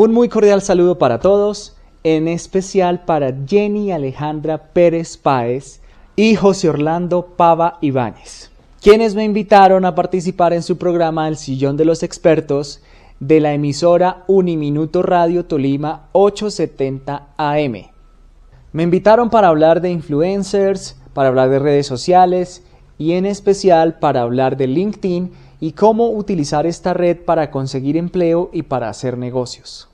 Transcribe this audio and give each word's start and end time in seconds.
Un 0.00 0.12
muy 0.12 0.28
cordial 0.28 0.62
saludo 0.62 0.96
para 0.96 1.18
todos, 1.18 1.74
en 2.04 2.28
especial 2.28 3.04
para 3.04 3.34
Jenny 3.48 3.90
Alejandra 3.90 4.68
Pérez 4.72 5.16
Páez 5.16 5.80
y 6.14 6.36
José 6.36 6.68
Orlando 6.68 7.34
Pava 7.36 7.78
Ibáñez, 7.80 8.52
quienes 8.80 9.16
me 9.16 9.24
invitaron 9.24 9.84
a 9.84 9.96
participar 9.96 10.52
en 10.52 10.62
su 10.62 10.78
programa 10.78 11.26
El 11.26 11.36
Sillón 11.36 11.76
de 11.76 11.84
los 11.84 12.04
Expertos 12.04 12.80
de 13.18 13.40
la 13.40 13.52
emisora 13.54 14.22
Uniminuto 14.28 15.02
Radio 15.02 15.46
Tolima 15.46 16.06
870 16.12 17.30
AM. 17.36 17.90
Me 18.72 18.84
invitaron 18.84 19.30
para 19.30 19.48
hablar 19.48 19.80
de 19.80 19.90
influencers, 19.90 20.96
para 21.12 21.28
hablar 21.28 21.50
de 21.50 21.58
redes 21.58 21.88
sociales 21.88 22.62
y 22.98 23.14
en 23.14 23.26
especial 23.26 23.98
para 23.98 24.22
hablar 24.22 24.56
de 24.56 24.68
LinkedIn 24.68 25.32
y 25.58 25.72
cómo 25.72 26.10
utilizar 26.10 26.66
esta 26.66 26.94
red 26.94 27.16
para 27.24 27.50
conseguir 27.50 27.96
empleo 27.96 28.48
y 28.52 28.62
para 28.62 28.88
hacer 28.88 29.18
negocios. 29.18 29.88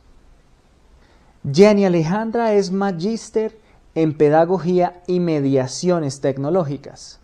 Jenny 1.52 1.84
Alejandra 1.84 2.54
es 2.54 2.72
magíster 2.72 3.58
en 3.94 4.16
pedagogía 4.16 5.02
y 5.06 5.20
mediaciones 5.20 6.22
tecnológicas. 6.22 7.20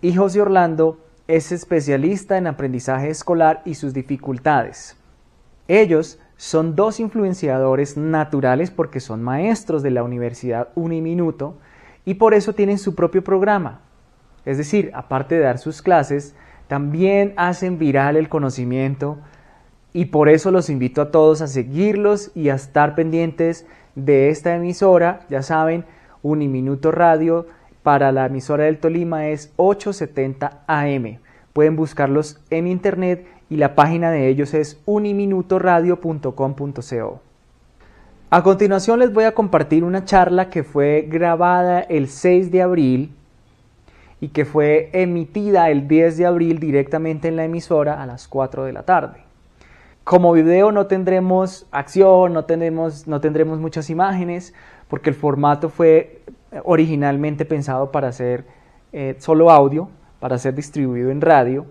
Y 0.00 0.14
José 0.14 0.40
Orlando 0.40 1.00
es 1.26 1.50
especialista 1.50 2.38
en 2.38 2.46
aprendizaje 2.46 3.10
escolar 3.10 3.62
y 3.64 3.74
sus 3.74 3.92
dificultades. 3.92 4.96
Ellos 5.66 6.20
son 6.36 6.76
dos 6.76 7.00
influenciadores 7.00 7.96
naturales 7.96 8.70
porque 8.70 9.00
son 9.00 9.24
maestros 9.24 9.82
de 9.82 9.90
la 9.90 10.04
Universidad 10.04 10.68
Uniminuto 10.76 11.58
y 12.04 12.14
por 12.14 12.32
eso 12.32 12.52
tienen 12.52 12.78
su 12.78 12.94
propio 12.94 13.24
programa. 13.24 13.80
Es 14.44 14.56
decir, 14.56 14.92
aparte 14.94 15.34
de 15.34 15.40
dar 15.40 15.58
sus 15.58 15.82
clases, 15.82 16.36
también 16.68 17.34
hacen 17.36 17.76
viral 17.76 18.16
el 18.16 18.28
conocimiento 18.28 19.18
y 19.96 20.04
por 20.04 20.28
eso 20.28 20.50
los 20.50 20.68
invito 20.68 21.00
a 21.00 21.10
todos 21.10 21.40
a 21.40 21.46
seguirlos 21.46 22.30
y 22.34 22.50
a 22.50 22.54
estar 22.54 22.94
pendientes 22.94 23.64
de 23.94 24.28
esta 24.28 24.54
emisora. 24.54 25.20
Ya 25.30 25.40
saben, 25.40 25.86
Uniminuto 26.22 26.92
Radio 26.92 27.46
para 27.82 28.12
la 28.12 28.26
emisora 28.26 28.64
del 28.64 28.76
Tolima 28.76 29.28
es 29.28 29.54
870 29.56 30.64
AM. 30.66 31.20
Pueden 31.54 31.76
buscarlos 31.76 32.38
en 32.50 32.66
internet 32.66 33.26
y 33.48 33.56
la 33.56 33.74
página 33.74 34.10
de 34.10 34.28
ellos 34.28 34.52
es 34.52 34.82
uniminutoradio.com.co. 34.84 37.20
A 38.28 38.42
continuación 38.42 38.98
les 38.98 39.14
voy 39.14 39.24
a 39.24 39.32
compartir 39.32 39.82
una 39.82 40.04
charla 40.04 40.50
que 40.50 40.62
fue 40.62 41.06
grabada 41.08 41.80
el 41.80 42.08
6 42.08 42.50
de 42.50 42.60
abril 42.60 43.12
y 44.20 44.28
que 44.28 44.44
fue 44.44 44.90
emitida 44.92 45.70
el 45.70 45.88
10 45.88 46.18
de 46.18 46.26
abril 46.26 46.58
directamente 46.58 47.28
en 47.28 47.36
la 47.36 47.46
emisora 47.46 48.02
a 48.02 48.04
las 48.04 48.28
4 48.28 48.64
de 48.64 48.74
la 48.74 48.82
tarde. 48.82 49.25
Como 50.06 50.32
video 50.32 50.70
no 50.70 50.86
tendremos 50.86 51.66
acción, 51.72 52.32
no 52.32 52.44
tendremos, 52.44 53.08
no 53.08 53.20
tendremos 53.20 53.58
muchas 53.58 53.90
imágenes, 53.90 54.54
porque 54.86 55.10
el 55.10 55.16
formato 55.16 55.68
fue 55.68 56.22
originalmente 56.62 57.44
pensado 57.44 57.90
para 57.90 58.12
ser 58.12 58.44
eh, 58.92 59.16
solo 59.18 59.50
audio, 59.50 59.90
para 60.20 60.38
ser 60.38 60.54
distribuido 60.54 61.10
en 61.10 61.20
radio. 61.20 61.66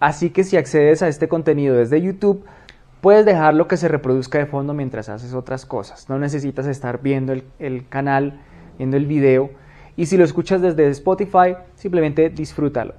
Así 0.00 0.30
que 0.30 0.42
si 0.42 0.56
accedes 0.56 1.02
a 1.02 1.08
este 1.08 1.28
contenido 1.28 1.76
desde 1.76 2.00
YouTube, 2.00 2.46
puedes 3.02 3.26
dejarlo 3.26 3.68
que 3.68 3.76
se 3.76 3.88
reproduzca 3.88 4.38
de 4.38 4.46
fondo 4.46 4.72
mientras 4.72 5.10
haces 5.10 5.34
otras 5.34 5.66
cosas. 5.66 6.08
No 6.08 6.18
necesitas 6.18 6.66
estar 6.66 7.02
viendo 7.02 7.34
el, 7.58 7.88
canal, 7.90 8.40
viendo 8.78 8.96
el 8.96 9.04
video. 9.04 9.50
Y 9.96 10.06
si 10.06 10.16
lo 10.16 10.24
escuchas 10.24 10.62
desde 10.62 10.88
Spotify, 10.88 11.56
simplemente 11.74 12.30
disfrútalo. 12.30 12.94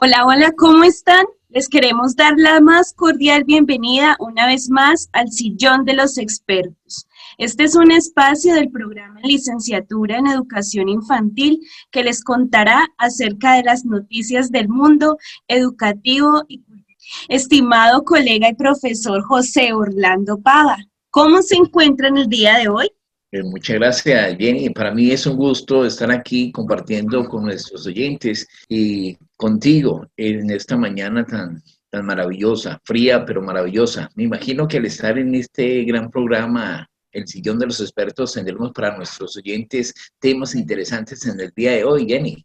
Hola, 0.00 0.24
hola, 0.24 0.52
¿cómo 0.56 0.84
están? 0.84 1.26
Les 1.52 1.68
queremos 1.68 2.14
dar 2.14 2.34
la 2.36 2.60
más 2.60 2.92
cordial 2.92 3.42
bienvenida 3.42 4.16
una 4.20 4.46
vez 4.46 4.70
más 4.70 5.08
al 5.12 5.32
Sillón 5.32 5.84
de 5.84 5.94
los 5.94 6.16
Expertos. 6.16 7.08
Este 7.38 7.64
es 7.64 7.74
un 7.74 7.90
espacio 7.90 8.54
del 8.54 8.70
programa 8.70 9.18
Licenciatura 9.24 10.18
en 10.18 10.28
Educación 10.28 10.88
Infantil 10.88 11.58
que 11.90 12.04
les 12.04 12.22
contará 12.22 12.86
acerca 12.98 13.56
de 13.56 13.64
las 13.64 13.84
noticias 13.84 14.52
del 14.52 14.68
mundo 14.68 15.18
educativo 15.48 16.44
y 16.46 16.62
Estimado 17.28 18.04
colega 18.04 18.48
y 18.48 18.54
profesor 18.54 19.22
José 19.22 19.72
Orlando 19.72 20.38
Pava, 20.38 20.76
¿cómo 21.10 21.42
se 21.42 21.56
encuentra 21.56 22.06
en 22.08 22.18
el 22.18 22.28
día 22.28 22.58
de 22.58 22.68
hoy? 22.68 22.88
Eh, 23.32 23.42
muchas 23.42 23.76
gracias, 23.76 24.36
Jenny. 24.38 24.70
Para 24.70 24.92
mí 24.92 25.10
es 25.10 25.26
un 25.26 25.36
gusto 25.36 25.84
estar 25.84 26.10
aquí 26.12 26.52
compartiendo 26.52 27.24
con 27.24 27.44
nuestros 27.44 27.86
oyentes 27.86 28.46
y 28.68 29.16
contigo 29.40 30.06
en 30.18 30.50
esta 30.50 30.76
mañana 30.76 31.24
tan, 31.24 31.62
tan 31.88 32.04
maravillosa, 32.04 32.78
fría 32.84 33.24
pero 33.24 33.40
maravillosa. 33.40 34.10
Me 34.14 34.24
imagino 34.24 34.68
que 34.68 34.76
al 34.76 34.84
estar 34.84 35.18
en 35.18 35.34
este 35.34 35.82
gran 35.84 36.10
programa, 36.10 36.86
El 37.10 37.26
Sillón 37.26 37.58
de 37.58 37.66
los 37.66 37.80
Expertos, 37.80 38.34
tendremos 38.34 38.70
para 38.72 38.94
nuestros 38.96 39.34
oyentes 39.38 39.94
temas 40.18 40.54
interesantes 40.54 41.26
en 41.26 41.40
el 41.40 41.50
día 41.56 41.72
de 41.72 41.84
hoy, 41.84 42.06
Jenny. 42.06 42.44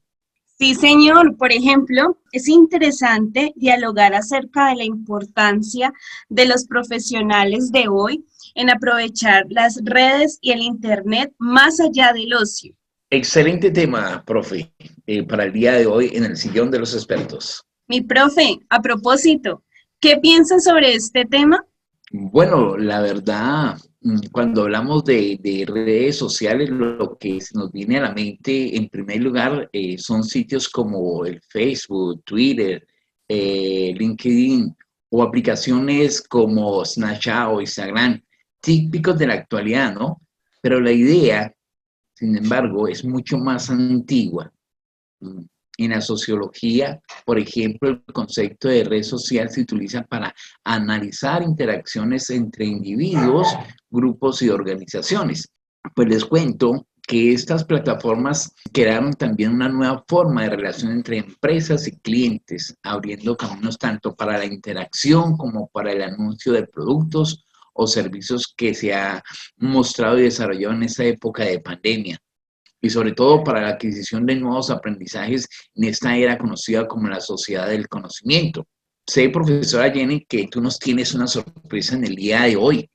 Sí, 0.57 0.73
señor. 0.73 1.35
Por 1.35 1.51
ejemplo, 1.51 2.17
es 2.31 2.47
interesante 2.47 3.51
dialogar 3.57 4.15
acerca 4.15 4.69
de 4.69 4.77
la 4.77 4.85
importancia 4.85 5.91
de 6.29 6.45
los 6.47 6.65
profesionales 6.65 7.73
de 7.73 7.89
hoy 7.89 8.25
en 8.55 8.69
aprovechar 8.69 9.43
las 9.49 9.81
redes 9.83 10.39
y 10.39 10.53
el 10.53 10.61
Internet 10.61 11.33
más 11.39 11.81
allá 11.81 12.13
del 12.13 12.33
ocio. 12.33 12.73
Excelente 13.09 13.69
tema, 13.69 14.23
profe, 14.25 14.71
eh, 15.07 15.23
para 15.23 15.43
el 15.43 15.53
día 15.53 15.73
de 15.73 15.85
hoy 15.85 16.11
en 16.13 16.25
el 16.25 16.37
sillón 16.37 16.71
de 16.71 16.79
los 16.79 16.93
expertos. 16.93 17.63
Mi 17.87 18.01
profe, 18.01 18.59
a 18.69 18.81
propósito, 18.81 19.63
¿qué 19.99 20.17
piensa 20.17 20.59
sobre 20.59 20.93
este 20.93 21.25
tema? 21.25 21.63
Bueno, 22.11 22.77
la 22.77 23.01
verdad, 23.01 23.77
mm, 24.01 24.27
cuando 24.31 24.63
hablamos 24.63 25.03
de, 25.05 25.65
redes 25.67 26.17
sociales, 26.17 26.69
lo 26.69 27.17
que 27.17 27.39
nos 27.53 27.71
viene 27.71 27.97
a 27.97 28.03
la 28.03 28.13
mente, 28.13 28.75
en 28.75 28.89
primer 28.89 29.21
lugar, 29.21 29.69
eh, 29.73 29.97
son 29.97 30.23
sitios 30.23 30.69
como 30.69 31.25
el 31.25 31.41
Facebook, 31.41 32.23
Twitter, 32.23 32.87
eh, 33.27 33.93
LinkedIn 33.97 34.75
o 35.09 35.23
aplicaciones 35.23 36.21
como 36.21 36.85
Snapchat 36.85 37.49
o 37.51 37.61
Instagram, 37.61 38.21
típicos 38.61 39.17
de 39.17 39.27
la 39.27 39.33
actualidad, 39.35 39.93
¿no? 39.93 40.21
Pero 40.61 40.79
la 40.79 40.91
idea, 40.91 41.53
sin 42.13 42.37
embargo, 42.37 42.87
es 42.87 43.03
mucho 43.03 43.37
más 43.37 43.69
antigua. 43.69 44.51
En 45.77 45.91
la 45.91 45.99
sociología, 45.99 47.01
por 47.25 47.37
ejemplo, 47.37 47.89
el 47.89 48.03
concepto 48.13 48.69
de 48.69 48.85
red 48.85 49.03
social 49.03 49.49
se 49.49 49.61
utiliza 49.61 50.03
para 50.03 50.33
analizar 50.63 51.43
interacciones 51.43 52.29
entre 52.29 52.65
individuos, 52.65 53.47
grupos 53.89 54.41
y 54.41 54.49
organizaciones. 54.49 55.49
Pues 55.93 56.07
les 56.07 56.23
cuento 56.23 56.87
que 57.05 57.33
estas 57.33 57.65
plataformas 57.65 58.53
crearon 58.71 59.13
también 59.13 59.51
una 59.51 59.69
nueva 59.69 60.03
forma 60.07 60.43
de 60.43 60.49
relación 60.51 60.93
entre 60.93 61.17
empresas 61.17 61.87
y 61.87 61.99
clientes, 61.99 62.75
abriendo 62.81 63.35
caminos 63.35 63.77
tanto 63.77 64.15
para 64.15 64.37
la 64.37 64.45
interacción 64.45 65.37
como 65.37 65.67
para 65.67 65.91
el 65.91 66.01
anuncio 66.01 66.53
de 66.53 66.67
productos 66.67 67.45
o 67.73 67.85
servicios 67.85 68.53
que 68.55 68.73
se 68.73 68.93
ha 68.93 69.21
mostrado 69.57 70.17
y 70.17 70.23
desarrollado 70.23 70.73
en 70.73 70.83
esta 70.83 71.03
época 71.03 71.43
de 71.43 71.59
pandemia 71.59 72.17
y 72.85 72.89
sobre 72.91 73.13
todo 73.13 73.43
para 73.43 73.61
la 73.61 73.69
adquisición 73.69 74.27
de 74.27 74.35
nuevos 74.35 74.69
aprendizajes 74.69 75.47
en 75.73 75.85
esta 75.85 76.15
era 76.15 76.37
conocida 76.37 76.87
como 76.87 77.07
la 77.07 77.19
sociedad 77.19 77.67
del 77.67 77.87
conocimiento. 77.87 78.67
Sé, 79.07 79.29
profesora 79.29 79.91
Jenny, 79.91 80.23
que 80.25 80.47
tú 80.47 80.61
nos 80.61 80.77
tienes 80.77 81.15
una 81.15 81.25
sorpresa 81.25 81.95
en 81.95 82.05
el 82.05 82.15
día 82.15 82.43
de 82.43 82.55
hoy. 82.55 82.87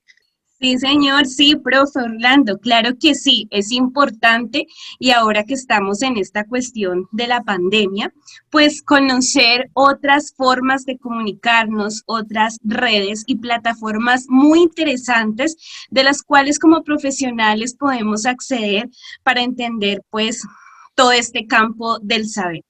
Sí, 0.61 0.77
señor, 0.77 1.25
sí, 1.25 1.55
profe 1.55 2.01
Orlando, 2.01 2.59
claro 2.59 2.91
que 2.99 3.15
sí, 3.15 3.47
es 3.49 3.71
importante 3.71 4.67
y 4.99 5.09
ahora 5.09 5.43
que 5.43 5.55
estamos 5.55 6.03
en 6.03 6.17
esta 6.17 6.45
cuestión 6.45 7.07
de 7.11 7.25
la 7.25 7.41
pandemia, 7.41 8.13
pues 8.51 8.83
conocer 8.83 9.71
otras 9.73 10.35
formas 10.37 10.85
de 10.85 10.99
comunicarnos, 10.99 12.03
otras 12.05 12.59
redes 12.63 13.23
y 13.25 13.37
plataformas 13.37 14.27
muy 14.29 14.59
interesantes 14.59 15.57
de 15.89 16.03
las 16.03 16.21
cuales 16.21 16.59
como 16.59 16.83
profesionales 16.83 17.75
podemos 17.75 18.27
acceder 18.27 18.87
para 19.23 19.41
entender 19.41 20.03
pues 20.11 20.43
todo 20.93 21.11
este 21.11 21.47
campo 21.47 21.97
del 22.03 22.29
saber. 22.29 22.61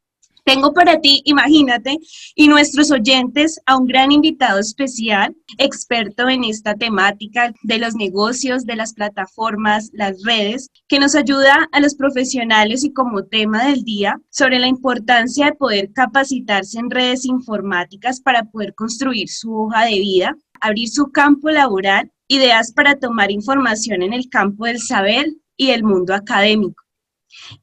Tengo 0.43 0.73
para 0.73 0.99
ti, 0.99 1.21
imagínate, 1.25 1.99
y 2.35 2.47
nuestros 2.47 2.89
oyentes 2.89 3.59
a 3.67 3.77
un 3.77 3.85
gran 3.85 4.11
invitado 4.11 4.59
especial, 4.59 5.35
experto 5.59 6.27
en 6.29 6.43
esta 6.43 6.73
temática 6.73 7.53
de 7.61 7.77
los 7.77 7.93
negocios, 7.93 8.65
de 8.65 8.75
las 8.75 8.93
plataformas, 8.93 9.91
las 9.93 10.23
redes, 10.23 10.69
que 10.87 10.99
nos 10.99 11.13
ayuda 11.13 11.69
a 11.71 11.79
los 11.79 11.93
profesionales 11.93 12.83
y 12.83 12.91
como 12.91 13.25
tema 13.25 13.65
del 13.65 13.83
día 13.83 14.19
sobre 14.31 14.57
la 14.57 14.67
importancia 14.67 15.45
de 15.45 15.53
poder 15.53 15.93
capacitarse 15.93 16.79
en 16.79 16.89
redes 16.89 17.25
informáticas 17.25 18.19
para 18.19 18.43
poder 18.45 18.73
construir 18.73 19.29
su 19.29 19.53
hoja 19.53 19.85
de 19.85 19.99
vida, 19.99 20.35
abrir 20.59 20.89
su 20.89 21.11
campo 21.11 21.49
laboral, 21.49 22.11
ideas 22.27 22.71
para 22.71 22.95
tomar 22.95 23.29
información 23.29 24.01
en 24.01 24.13
el 24.13 24.27
campo 24.29 24.65
del 24.65 24.79
saber 24.79 25.27
y 25.55 25.69
el 25.69 25.83
mundo 25.83 26.15
académico. 26.15 26.80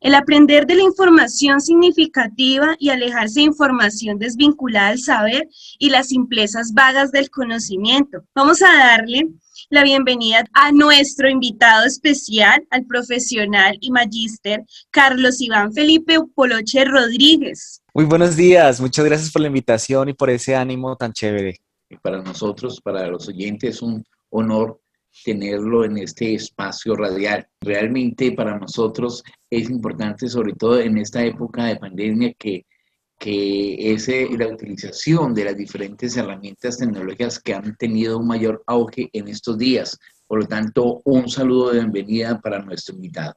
El 0.01 0.15
aprender 0.15 0.67
de 0.67 0.77
la 0.77 0.83
información 0.83 1.61
significativa 1.61 2.77
y 2.79 2.91
alejarse 2.91 3.41
de 3.41 3.47
información 3.47 4.19
desvinculada 4.19 4.89
al 4.89 4.99
saber 4.99 5.49
y 5.79 5.91
las 5.91 6.09
simplezas 6.09 6.73
vagas 6.73 7.13
del 7.13 7.31
conocimiento. 7.31 8.23
Vamos 8.35 8.63
a 8.63 8.73
darle 8.73 9.29
la 9.71 9.83
bienvenida 9.83 10.45
a 10.53 10.73
nuestro 10.73 11.29
invitado 11.29 11.85
especial, 11.85 12.67
al 12.71 12.87
profesional 12.87 13.77
y 13.81 13.91
magíster 13.91 14.65
Carlos 14.91 15.41
Iván 15.41 15.73
Felipe 15.73 16.19
Poloche 16.35 16.85
Rodríguez. 16.85 17.83
Muy 17.93 18.05
buenos 18.05 18.37
días, 18.37 18.81
muchas 18.81 19.05
gracias 19.05 19.31
por 19.31 19.43
la 19.43 19.49
invitación 19.49 20.09
y 20.09 20.15
por 20.15 20.31
ese 20.31 20.55
ánimo 20.55 20.97
tan 20.97 21.13
chévere. 21.13 21.61
Para 22.03 22.23
nosotros, 22.23 22.81
para 22.81 23.07
los 23.09 23.29
oyentes, 23.29 23.77
es 23.77 23.83
un 23.83 24.05
honor 24.31 24.81
tenerlo 25.25 25.85
en 25.85 25.99
este 25.99 26.35
espacio 26.35 26.95
radial. 26.97 27.47
Realmente 27.61 28.33
para 28.33 28.59
nosotros 28.59 29.23
es 29.51 29.69
importante, 29.71 30.29
sobre 30.29 30.53
todo 30.55 30.81
en 30.81 30.99
esta 30.99 31.25
época 31.25 31.67
de 31.67 31.77
pandemia, 31.77 32.35
que, 32.35 32.67
que 33.19 33.93
es 33.93 34.09
la 34.39 34.49
utilización 34.49 35.35
de 35.35 35.45
las 35.45 35.57
diferentes 35.57 36.17
herramientas 36.17 36.79
tecnológicas 36.79 37.41
que 37.41 37.55
han 37.55 37.77
tenido 37.77 38.19
un 38.19 38.27
mayor 38.27 38.63
auge 38.67 39.11
en 39.13 39.29
estos 39.29 39.59
días. 39.59 39.99
Por 40.27 40.41
lo 40.41 40.47
tanto, 40.47 41.01
un 41.05 41.29
saludo 41.29 41.71
de 41.71 41.81
bienvenida 41.81 42.41
para 42.41 42.63
nuestro 42.63 42.95
invitado. 42.95 43.35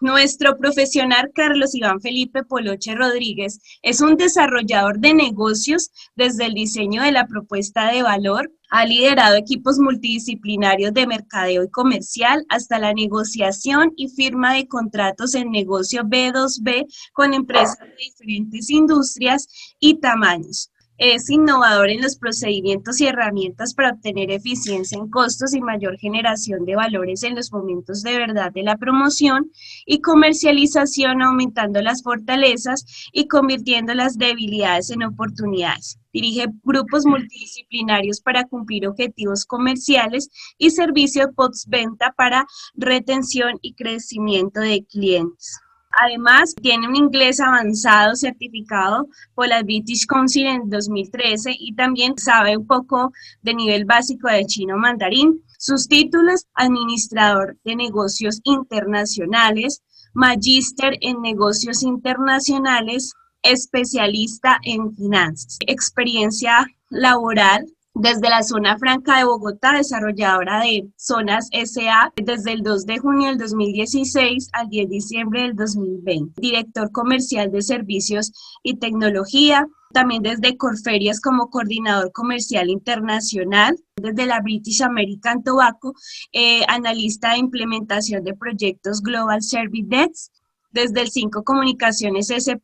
Nuestro 0.00 0.56
profesional 0.56 1.30
Carlos 1.34 1.74
Iván 1.74 2.00
Felipe 2.00 2.42
Poloche 2.42 2.94
Rodríguez 2.94 3.60
es 3.82 4.00
un 4.00 4.16
desarrollador 4.16 4.98
de 4.98 5.12
negocios 5.12 5.90
desde 6.16 6.46
el 6.46 6.54
diseño 6.54 7.02
de 7.02 7.12
la 7.12 7.26
propuesta 7.26 7.92
de 7.92 8.02
valor, 8.02 8.50
ha 8.70 8.86
liderado 8.86 9.36
equipos 9.36 9.78
multidisciplinarios 9.78 10.94
de 10.94 11.06
mercadeo 11.06 11.64
y 11.64 11.70
comercial 11.70 12.46
hasta 12.48 12.78
la 12.78 12.94
negociación 12.94 13.92
y 13.94 14.08
firma 14.08 14.54
de 14.54 14.66
contratos 14.68 15.34
en 15.34 15.50
negocio 15.50 16.02
B2B 16.04 16.86
con 17.12 17.34
empresas 17.34 17.78
de 17.80 17.94
diferentes 17.98 18.70
industrias 18.70 19.48
y 19.78 20.00
tamaños 20.00 20.70
es 21.00 21.30
innovador 21.30 21.88
en 21.88 22.02
los 22.02 22.18
procedimientos 22.18 23.00
y 23.00 23.06
herramientas 23.06 23.72
para 23.72 23.92
obtener 23.92 24.30
eficiencia 24.30 24.98
en 24.98 25.08
costos 25.08 25.54
y 25.54 25.62
mayor 25.62 25.96
generación 25.96 26.66
de 26.66 26.76
valores 26.76 27.22
en 27.22 27.34
los 27.34 27.50
momentos 27.50 28.02
de 28.02 28.18
verdad 28.18 28.52
de 28.52 28.62
la 28.62 28.76
promoción 28.76 29.50
y 29.86 30.02
comercialización, 30.02 31.22
aumentando 31.22 31.80
las 31.80 32.02
fortalezas 32.02 32.84
y 33.14 33.28
convirtiendo 33.28 33.94
las 33.94 34.18
debilidades 34.18 34.90
en 34.90 35.02
oportunidades. 35.04 35.98
Dirige 36.12 36.48
grupos 36.64 37.06
multidisciplinarios 37.06 38.20
para 38.20 38.44
cumplir 38.44 38.86
objetivos 38.86 39.46
comerciales 39.46 40.28
y 40.58 40.68
servicio 40.68 41.32
postventa 41.32 42.12
para 42.12 42.44
retención 42.74 43.58
y 43.62 43.72
crecimiento 43.72 44.60
de 44.60 44.84
clientes. 44.84 45.60
Además, 45.90 46.54
tiene 46.54 46.88
un 46.88 46.94
inglés 46.94 47.40
avanzado 47.40 48.14
certificado 48.14 49.08
por 49.34 49.48
la 49.48 49.62
British 49.62 50.06
Council 50.06 50.46
en 50.46 50.70
2013 50.70 51.54
y 51.58 51.74
también 51.74 52.16
sabe 52.16 52.56
un 52.56 52.66
poco 52.66 53.12
de 53.42 53.54
nivel 53.54 53.84
básico 53.84 54.28
de 54.28 54.46
chino 54.46 54.76
mandarín. 54.76 55.42
Sus 55.58 55.88
títulos, 55.88 56.46
administrador 56.54 57.58
de 57.64 57.76
negocios 57.76 58.40
internacionales, 58.44 59.82
magíster 60.14 60.96
en 61.00 61.20
negocios 61.22 61.82
internacionales, 61.82 63.12
especialista 63.42 64.58
en 64.62 64.94
finanzas, 64.94 65.58
experiencia 65.66 66.66
laboral 66.88 67.66
desde 68.00 68.30
la 68.30 68.42
zona 68.42 68.78
franca 68.78 69.18
de 69.18 69.24
Bogotá, 69.24 69.72
desarrolladora 69.72 70.60
de 70.60 70.88
zonas 70.96 71.48
SA 71.52 72.12
desde 72.16 72.52
el 72.52 72.62
2 72.62 72.86
de 72.86 72.98
junio 72.98 73.28
del 73.28 73.38
2016 73.38 74.48
al 74.52 74.68
10 74.68 74.88
de 74.88 74.94
diciembre 74.94 75.42
del 75.42 75.54
2020, 75.54 76.40
director 76.40 76.90
comercial 76.92 77.50
de 77.50 77.60
servicios 77.60 78.32
y 78.62 78.76
tecnología, 78.76 79.66
también 79.92 80.22
desde 80.22 80.56
Corferias 80.56 81.20
como 81.20 81.50
coordinador 81.50 82.10
comercial 82.12 82.70
internacional, 82.70 83.76
desde 83.96 84.24
la 84.26 84.40
British 84.40 84.82
American 84.82 85.42
Tobacco, 85.42 85.92
eh, 86.32 86.62
analista 86.68 87.32
de 87.32 87.38
implementación 87.38 88.24
de 88.24 88.34
proyectos 88.34 89.02
Global 89.02 89.42
Service 89.42 89.86
Desk, 89.88 90.32
desde 90.70 91.02
el 91.02 91.10
5 91.10 91.42
Comunicaciones 91.44 92.30
S.A 92.30 92.56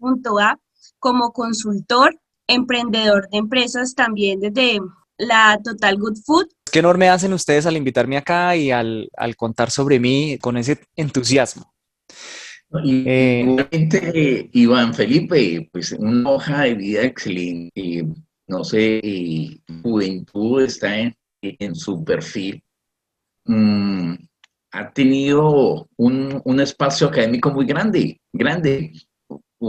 como 0.99 1.33
consultor, 1.33 2.19
emprendedor 2.47 3.29
de 3.31 3.39
empresas 3.39 3.95
también 3.95 4.41
desde 4.41 4.81
la 5.19 5.59
Total 5.63 5.97
Good 5.97 6.19
Food. 6.25 6.47
Qué 6.71 6.81
enorme 6.81 7.09
hacen 7.09 7.33
ustedes 7.33 7.67
al 7.67 7.77
invitarme 7.77 8.17
acá 8.17 8.57
y 8.57 8.71
al, 8.71 9.09
contar 9.37 9.71
sobre 9.71 10.01
mí 10.01 10.39
con 10.41 10.57
ese 10.57 10.81
entusiasmo. 10.97 11.73
Y, 12.83 13.05
eh, 13.07 14.51
Iván 14.53 14.93
Felipe, 14.93 15.69
pues 15.73 15.93
una 15.93 16.31
hoja 16.31 16.63
de 16.63 16.75
vida 16.75 17.03
excelente. 17.03 18.07
No 18.49 18.65
sé, 18.65 19.61
juventud 19.83 20.63
está 20.63 20.97
en, 20.99 21.75
su 21.75 22.05
perfil. 22.05 22.63
Mm, 23.45 24.15
ha 24.73 24.91
tenido 24.93 25.89
un, 25.97 26.43
un, 26.45 26.61
espacio 26.61 27.09
académico 27.09 27.51
muy 27.51 27.65
grande, 27.65 28.21
grande 28.33 28.93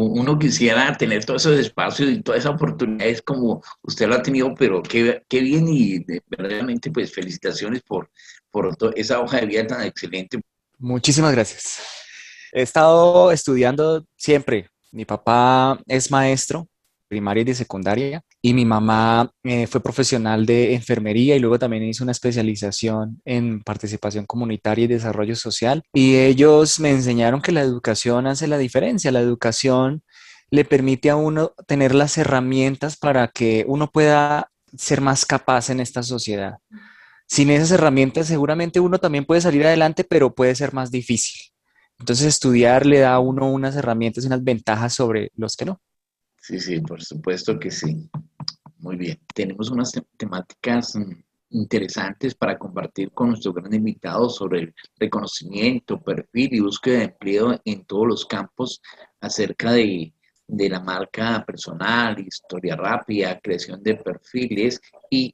uno 0.06 0.38
quisiera 0.38 0.96
tener 0.96 1.26
todos 1.26 1.46
esos 1.46 1.60
espacios 1.60 2.10
y 2.10 2.22
todas 2.22 2.40
esas 2.40 2.54
oportunidades 2.54 3.22
como 3.22 3.62
usted 3.84 4.08
lo 4.08 4.16
ha 4.16 4.22
tenido, 4.22 4.54
pero 4.56 4.82
qué, 4.84 5.24
qué 5.28 5.42
bien 5.42 5.68
y 5.68 6.00
verdaderamente 6.28 6.92
pues 6.92 7.14
felicitaciones 7.14 7.82
por, 7.84 8.10
por 8.52 8.76
esa 8.96 9.20
hoja 9.20 9.40
de 9.40 9.46
vida 9.48 9.68
tan 9.68 9.84
excelente. 9.84 10.40
Muchísimas 10.78 11.32
gracias. 11.32 11.80
He 12.52 12.62
estado 12.62 13.32
estudiando 13.32 14.06
siempre. 14.16 14.70
Mi 14.92 15.06
papá 15.06 15.80
es 15.88 16.10
maestro 16.12 16.68
primaria 17.08 17.42
y 17.42 17.46
de 17.46 17.56
secundaria 17.56 18.22
y 18.42 18.54
mi 18.54 18.66
mamá 18.66 19.32
eh, 19.44 19.68
fue 19.68 19.82
profesional 19.82 20.46
de 20.46 20.74
enfermería 20.76 21.36
y 21.36 21.40
luego 21.40 21.60
también 21.60 21.84
hizo 21.84 22.04
una 22.04 22.12
especialización 22.12 23.22
en 23.26 23.62
participación 23.62 24.26
comunitaria 24.26 24.86
y 24.86 24.88
desarrollo 24.88 25.36
social 25.36 25.84
y 25.94 26.16
ellos 26.16 26.80
me 26.80 26.92
enseñaron 26.92 27.42
que 27.42 27.52
la 27.52 27.62
educación 27.62 28.28
hace 28.28 28.48
la 28.48 28.58
diferencia, 28.58 29.12
la 29.12 29.22
educación 29.22 30.04
le 30.50 30.66
permite 30.66 31.10
a 31.10 31.16
uno 31.16 31.54
tener 31.68 31.94
las 31.94 32.18
herramientas 32.18 32.96
para 32.98 33.28
que 33.28 33.66
uno 33.68 33.90
pueda 33.92 34.52
ser 34.78 35.02
más 35.02 35.26
capaz 35.26 35.70
en 35.70 35.80
esta 35.80 36.04
sociedad. 36.04 36.56
Sin 37.28 37.50
esas 37.50 37.72
herramientas 37.72 38.28
seguramente 38.28 38.80
uno 38.80 39.00
también 39.00 39.26
puede 39.26 39.42
salir 39.42 39.66
adelante, 39.66 40.06
pero 40.06 40.34
puede 40.34 40.56
ser 40.56 40.74
más 40.74 40.92
difícil. 40.92 41.42
Entonces 42.00 42.28
estudiar 42.28 42.86
le 42.86 43.00
da 43.00 43.16
a 43.16 43.20
uno 43.20 43.52
unas 43.52 43.76
herramientas 43.76 44.24
y 44.24 44.28
unas 44.28 44.44
ventajas 44.44 44.94
sobre 44.94 45.32
los 45.36 45.56
que 45.58 45.66
no. 45.66 45.82
Sí, 46.40 46.60
sí, 46.60 46.80
por 46.80 47.04
supuesto 47.04 47.60
que 47.60 47.72
sí. 47.72 48.10
Muy 48.80 48.96
bien. 48.96 49.20
Tenemos 49.34 49.70
unas 49.72 49.92
temáticas 50.18 50.98
interesantes 51.50 52.36
para 52.36 52.58
compartir 52.58 53.12
con 53.12 53.30
nuestro 53.30 53.54
gran 53.54 53.74
invitado 53.74 54.30
sobre 54.30 54.60
el 54.60 54.76
reconocimiento, 54.98 56.02
perfil 56.02 56.54
y 56.54 56.60
búsqueda 56.60 56.98
de 57.00 57.04
empleo 57.06 57.62
en 57.64 57.86
todos 57.86 58.08
los 58.08 58.26
campos 58.26 58.82
acerca 59.22 59.72
de, 59.72 60.14
de 60.46 60.70
la 60.70 60.80
marca 60.80 61.44
personal, 61.46 62.20
historia 62.20 62.76
rápida, 62.76 63.40
creación 63.40 63.82
de 63.82 63.96
perfiles 63.96 64.80
y 65.10 65.34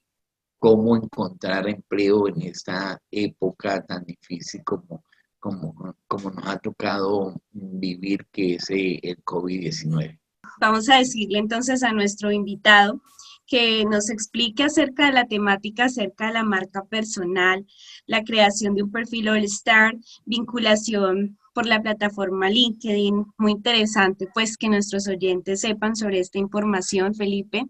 cómo 0.60 0.96
encontrar 0.96 1.68
empleo 1.68 2.28
en 2.28 2.44
esta 2.44 3.02
época 3.12 3.84
tan 3.84 4.06
difícil 4.06 4.64
como, 4.64 5.04
como, 5.40 5.96
como 6.08 6.30
nos 6.32 6.48
ha 6.48 6.58
tocado 6.60 7.36
vivir, 7.52 8.26
que 8.32 8.56
es 8.56 8.70
eh, 8.70 9.00
el 9.04 9.18
COVID-19 9.26 10.20
vamos 10.60 10.90
a 10.90 10.98
decirle 10.98 11.40
entonces 11.40 11.84
a 11.84 11.92
nuestro 11.92 12.32
invitado 12.32 13.02
que 13.46 13.86
nos 13.86 14.10
explique 14.10 14.64
acerca 14.64 15.08
de 15.08 15.14
la 15.14 15.26
temática, 15.26 15.86
acerca 15.86 16.28
de 16.28 16.34
la 16.34 16.44
marca 16.44 16.84
personal, 16.86 17.66
la 18.06 18.24
creación 18.24 18.76
de 18.76 18.84
un 18.84 18.92
perfil 18.92 19.30
All-Star, 19.30 19.96
vinculación 20.26 21.38
por 21.54 21.66
la 21.66 21.82
plataforma 21.82 22.50
LinkedIn. 22.50 23.26
Muy 23.38 23.52
interesante, 23.52 24.28
pues 24.34 24.58
que 24.58 24.70
nuestros 24.70 25.08
oyentes 25.08 25.62
sepan 25.62 25.96
sobre 25.96 26.20
esta 26.20 26.40
información, 26.40 27.14
Felipe. 27.14 27.66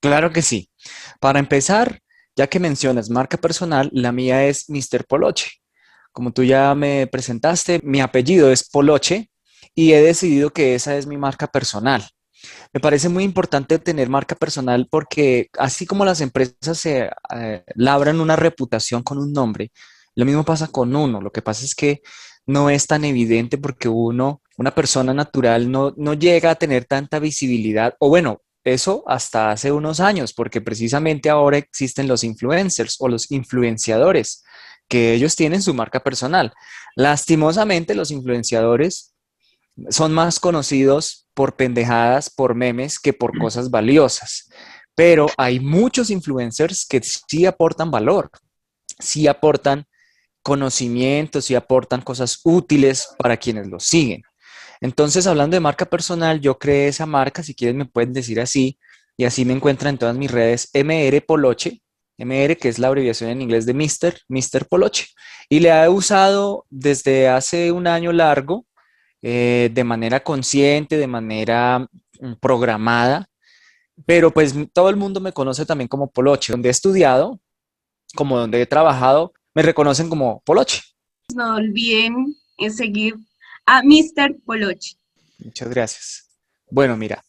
Claro 0.00 0.32
que 0.32 0.42
sí. 0.42 0.68
Para 1.20 1.38
empezar, 1.38 2.00
ya 2.36 2.46
que 2.46 2.60
mencionas 2.60 3.10
marca 3.10 3.38
personal, 3.38 3.90
la 3.92 4.12
mía 4.12 4.46
es 4.46 4.68
Mr. 4.68 5.04
Poloche. 5.06 5.50
Como 6.12 6.32
tú 6.32 6.44
ya 6.44 6.74
me 6.74 7.06
presentaste, 7.06 7.80
mi 7.84 8.00
apellido 8.00 8.50
es 8.50 8.68
Poloche 8.68 9.30
y 9.74 9.92
he 9.92 10.02
decidido 10.02 10.50
que 10.50 10.74
esa 10.74 10.96
es 10.96 11.06
mi 11.06 11.16
marca 11.16 11.46
personal. 11.46 12.06
Me 12.72 12.80
parece 12.80 13.08
muy 13.08 13.24
importante 13.24 13.78
tener 13.78 14.08
marca 14.08 14.34
personal 14.34 14.88
porque 14.90 15.48
así 15.58 15.86
como 15.86 16.04
las 16.04 16.20
empresas 16.22 16.78
se 16.78 17.10
eh, 17.34 17.64
labran 17.74 18.20
una 18.20 18.36
reputación 18.36 19.02
con 19.02 19.18
un 19.18 19.32
nombre, 19.32 19.72
lo 20.14 20.24
mismo 20.24 20.44
pasa 20.44 20.68
con 20.68 20.94
uno. 20.96 21.20
Lo 21.20 21.30
que 21.32 21.42
pasa 21.42 21.64
es 21.64 21.74
que 21.74 22.02
no 22.46 22.70
es 22.70 22.86
tan 22.86 23.04
evidente 23.04 23.58
porque 23.58 23.88
uno, 23.88 24.42
una 24.56 24.74
persona 24.74 25.14
natural, 25.14 25.70
no, 25.70 25.94
no 25.96 26.14
llega 26.14 26.50
a 26.50 26.54
tener 26.54 26.84
tanta 26.86 27.18
visibilidad. 27.18 27.94
O 27.98 28.08
bueno, 28.08 28.40
eso 28.64 29.04
hasta 29.06 29.50
hace 29.50 29.72
unos 29.72 30.00
años, 30.00 30.32
porque 30.32 30.60
precisamente 30.60 31.30
ahora 31.30 31.58
existen 31.58 32.08
los 32.08 32.24
influencers 32.24 32.96
o 33.00 33.08
los 33.08 33.30
influenciadores, 33.30 34.44
que 34.88 35.14
ellos 35.14 35.36
tienen 35.36 35.62
su 35.62 35.74
marca 35.74 36.00
personal. 36.00 36.52
Lastimosamente, 36.96 37.94
los 37.94 38.10
influenciadores 38.10 39.11
son 39.88 40.12
más 40.12 40.38
conocidos 40.40 41.28
por 41.34 41.56
pendejadas, 41.56 42.30
por 42.30 42.54
memes, 42.54 42.98
que 42.98 43.12
por 43.12 43.36
cosas 43.38 43.70
valiosas. 43.70 44.50
Pero 44.94 45.26
hay 45.36 45.60
muchos 45.60 46.10
influencers 46.10 46.86
que 46.86 47.00
sí 47.02 47.46
aportan 47.46 47.90
valor, 47.90 48.30
sí 48.98 49.26
aportan 49.26 49.86
conocimientos, 50.42 51.46
sí 51.46 51.54
aportan 51.54 52.02
cosas 52.02 52.40
útiles 52.44 53.08
para 53.18 53.36
quienes 53.36 53.68
los 53.68 53.84
siguen. 53.84 54.22
Entonces, 54.80 55.26
hablando 55.26 55.54
de 55.54 55.60
marca 55.60 55.86
personal, 55.86 56.40
yo 56.40 56.58
creé 56.58 56.88
esa 56.88 57.06
marca, 57.06 57.42
si 57.42 57.54
quieren 57.54 57.76
me 57.76 57.86
pueden 57.86 58.12
decir 58.12 58.40
así, 58.40 58.78
y 59.16 59.24
así 59.24 59.44
me 59.44 59.52
encuentran 59.52 59.94
en 59.94 59.98
todas 59.98 60.16
mis 60.16 60.30
redes, 60.30 60.70
MR 60.74 61.20
Poloche, 61.22 61.82
MR, 62.18 62.56
que 62.56 62.68
es 62.68 62.78
la 62.78 62.88
abreviación 62.88 63.30
en 63.30 63.42
inglés 63.42 63.66
de 63.66 63.74
Mr., 63.74 64.20
Mr. 64.28 64.66
Poloche. 64.68 65.06
Y 65.48 65.60
le 65.60 65.70
he 65.70 65.88
usado 65.88 66.66
desde 66.70 67.28
hace 67.28 67.72
un 67.72 67.86
año 67.86 68.12
largo, 68.12 68.66
eh, 69.22 69.70
de 69.72 69.84
manera 69.84 70.20
consciente, 70.20 70.96
de 70.98 71.06
manera 71.06 71.88
mm, 72.20 72.34
programada, 72.40 73.28
pero 74.06 74.32
pues 74.32 74.54
todo 74.72 74.90
el 74.90 74.96
mundo 74.96 75.20
me 75.20 75.32
conoce 75.32 75.64
también 75.64 75.88
como 75.88 76.10
Poloche, 76.10 76.52
donde 76.52 76.68
he 76.68 76.72
estudiado, 76.72 77.40
como 78.14 78.38
donde 78.38 78.60
he 78.60 78.66
trabajado, 78.66 79.32
me 79.54 79.62
reconocen 79.62 80.08
como 80.08 80.42
Poloche. 80.44 80.82
No 81.34 81.56
olviden 81.56 82.36
seguir 82.70 83.14
a 83.66 83.82
Mr. 83.82 84.36
Poloche. 84.44 84.96
Muchas 85.38 85.68
gracias. 85.68 86.28
Bueno, 86.70 86.96
mira, 86.96 87.22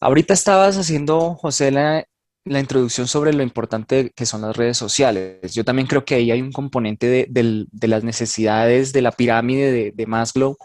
ahorita 0.00 0.34
estabas 0.34 0.76
haciendo, 0.76 1.34
José, 1.34 1.70
la, 1.70 2.06
la 2.44 2.60
introducción 2.60 3.06
sobre 3.06 3.32
lo 3.32 3.42
importante 3.42 4.10
que 4.14 4.26
son 4.26 4.42
las 4.42 4.56
redes 4.56 4.76
sociales. 4.76 5.54
Yo 5.54 5.64
también 5.64 5.86
creo 5.86 6.04
que 6.04 6.16
ahí 6.16 6.30
hay 6.30 6.40
un 6.40 6.52
componente 6.52 7.26
de, 7.28 7.66
las 7.88 8.04
necesidades 8.04 8.92
de 8.92 9.02
la 9.02 9.12
pirámide 9.12 9.92
de, 9.92 10.06
Maslow 10.06 10.56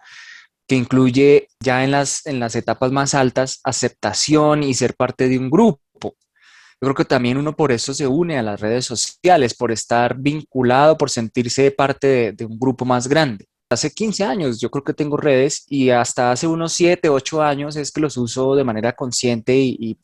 que 0.68 0.76
incluye 0.76 1.48
ya 1.60 1.84
en 1.84 1.92
las, 1.92 2.26
en 2.26 2.40
las 2.40 2.56
etapas 2.56 2.92
más 2.92 3.14
altas 3.14 3.62
aceptación 3.64 4.64
y 4.64 4.74
ser 4.74 4.96
parte 4.96 5.30
de 5.30 5.38
un 5.38 5.50
grupo. 5.50 5.80
Yo 6.02 6.82
creo 6.82 6.96
que 6.96 7.06
también 7.06 7.38
uno 7.38 7.56
por 7.56 7.72
eso 7.72 7.94
se 7.94 8.06
une 8.08 8.38
a 8.38 8.44
las 8.44 8.60
redes 8.60 8.86
sociales, 8.86 9.56
por 9.56 9.72
estar 9.72 10.18
vinculado, 10.18 10.98
por 10.98 11.10
sentirse 11.10 11.72
parte 11.72 12.34
de 12.34 12.46
un 12.46 12.60
grupo 12.60 12.86
más 12.86 13.08
grande 13.08 13.48
hace 13.70 13.92
15 13.92 14.24
años 14.24 14.60
yo 14.60 14.70
creo 14.72 14.84
que 14.84 14.94
tengo 14.94 15.18
redes 15.18 15.66
y 15.68 15.90
hasta 15.90 16.32
hace 16.32 16.48
unos 16.48 16.74
7, 16.74 17.10
8 17.10 17.42
años 17.42 17.76
es 17.76 17.92
que 17.92 18.02
los 18.02 18.18
uso 18.18 18.56
de 18.56 18.64
manera 18.64 18.94
consciente 18.94 19.56
y, 19.58 19.98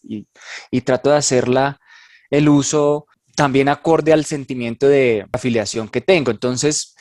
trato 0.84 1.12
de 1.12 1.18
hacerla 1.18 1.80
el 2.30 2.50
uso 2.50 3.08
también 3.36 3.70
acorde 3.70 4.14
al 4.14 4.26
sentimiento 4.26 4.88
de 4.88 5.26
afiliación 5.32 5.88
que 5.88 6.02
tengo. 6.02 6.32
Entonces, 6.32 6.96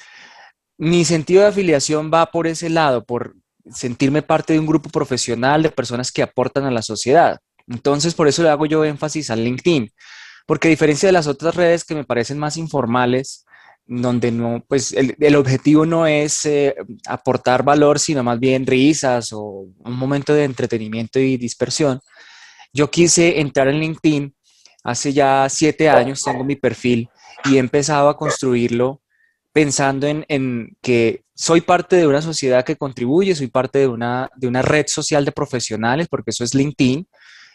mi 0.79 1.05
sentido 1.05 1.43
de 1.43 1.49
afiliación 1.49 2.11
va 2.13 2.31
por 2.31 2.47
ese 2.47 2.71
lado, 2.71 3.05
por 3.05 3.35
sentirme 3.71 4.23
parte 4.23 4.53
de 4.53 4.59
un 4.59 4.67
grupo 4.67 4.91
profesional 4.91 5.63
de 5.63 5.71
personas 5.71 6.11
que 6.11 6.23
aportan 6.23 6.65
a 6.65 6.71
la 6.71 6.83
sociedad. 6.83 7.39
Entonces, 7.69 8.15
por 8.15 8.29
eso 8.29 8.43
le 8.43 8.49
hago 8.49 8.67
yo 8.67 8.85
énfasis 8.85 9.31
al 9.31 9.45
LinkedIn, 9.45 9.91
porque 10.47 10.69
a 10.69 10.71
diferencia 10.71 11.09
de 11.09 11.13
las 11.13 11.27
otras 11.27 11.55
redes 11.55 11.85
que 11.85 11.95
me 11.95 12.05
parecen 12.05 12.39
más 12.39 12.57
informales, 12.57 13.45
donde 13.87 14.31
no, 14.31 14.65
pues 14.69 14.93
el, 14.93 15.37
objetivo 15.37 15.85
no 15.85 16.07
es 16.07 16.45
eh, 16.45 16.75
aportar 17.07 17.63
valor, 17.63 17.99
sino 17.99 18.23
más 18.23 18.39
bien 18.39 18.67
risas 18.67 19.33
o 19.33 19.67
un 19.79 19.97
momento 19.97 20.33
de 20.35 20.45
entretenimiento 20.45 21.19
y 21.19 21.37
dispersión. 21.37 22.01
Yo 22.73 22.91
quise 22.91 23.41
entrar 23.41 23.69
en 23.69 23.81
LinkedIn 23.81 24.35
hace 24.85 25.13
ya 25.13 25.47
siete 25.49 25.91
años, 25.91 26.23
tengo 26.23 26.45
mi 26.45 26.57
perfil 26.57 27.09
y 27.45 27.57
he 27.57 27.59
empezado 27.59 28.09
a 28.09 28.17
construirlo 28.17 29.02
pensando 29.53 30.07
en, 30.07 30.25
en, 30.29 30.77
que 30.81 31.25
soy 31.35 31.61
parte 31.61 31.97
de 31.97 32.07
una 32.07 32.23
sociedad 32.23 32.65
que 32.65 32.77
contribuye, 32.77 33.35
soy 33.35 33.49
parte 33.49 33.81
de 33.81 33.89
una, 33.89 34.31
de 34.37 34.49
una 34.49 34.63
red 34.63 34.87
social 34.89 35.25
de 35.25 35.33
profesionales, 35.33 36.09
porque 36.09 36.31
eso 36.31 36.45
es 36.45 36.55
LinkedIn, 36.55 37.07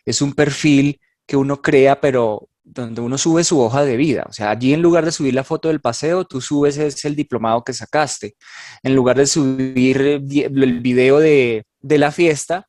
es 0.06 0.22
un 0.22 0.34
perfil 0.34 1.00
que 1.26 1.38
uno 1.38 1.62
crea, 1.62 2.00
pero 2.00 2.50
donde 2.64 3.02
uno 3.02 3.18
sube 3.18 3.44
su 3.44 3.60
hoja 3.62 3.86
de 3.86 3.98
vida. 3.98 4.26
O 4.30 4.34
sea, 4.34 4.52
allí 4.52 4.74
en 4.74 4.82
lugar 4.82 5.06
de 5.06 5.12
subir 5.12 5.34
la 5.34 5.44
foto 5.44 5.70
del 5.70 5.80
paseo, 5.80 6.26
tú 6.26 6.42
subes 6.42 6.78
es 6.78 7.06
el 7.06 7.16
diplomado 7.16 7.64
que 7.64 7.74
sacaste. 7.74 8.36
En 8.84 8.94
lugar 8.96 9.18
de 9.18 9.26
subir 9.26 10.02
el 10.02 10.80
video 10.82 11.20
de, 11.20 11.66
de 11.80 11.98
la 11.98 12.12
fiesta, 12.12 12.68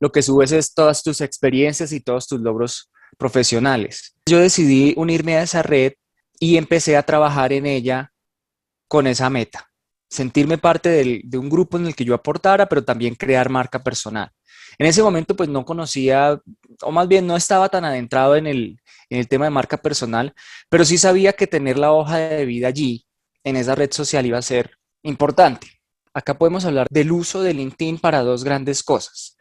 lo 0.00 0.12
que 0.12 0.22
subes 0.22 0.52
es 0.52 0.74
todas 0.74 1.02
tus 1.02 1.20
experiencias 1.20 1.92
y 1.92 2.00
todos 2.00 2.26
tus 2.26 2.40
logros 2.40 2.90
profesionales. 3.18 4.14
Yo 4.26 4.38
decidí 4.38 4.94
unirme 4.96 5.36
a 5.36 5.42
esa 5.42 5.62
red 5.62 5.92
y 6.38 6.56
empecé 6.56 6.96
a 6.96 7.02
trabajar 7.02 7.52
en 7.52 7.66
ella 7.66 8.12
con 8.88 9.06
esa 9.06 9.30
meta. 9.30 9.70
Sentirme 10.08 10.58
parte 10.58 11.22
de 11.24 11.38
un 11.38 11.48
grupo 11.48 11.76
en 11.76 11.86
el 11.86 11.94
que 11.94 12.04
yo 12.04 12.14
aportara, 12.14 12.68
pero 12.68 12.84
también 12.84 13.14
crear 13.14 13.48
marca 13.50 13.82
personal. 13.82 14.30
En 14.78 14.86
ese 14.86 15.02
momento 15.02 15.34
pues 15.34 15.48
no 15.48 15.64
conocía, 15.64 16.40
o 16.82 16.92
más 16.92 17.08
bien 17.08 17.26
no 17.26 17.36
estaba 17.36 17.68
tan 17.68 17.84
adentrado 17.84 18.36
en 18.36 18.46
el, 18.46 18.80
en 19.10 19.18
el 19.18 19.28
tema 19.28 19.46
de 19.46 19.50
marca 19.50 19.78
personal, 19.78 20.34
pero 20.68 20.84
sí 20.84 20.98
sabía 20.98 21.32
que 21.32 21.46
tener 21.46 21.78
la 21.78 21.92
hoja 21.92 22.18
de 22.18 22.44
vida 22.44 22.68
allí, 22.68 23.06
en 23.44 23.56
esa 23.56 23.74
red 23.74 23.92
social, 23.92 24.26
iba 24.26 24.38
a 24.38 24.42
ser 24.42 24.76
importante. 25.02 25.68
Acá 26.12 26.36
podemos 26.36 26.64
hablar 26.64 26.88
del 26.90 27.12
uso 27.12 27.42
de 27.42 27.54
LinkedIn 27.54 27.98
para 27.98 28.22
dos 28.22 28.42
grandes 28.42 28.82
cosas. 28.82 29.36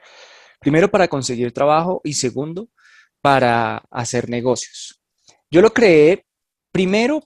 Primero, 0.59 0.89
para 0.91 1.07
conseguir 1.07 1.51
trabajo 1.51 2.01
y 2.03 2.13
segundo, 2.13 2.69
para 3.21 3.77
hacer 3.89 4.29
negocios. 4.29 5.01
Yo 5.49 5.61
lo 5.61 5.73
creé 5.73 6.25
primero 6.71 7.23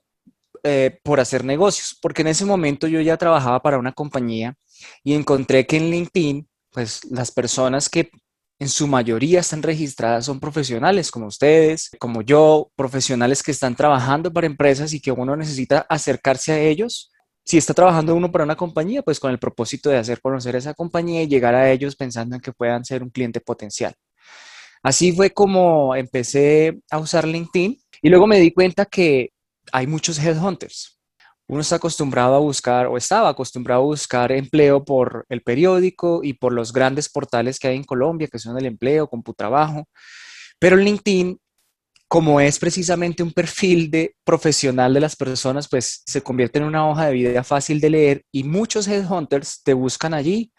eh, 0.63 0.99
por 1.03 1.19
hacer 1.19 1.43
negocios, 1.43 1.97
porque 2.01 2.21
en 2.21 2.29
ese 2.29 2.45
momento 2.45 2.87
yo 2.87 3.01
ya 3.01 3.17
trabajaba 3.17 3.61
para 3.61 3.77
una 3.77 3.91
compañía 3.91 4.55
y 5.03 5.13
encontré 5.13 5.65
que 5.65 5.77
en 5.77 5.89
LinkedIn 5.91 6.47
pues 6.71 7.01
las 7.09 7.31
personas 7.31 7.89
que 7.89 8.11
en 8.59 8.67
su 8.67 8.87
mayoría 8.87 9.39
están 9.39 9.63
registradas 9.63 10.25
son 10.25 10.39
profesionales 10.39 11.11
como 11.11 11.27
ustedes, 11.27 11.89
como 11.97 12.21
yo, 12.21 12.71
profesionales 12.75 13.41
que 13.41 13.51
están 13.51 13.75
trabajando 13.75 14.33
para 14.33 14.47
empresas 14.47 14.93
y 14.93 14.99
que 14.99 15.11
uno 15.11 15.35
necesita 15.35 15.85
acercarse 15.89 16.51
a 16.51 16.59
ellos. 16.59 17.09
Si 17.45 17.57
está 17.57 17.73
trabajando 17.73 18.13
uno 18.15 18.31
para 18.31 18.43
una 18.43 18.57
compañía, 18.57 19.01
pues 19.01 19.19
con 19.19 19.31
el 19.31 19.39
propósito 19.39 19.89
de 19.89 19.97
hacer 19.97 20.19
conocer 20.21 20.57
esa 20.57 20.73
compañía 20.73 21.23
y 21.23 21.27
llegar 21.27 21.55
a 21.55 21.71
ellos 21.71 21.95
pensando 21.95 22.35
en 22.35 22.41
que 22.41 22.51
puedan 22.51 22.83
ser 22.83 23.01
un 23.01 23.09
cliente 23.09 23.39
potencial. 23.39 23.95
Así 24.83 25.13
fue 25.13 25.31
como 25.31 25.95
empecé 25.95 26.79
a 26.91 26.99
usar 26.99 27.27
LinkedIn 27.27 27.77
y 28.01 28.09
luego 28.09 28.27
me 28.27 28.39
di 28.39 28.51
cuenta 28.51 28.85
que 28.85 29.31
hay 29.71 29.87
muchos 29.87 30.19
headhunters 30.19 30.99
uno 31.49 31.61
está 31.61 31.77
acostumbrado 31.77 32.35
a 32.35 32.39
buscar 32.39 32.85
o 32.85 32.95
estaba 32.95 33.27
acostumbrado 33.27 33.81
a 33.81 33.85
buscar 33.85 34.31
empleo 34.31 34.85
por 34.85 35.25
el 35.29 35.41
periódico 35.41 36.21
y 36.23 36.33
por 36.33 36.53
los 36.53 36.71
grandes 36.71 37.09
portales 37.09 37.57
que 37.57 37.67
hay 37.67 37.75
en 37.75 37.83
Colombia, 37.83 38.27
que 38.27 38.37
son 38.37 38.55
el 38.59 38.67
empleo, 38.67 39.09
CompuTrabajo. 39.09 39.89
Pero 40.59 40.77
LinkedIn, 40.77 41.39
como 42.07 42.39
es 42.39 42.59
precisamente 42.59 43.23
un 43.23 43.33
perfil 43.33 43.89
de 43.89 44.15
profesional 44.23 44.93
de 44.93 44.99
las 44.99 45.15
personas, 45.15 45.67
pues 45.67 46.03
se 46.05 46.21
convierte 46.21 46.59
en 46.59 46.65
una 46.65 46.87
hoja 46.87 47.07
de 47.07 47.13
vida 47.13 47.43
fácil 47.43 47.81
de 47.81 47.89
leer 47.89 48.25
y 48.31 48.43
muchos 48.43 48.87
headhunters 48.87 49.63
te 49.63 49.73
buscan 49.73 50.13
allí, 50.13 50.51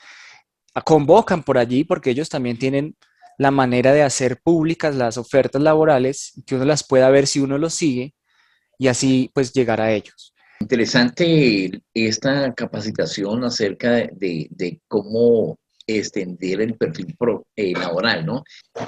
convocan 0.84 1.44
por 1.44 1.56
allí 1.56 1.84
porque 1.84 2.10
ellos 2.10 2.28
también 2.28 2.58
tienen 2.58 2.96
la 3.38 3.52
manera 3.52 3.92
de 3.92 4.02
hacer 4.02 4.40
públicas 4.42 4.96
las 4.96 5.18
ofertas 5.18 5.62
laborales, 5.62 6.32
que 6.46 6.56
uno 6.56 6.64
las 6.64 6.84
pueda 6.84 7.10
ver 7.10 7.28
si 7.28 7.38
uno 7.38 7.58
los 7.58 7.74
sigue 7.74 8.12
y 8.80 8.88
así 8.88 9.30
pues 9.34 9.52
llegar 9.52 9.80
a 9.80 9.92
ellos. 9.92 10.32
Interesante 10.58 11.82
esta 11.92 12.52
capacitación 12.54 13.44
acerca 13.44 13.90
de, 13.90 14.80
cómo 14.88 15.58
extender 15.86 16.62
el 16.62 16.76
perfil 16.76 17.14
eh, 17.56 17.72
laboral, 17.72 18.24
¿no? 18.24 18.42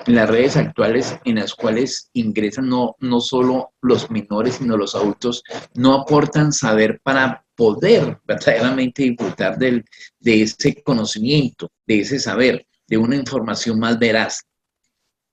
Las 0.06 0.30
redes 0.30 0.56
actuales 0.56 1.14
en 1.24 1.36
las 1.36 1.54
cuales 1.54 2.08
ingresan 2.14 2.68
no, 2.68 2.96
no 3.00 3.20
solo 3.20 3.72
los 3.82 4.10
menores, 4.10 4.56
sino 4.56 4.76
los 4.76 4.94
adultos, 4.94 5.42
no 5.74 5.94
aportan 5.94 6.52
saber 6.52 7.00
para 7.02 7.44
poder 7.54 8.18
verdaderamente 8.24 9.02
disfrutar 9.02 9.58
del, 9.58 9.84
de 10.20 10.42
ese 10.42 10.82
conocimiento, 10.82 11.70
de 11.86 12.00
ese 12.00 12.18
saber, 12.18 12.66
de 12.86 12.96
una 12.96 13.16
información 13.16 13.78
más 13.78 13.98
veraz. 13.98 14.42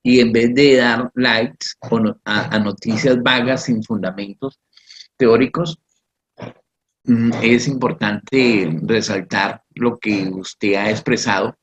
Y 0.01 0.19
en 0.21 0.31
vez 0.31 0.53
de 0.55 0.77
dar 0.77 1.11
likes 1.15 1.67
a 2.25 2.59
noticias 2.59 3.21
vagas 3.21 3.65
sin 3.65 3.83
fundamentos 3.83 4.59
teóricos, 5.17 5.77
Mm, 7.09 7.31
es 7.41 7.67
importante 7.67 8.69
resaltar 8.83 9.63
lo 9.73 9.97
que 9.97 10.29
usted 10.31 10.75
ha 10.75 10.91
expresado. 10.91 11.55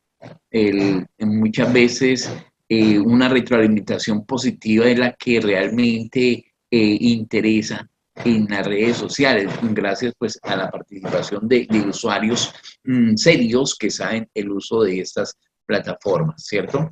muchas 1.20 1.72
veces 1.72 2.32
eh, 2.68 2.98
una 2.98 3.28
retroalimentación 3.28 4.24
positiva 4.26 4.86
es 4.86 4.98
la 4.98 5.12
que 5.12 5.40
realmente 5.40 6.44
eh, 6.70 6.96
interesa 7.00 7.88
en 8.24 8.46
las 8.48 8.66
redes 8.66 8.96
sociales, 8.96 9.52
gracias 9.62 10.14
pues 10.18 10.38
a 10.42 10.56
la 10.56 10.70
participación 10.70 11.46
de, 11.46 11.68
usuarios 11.88 12.52
mm, 12.84 13.14
serios 13.16 13.76
que 13.76 13.90
saben 13.90 14.28
el 14.34 14.50
uso 14.50 14.82
de 14.82 15.00
estas 15.00 15.38
plataformas, 15.66 16.44
¿cierto? 16.44 16.90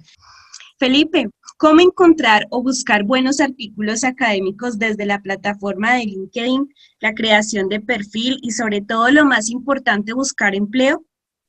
Felipe, 0.79 1.29
¿cómo 1.57 1.81
encontrar 1.81 2.47
o 2.51 2.63
buscar 2.63 3.05
buenos 3.05 3.41
artículos 3.41 4.05
académicos 4.05 4.79
desde 4.79 5.07
la 5.07 5.21
plataforma 5.21 5.95
de 5.95 6.05
LinkedIn, 6.05 6.69
la 7.01 7.15
creación 7.15 7.69
de 7.69 7.81
perfil 7.81 8.39
y 8.43 8.51
sobre 8.51 8.81
todo 8.81 9.11
lo 9.11 9.25
más 9.25 9.51
importante, 9.51 10.13
buscar 10.13 10.55
empleo? 10.55 11.05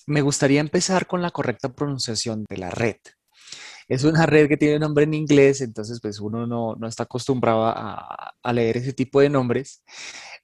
me 0.08 0.22
gustaría 0.22 0.60
empezar 0.60 1.08
con 1.08 1.22
la 1.22 1.32
correcta 1.32 1.74
pronunciación 1.74 2.46
de 2.50 2.58
la 2.58 2.70
red. 2.70 2.98
Es 3.88 4.04
una 4.04 4.26
red 4.26 4.48
que 4.48 4.58
tiene 4.58 4.80
nombre 4.80 5.04
en 5.04 5.14
inglés, 5.14 5.62
entonces 5.62 6.00
pues 6.02 6.20
uno 6.20 6.48
no, 6.48 6.88
está 6.88 7.04
acostumbrado 7.04 7.66
a, 7.66 8.34
leer 8.54 8.78
ese 8.78 8.94
tipo 8.94 9.20
de 9.20 9.30
nombres, 9.30 9.84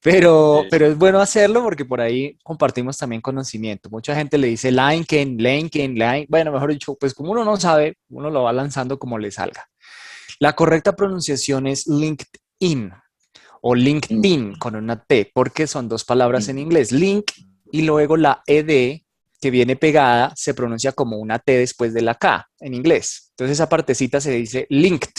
pero, 0.02 0.64
pero 0.70 0.88
es 0.88 0.98
bueno 0.98 1.20
hacerlo 1.20 1.62
porque 1.64 1.86
por 1.86 2.02
ahí 2.02 2.38
compartimos 2.44 2.98
también 2.98 3.22
conocimiento. 3.22 3.90
Mucha 3.90 4.16
gente 4.16 4.38
le 4.38 4.48
dice 4.48 4.72
Linken, 4.72 5.38
Linken, 5.38 5.94
Line, 5.94 6.26
bueno, 6.28 6.52
mejor 6.52 6.72
dicho, 6.72 6.96
pues 7.00 7.14
como 7.14 7.32
uno 7.32 7.46
no 7.46 7.58
sabe, 7.58 7.98
uno 8.10 8.30
lo 8.30 8.44
va 8.44 8.54
lanzando 8.54 8.98
como 8.98 9.20
le 9.20 9.32
salga. 9.32 9.68
La 10.40 10.54
correcta 10.54 10.96
pronunciación 10.96 11.68
es 11.68 11.86
LinkedIn 11.88 12.92
o 13.62 13.76
LinkedIn 13.76 14.56
con 14.56 14.76
una 14.76 15.04
T, 15.04 15.30
porque 15.34 15.68
son 15.68 15.88
dos 15.88 16.04
palabras 16.04 16.50
en 16.50 16.58
inglés, 16.58 16.92
link 16.92 17.32
y 17.72 17.84
luego 17.84 18.18
la 18.18 18.42
ED 18.48 19.02
que 19.40 19.52
viene 19.52 19.76
pegada 19.76 20.34
se 20.36 20.54
pronuncia 20.54 20.94
como 20.94 21.18
una 21.18 21.40
T 21.40 21.58
después 21.58 21.94
de 21.94 22.02
la 22.02 22.16
K 22.16 22.48
en 22.60 22.74
inglés. 22.74 23.32
Entonces 23.32 23.58
esa 23.58 23.70
partecita 23.70 24.20
se 24.20 24.32
dice 24.32 24.66
linked 24.70 25.14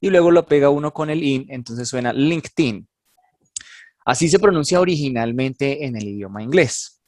y 0.00 0.10
luego 0.10 0.30
lo 0.30 0.46
pega 0.46 0.68
uno 0.68 0.92
con 0.92 1.08
el 1.10 1.22
in, 1.22 1.46
entonces 1.48 1.88
suena 1.88 2.12
LinkedIn. 2.12 2.86
Así 4.08 4.30
se 4.30 4.38
pronuncia 4.38 4.80
originalmente 4.80 5.84
en 5.84 5.94
el 5.94 6.08
idioma 6.08 6.42
inglés. 6.42 7.02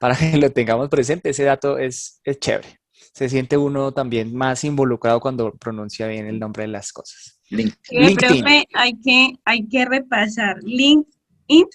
Para 0.00 0.16
que 0.16 0.38
lo 0.38 0.50
tengamos 0.50 0.88
presente, 0.88 1.28
ese 1.28 1.44
dato 1.44 1.76
es, 1.76 2.22
es 2.24 2.40
chévere. 2.40 2.80
Se 3.12 3.28
siente 3.28 3.58
uno 3.58 3.92
también 3.92 4.34
más 4.34 4.64
involucrado 4.64 5.20
cuando 5.20 5.54
pronuncia 5.54 6.06
bien 6.06 6.26
el 6.26 6.40
nombre 6.40 6.62
de 6.62 6.68
las 6.68 6.94
cosas. 6.94 7.38
LinkedIn. 7.50 8.16
Profe, 8.16 8.64
hay 8.72 8.98
que, 9.04 9.34
hay 9.44 9.68
que 9.68 9.84
repasar. 9.84 10.56
LinkedIn. 10.62 11.66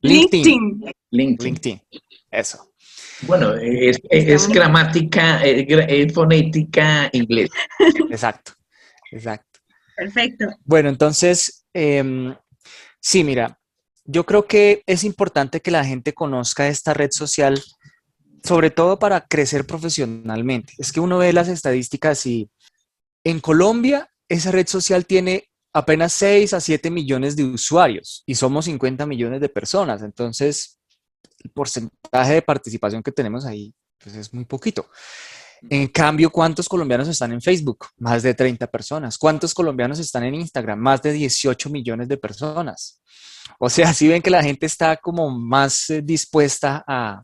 LinkedIn. 0.00 0.84
LinkedIn. 1.12 1.80
Eso. 2.28 2.72
Bueno, 3.28 3.54
es, 3.54 4.48
gramática, 4.48 5.44
es, 5.44 6.12
fonética 6.12 7.08
inglés. 7.12 7.50
Exacto, 8.10 8.50
exacto. 9.12 9.60
Perfecto. 9.96 10.46
Bueno, 10.64 10.88
entonces, 10.88 11.66
em, 11.72 12.34
sí, 13.00 13.22
mira, 13.22 13.60
yo 14.04 14.26
creo 14.26 14.46
que 14.46 14.82
es 14.86 15.04
importante 15.04 15.60
que 15.60 15.70
la 15.70 15.84
gente 15.84 16.12
conozca 16.12 16.68
esta 16.68 16.94
red 16.94 17.10
social, 17.10 17.62
sobre 18.42 18.70
todo 18.70 18.98
para 18.98 19.22
crecer 19.22 19.66
profesionalmente. 19.66 20.74
Es 20.78 20.92
que 20.92 21.00
uno 21.00 21.18
ve 21.18 21.32
las 21.32 21.48
estadísticas 21.48 22.26
y 22.26 22.50
en 23.24 23.40
Colombia 23.40 24.10
esa 24.28 24.50
red 24.50 24.66
social 24.66 25.06
tiene 25.06 25.48
apenas 25.72 26.12
6 26.14 26.54
a 26.54 26.60
7 26.60 26.90
millones 26.90 27.36
de 27.36 27.44
usuarios 27.44 28.22
y 28.26 28.34
somos 28.34 28.66
50 28.66 29.06
millones 29.06 29.40
de 29.40 29.48
personas. 29.48 30.02
Entonces, 30.02 30.78
el 31.42 31.50
porcentaje 31.50 32.34
de 32.34 32.42
participación 32.42 33.02
que 33.02 33.12
tenemos 33.12 33.44
ahí 33.44 33.74
pues 33.98 34.16
es 34.16 34.32
muy 34.34 34.44
poquito. 34.44 34.86
En 35.70 35.88
cambio, 35.88 36.30
¿cuántos 36.30 36.68
colombianos 36.68 37.08
están 37.08 37.32
en 37.32 37.40
Facebook? 37.40 37.86
Más 37.98 38.22
de 38.22 38.34
30 38.34 38.66
personas. 38.66 39.18
¿Cuántos 39.18 39.54
colombianos 39.54 39.98
están 39.98 40.24
en 40.24 40.34
Instagram? 40.34 40.78
Más 40.78 41.02
de 41.02 41.12
18 41.12 41.70
millones 41.70 42.08
de 42.08 42.16
personas. 42.16 43.00
O 43.58 43.70
sea, 43.70 43.92
si 43.94 44.08
ven 44.08 44.22
que 44.22 44.30
la 44.30 44.42
gente 44.42 44.66
está 44.66 44.96
como 44.96 45.30
más 45.30 45.90
eh, 45.90 46.02
dispuesta 46.02 46.84
a, 46.86 47.22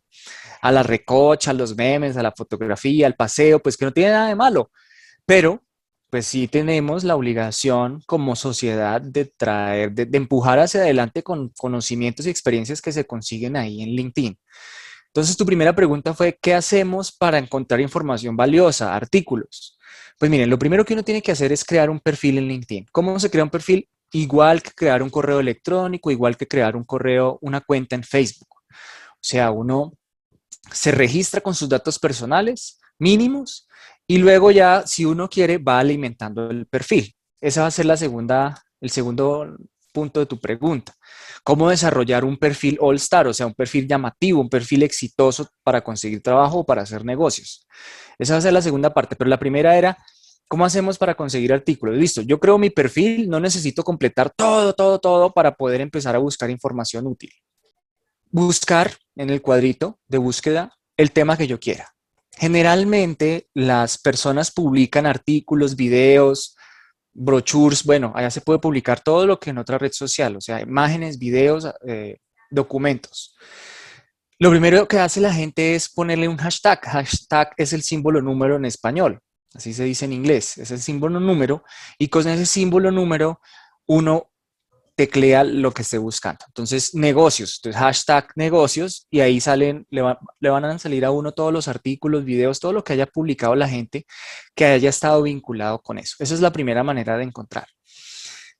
a 0.60 0.72
la 0.72 0.82
recocha, 0.82 1.50
a 1.50 1.54
los 1.54 1.76
memes, 1.76 2.16
a 2.16 2.22
la 2.22 2.32
fotografía, 2.32 3.06
al 3.06 3.14
paseo, 3.14 3.60
pues 3.60 3.76
que 3.76 3.84
no 3.84 3.92
tiene 3.92 4.12
nada 4.12 4.28
de 4.28 4.36
malo. 4.36 4.70
Pero 5.26 5.62
pues 6.10 6.26
sí 6.26 6.48
tenemos 6.48 7.04
la 7.04 7.14
obligación 7.14 8.02
como 8.06 8.34
sociedad 8.34 9.00
de 9.00 9.26
traer, 9.26 9.92
de, 9.92 10.08
empujar 10.18 10.58
hacia 10.58 10.80
adelante 10.80 11.22
con 11.22 11.50
conocimientos 11.56 12.26
y 12.26 12.30
experiencias 12.30 12.82
que 12.82 12.92
se 12.92 13.06
consiguen 13.06 13.56
ahí 13.56 13.80
en 13.80 13.90
LinkedIn. 13.90 14.36
Entonces, 15.12 15.36
tu 15.36 15.44
primera 15.44 15.74
pregunta 15.74 16.14
fue, 16.14 16.38
¿qué 16.40 16.54
hacemos 16.54 17.10
para 17.10 17.38
encontrar 17.38 17.80
información 17.80 18.36
valiosa, 18.36 18.94
artículos? 18.94 19.76
Pues 20.18 20.30
miren, 20.30 20.48
lo 20.48 20.58
primero 20.58 20.84
que 20.84 20.94
uno 20.94 21.02
tiene 21.02 21.20
que 21.20 21.32
hacer 21.32 21.50
es 21.50 21.64
crear 21.64 21.90
un 21.90 21.98
perfil 21.98 22.38
en 22.38 22.46
LinkedIn. 22.46 22.86
¿Cómo 22.92 23.18
se 23.18 23.30
crea 23.30 23.42
un 23.42 23.50
perfil? 23.50 23.88
Igual 24.12 24.62
que 24.62 24.70
crear 24.70 25.02
un 25.02 25.10
correo 25.10 25.40
electrónico, 25.40 26.10
igual 26.10 26.36
que 26.36 26.46
crear 26.46 26.76
un 26.76 26.84
correo, 26.84 27.38
una 27.42 27.60
cuenta 27.60 27.96
en 27.96 28.04
Facebook. 28.04 28.48
O 28.50 29.22
sea, 29.22 29.50
uno 29.50 29.94
se 30.72 30.92
registra 30.92 31.40
con 31.40 31.54
sus 31.54 31.68
datos 31.68 31.98
personales 31.98 32.78
mínimos 32.98 33.66
y 34.06 34.18
luego 34.18 34.50
ya, 34.50 34.86
si 34.86 35.04
uno 35.04 35.28
quiere, 35.28 35.58
va 35.58 35.80
alimentando 35.80 36.50
el 36.50 36.66
perfil. 36.66 37.14
Esa 37.40 37.62
va 37.62 37.68
a 37.68 37.72
ser 37.72 37.86
la 37.86 37.96
segunda, 37.96 38.62
el 38.80 38.90
segundo 38.90 39.56
punto 39.92 40.20
de 40.20 40.26
tu 40.26 40.40
pregunta. 40.40 40.94
¿Cómo 41.44 41.70
desarrollar 41.70 42.24
un 42.24 42.36
perfil 42.36 42.78
all 42.80 42.96
star, 42.96 43.26
o 43.26 43.34
sea, 43.34 43.46
un 43.46 43.54
perfil 43.54 43.86
llamativo, 43.88 44.40
un 44.40 44.48
perfil 44.48 44.82
exitoso 44.82 45.48
para 45.62 45.82
conseguir 45.82 46.22
trabajo 46.22 46.60
o 46.60 46.66
para 46.66 46.82
hacer 46.82 47.04
negocios? 47.04 47.66
Esa 48.18 48.34
va 48.34 48.38
a 48.38 48.42
ser 48.42 48.52
la 48.52 48.62
segunda 48.62 48.92
parte, 48.92 49.16
pero 49.16 49.30
la 49.30 49.38
primera 49.38 49.76
era, 49.76 49.96
¿cómo 50.48 50.64
hacemos 50.64 50.98
para 50.98 51.14
conseguir 51.14 51.52
artículos? 51.52 51.96
Listo, 51.96 52.22
yo 52.22 52.38
creo 52.38 52.58
mi 52.58 52.70
perfil, 52.70 53.28
no 53.28 53.40
necesito 53.40 53.82
completar 53.82 54.30
todo, 54.30 54.74
todo, 54.74 54.98
todo 54.98 55.32
para 55.32 55.54
poder 55.54 55.80
empezar 55.80 56.14
a 56.14 56.18
buscar 56.18 56.50
información 56.50 57.06
útil. 57.06 57.30
Buscar 58.30 58.92
en 59.16 59.30
el 59.30 59.42
cuadrito 59.42 59.98
de 60.06 60.18
búsqueda 60.18 60.76
el 60.96 61.12
tema 61.12 61.36
que 61.36 61.46
yo 61.46 61.58
quiera. 61.58 61.94
Generalmente 62.36 63.48
las 63.54 63.98
personas 63.98 64.50
publican 64.50 65.06
artículos, 65.06 65.76
videos, 65.76 66.56
brochures, 67.20 67.84
bueno, 67.84 68.12
allá 68.14 68.30
se 68.30 68.40
puede 68.40 68.58
publicar 68.58 69.00
todo 69.00 69.26
lo 69.26 69.38
que 69.38 69.50
en 69.50 69.58
otra 69.58 69.76
red 69.76 69.92
social, 69.92 70.36
o 70.36 70.40
sea, 70.40 70.60
imágenes, 70.60 71.18
videos, 71.18 71.68
eh, 71.86 72.16
documentos. 72.50 73.36
Lo 74.38 74.50
primero 74.50 74.88
que 74.88 74.98
hace 74.98 75.20
la 75.20 75.32
gente 75.32 75.74
es 75.74 75.90
ponerle 75.90 76.28
un 76.28 76.38
hashtag. 76.38 76.80
Hashtag 76.82 77.52
es 77.58 77.74
el 77.74 77.82
símbolo 77.82 78.22
número 78.22 78.56
en 78.56 78.64
español, 78.64 79.20
así 79.54 79.74
se 79.74 79.84
dice 79.84 80.06
en 80.06 80.14
inglés, 80.14 80.56
es 80.56 80.70
el 80.70 80.80
símbolo 80.80 81.20
número, 81.20 81.62
y 81.98 82.08
con 82.08 82.26
ese 82.26 82.46
símbolo 82.46 82.90
número 82.90 83.40
uno 83.86 84.29
teclea 85.00 85.44
lo 85.44 85.72
que 85.72 85.80
esté 85.80 85.96
buscando. 85.96 86.44
Entonces, 86.48 86.94
negocios, 86.94 87.58
entonces 87.58 87.80
hashtag 87.80 88.28
negocios 88.34 89.06
y 89.10 89.20
ahí 89.20 89.40
salen, 89.40 89.86
le, 89.88 90.02
le, 90.40 90.50
van 90.50 90.64
a 90.66 90.78
salir 90.78 91.06
a 91.06 91.10
uno 91.10 91.32
todos 91.32 91.54
los 91.54 91.68
artículos, 91.68 92.22
videos, 92.26 92.60
todo 92.60 92.74
lo 92.74 92.84
que 92.84 92.92
haya 92.92 93.06
publicado 93.06 93.54
la 93.54 93.66
gente 93.66 94.04
que 94.54 94.66
haya 94.66 94.90
estado 94.90 95.22
vinculado 95.22 95.78
con 95.78 95.96
eso. 95.96 96.16
Esa 96.18 96.34
es 96.34 96.42
la 96.42 96.52
primera 96.52 96.82
manera 96.82 97.16
de 97.16 97.24
encontrar. 97.24 97.66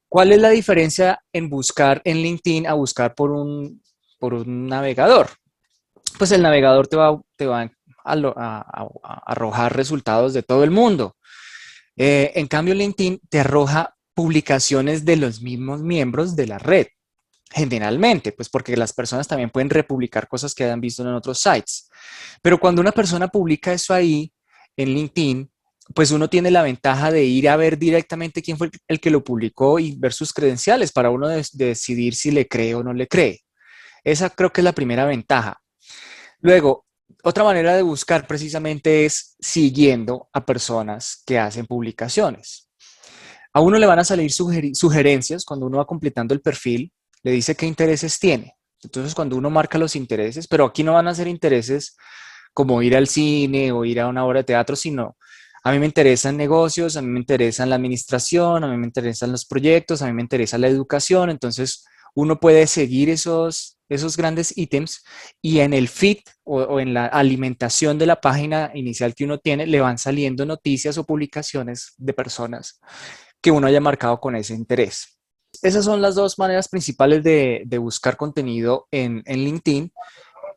¿Cuál 0.09 0.33
es 0.33 0.41
la 0.41 0.49
diferencia 0.49 1.23
en 1.31 1.51
buscar 1.51 2.01
en 2.07 2.23
LinkedIn 2.23 2.67
a 2.67 2.73
buscar 2.73 3.15
por 3.15 3.33
un, 3.33 3.83
por 4.19 4.33
un 4.33 4.67
navegador? 4.67 5.29
Pues 6.19 6.33
el 6.33 6.41
navegador 6.41 6.89
te 6.89 6.97
va, 6.97 7.21
te 7.37 7.45
va 7.45 7.71
a, 8.03 8.89
arrojar 9.27 9.77
resultados 9.77 10.33
de 10.33 10.43
todo 10.43 10.65
el 10.65 10.71
mundo. 10.71 11.17
Eh, 11.99 12.33
en 12.35 12.47
cambio, 12.47 12.73
LinkedIn 12.73 13.21
te 13.29 13.41
arroja 13.41 13.95
publicaciones 14.21 15.07
de 15.07 15.17
los 15.17 15.41
mismos 15.41 15.81
miembros 15.81 16.37
de 16.37 16.47
la 16.47 16.59
red. 16.59 16.89
Generalmente, 17.51 18.33
pues 18.33 18.51
porque 18.51 18.77
las 18.77 18.93
personas 18.93 19.27
también 19.27 19.49
pueden 19.49 19.71
republicar 19.71 20.29
cosas 20.29 20.55
que 20.55 20.63
hayan 20.63 20.79
visto 20.79 21.03
en 21.03 21.15
otros 21.15 21.39
sites. 21.41 21.89
Pero 22.43 22.61
cuando 22.61 22.83
una 22.83 22.93
persona 22.93 23.29
publica 23.29 23.73
eso 23.73 23.95
ahí 23.95 24.31
en 24.77 24.91
LinkedIn, 24.91 25.51
pues 25.95 26.11
uno 26.11 26.29
tiene 26.29 26.51
la 26.51 26.63
ventaja 26.63 27.11
de 27.11 27.25
ir 27.25 27.49
a 27.49 27.57
ver 27.57 27.79
directamente 27.79 28.43
quién 28.43 28.59
fue 28.59 28.71
el 28.89 29.01
que 29.01 29.09
lo 29.09 29.25
publicó 29.25 29.79
y 29.79 29.97
ver 29.97 30.13
sus 30.13 30.35
credenciales 30.35 30.93
para 30.93 31.09
uno 31.09 31.27
decidir 31.27 32.15
si 32.15 32.31
le 32.31 32.47
cree 32.47 32.75
o 32.75 32.83
no 32.83 32.93
le 32.93 33.09
cree. 33.09 33.41
Esa 34.05 34.29
creo 34.29 34.53
que 34.53 34.61
es 34.61 34.67
la 34.67 34.75
primera 34.75 35.07
ventaja. 35.07 35.63
Luego, 36.41 36.85
otra 37.23 37.43
manera 37.43 37.75
de 37.75 37.81
buscar 37.81 38.27
precisamente 38.27 39.07
es 39.07 39.35
siguiendo 39.41 40.29
a 40.35 40.45
personas 40.45 41.23
que 41.25 41.39
hacen 41.39 41.65
publicaciones. 41.65 42.70
A 43.53 43.61
uno 43.61 43.79
le 43.79 43.87
van 43.87 43.99
a 43.99 44.05
salir 44.05 44.31
sugerencias 44.33 45.45
cuando 45.45 45.67
uno 45.67 45.79
va 45.79 45.87
completando 45.87 46.35
el 46.35 46.41
perfil, 46.41 46.93
le 47.23 47.33
dice 47.33 47.57
qué 47.57 47.67
intereses 47.67 48.19
tiene. 48.19 48.55
Entonces, 48.83 49.15
cuando 49.15 49.37
uno 49.37 49.51
marca 49.51 49.77
los 49.77 49.97
intereses, 49.97 50.47
pero 50.47 50.65
aquí 50.65 50.83
no 50.83 50.95
van 50.95 51.09
a 51.09 51.15
ser 51.15 51.27
intereses 51.27 51.97
como 52.55 52.81
ir 52.83 52.97
al 52.97 53.09
cine 53.09 53.73
o 53.73 53.85
ir 53.85 54.01
a 54.01 54.09
una 54.09 54.25
obra 54.25 54.41
de 54.41 54.45
teatro, 54.45 54.77
sino 54.77 55.17
a 55.63 55.73
mí 55.73 55.79
me 55.79 55.87
interesan 55.87 56.37
negocios, 56.37 56.97
a 56.97 57.03
mí 57.03 57.09
me 57.09 57.21
interesan 57.21 57.69
la 57.69 57.77
administración, 57.77 58.65
a 58.65 58.69
mí 58.69 58.77
me 58.77 58.87
interesan 58.87 59.33
los 59.33 59.45
proyectos, 59.45 60.01
a 60.01 60.07
mí 60.07 60.13
me 60.13 60.23
interesa 60.23 60.57
la 60.57 60.69
educación. 60.69 61.29
Entonces, 61.29 61.85
uno 62.15 62.41
puede 62.41 62.67
seguir 62.67 63.11
esos, 63.11 63.79
esos 63.89 64.17
grandes 64.17 64.57
ítems 64.57 65.05
y 65.43 65.61
en 65.61 65.75
el 65.75 65.89
feed 65.89 66.19
o, 66.45 66.63
o, 66.63 66.81
en 66.81 66.95
la 66.95 67.07
alimentación 67.07 67.99
de 67.99 68.07
la 68.07 68.21
página 68.21 68.71
inicial 68.75 69.15
que 69.15 69.25
uno 69.25 69.39
tiene, 69.39 69.67
le 69.67 69.81
van 69.81 69.99
saliendo 69.99 70.47
noticias 70.47 70.97
o 70.97 71.05
publicaciones 71.05 71.93
de 71.99 72.15
personas 72.15 72.81
que 73.41 73.51
uno 73.51 73.67
haya 73.67 73.81
marcado 73.81 74.21
con 74.21 74.37
ese 74.37 74.55
interés. 74.55 75.19
Esas 75.63 75.85
son 75.85 76.01
las 76.01 76.15
dos 76.15 76.39
maneras 76.39 76.69
principales 76.69 77.23
de, 77.23 77.79
buscar 77.79 78.17
contenido 78.17 78.87
en, 78.91 79.23
LinkedIn. 79.27 79.93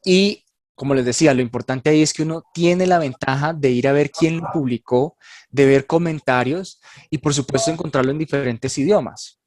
Y 0.06 0.44
como 0.76 0.94
les 0.94 1.06
decía, 1.06 1.34
lo 1.34 1.42
importante 1.42 1.90
ahí 1.90 2.02
es 2.02 2.14
que 2.14 2.24
uno 2.24 2.44
tiene 2.54 2.88
la 2.88 3.00
ventaja 3.00 3.54
de 3.54 3.72
ir 3.72 3.88
a 3.88 3.92
ver 3.94 4.12
quién 4.12 4.38
lo 4.38 4.48
publicó, 4.52 5.18
de 5.50 5.66
ver 5.66 5.86
comentarios 5.86 6.82
y 7.10 7.20
por 7.20 7.34
supuesto 7.34 7.72
encontrarlo 7.72 8.12
en 8.12 8.18
diferentes 8.18 8.78
idiomas. 8.78 9.40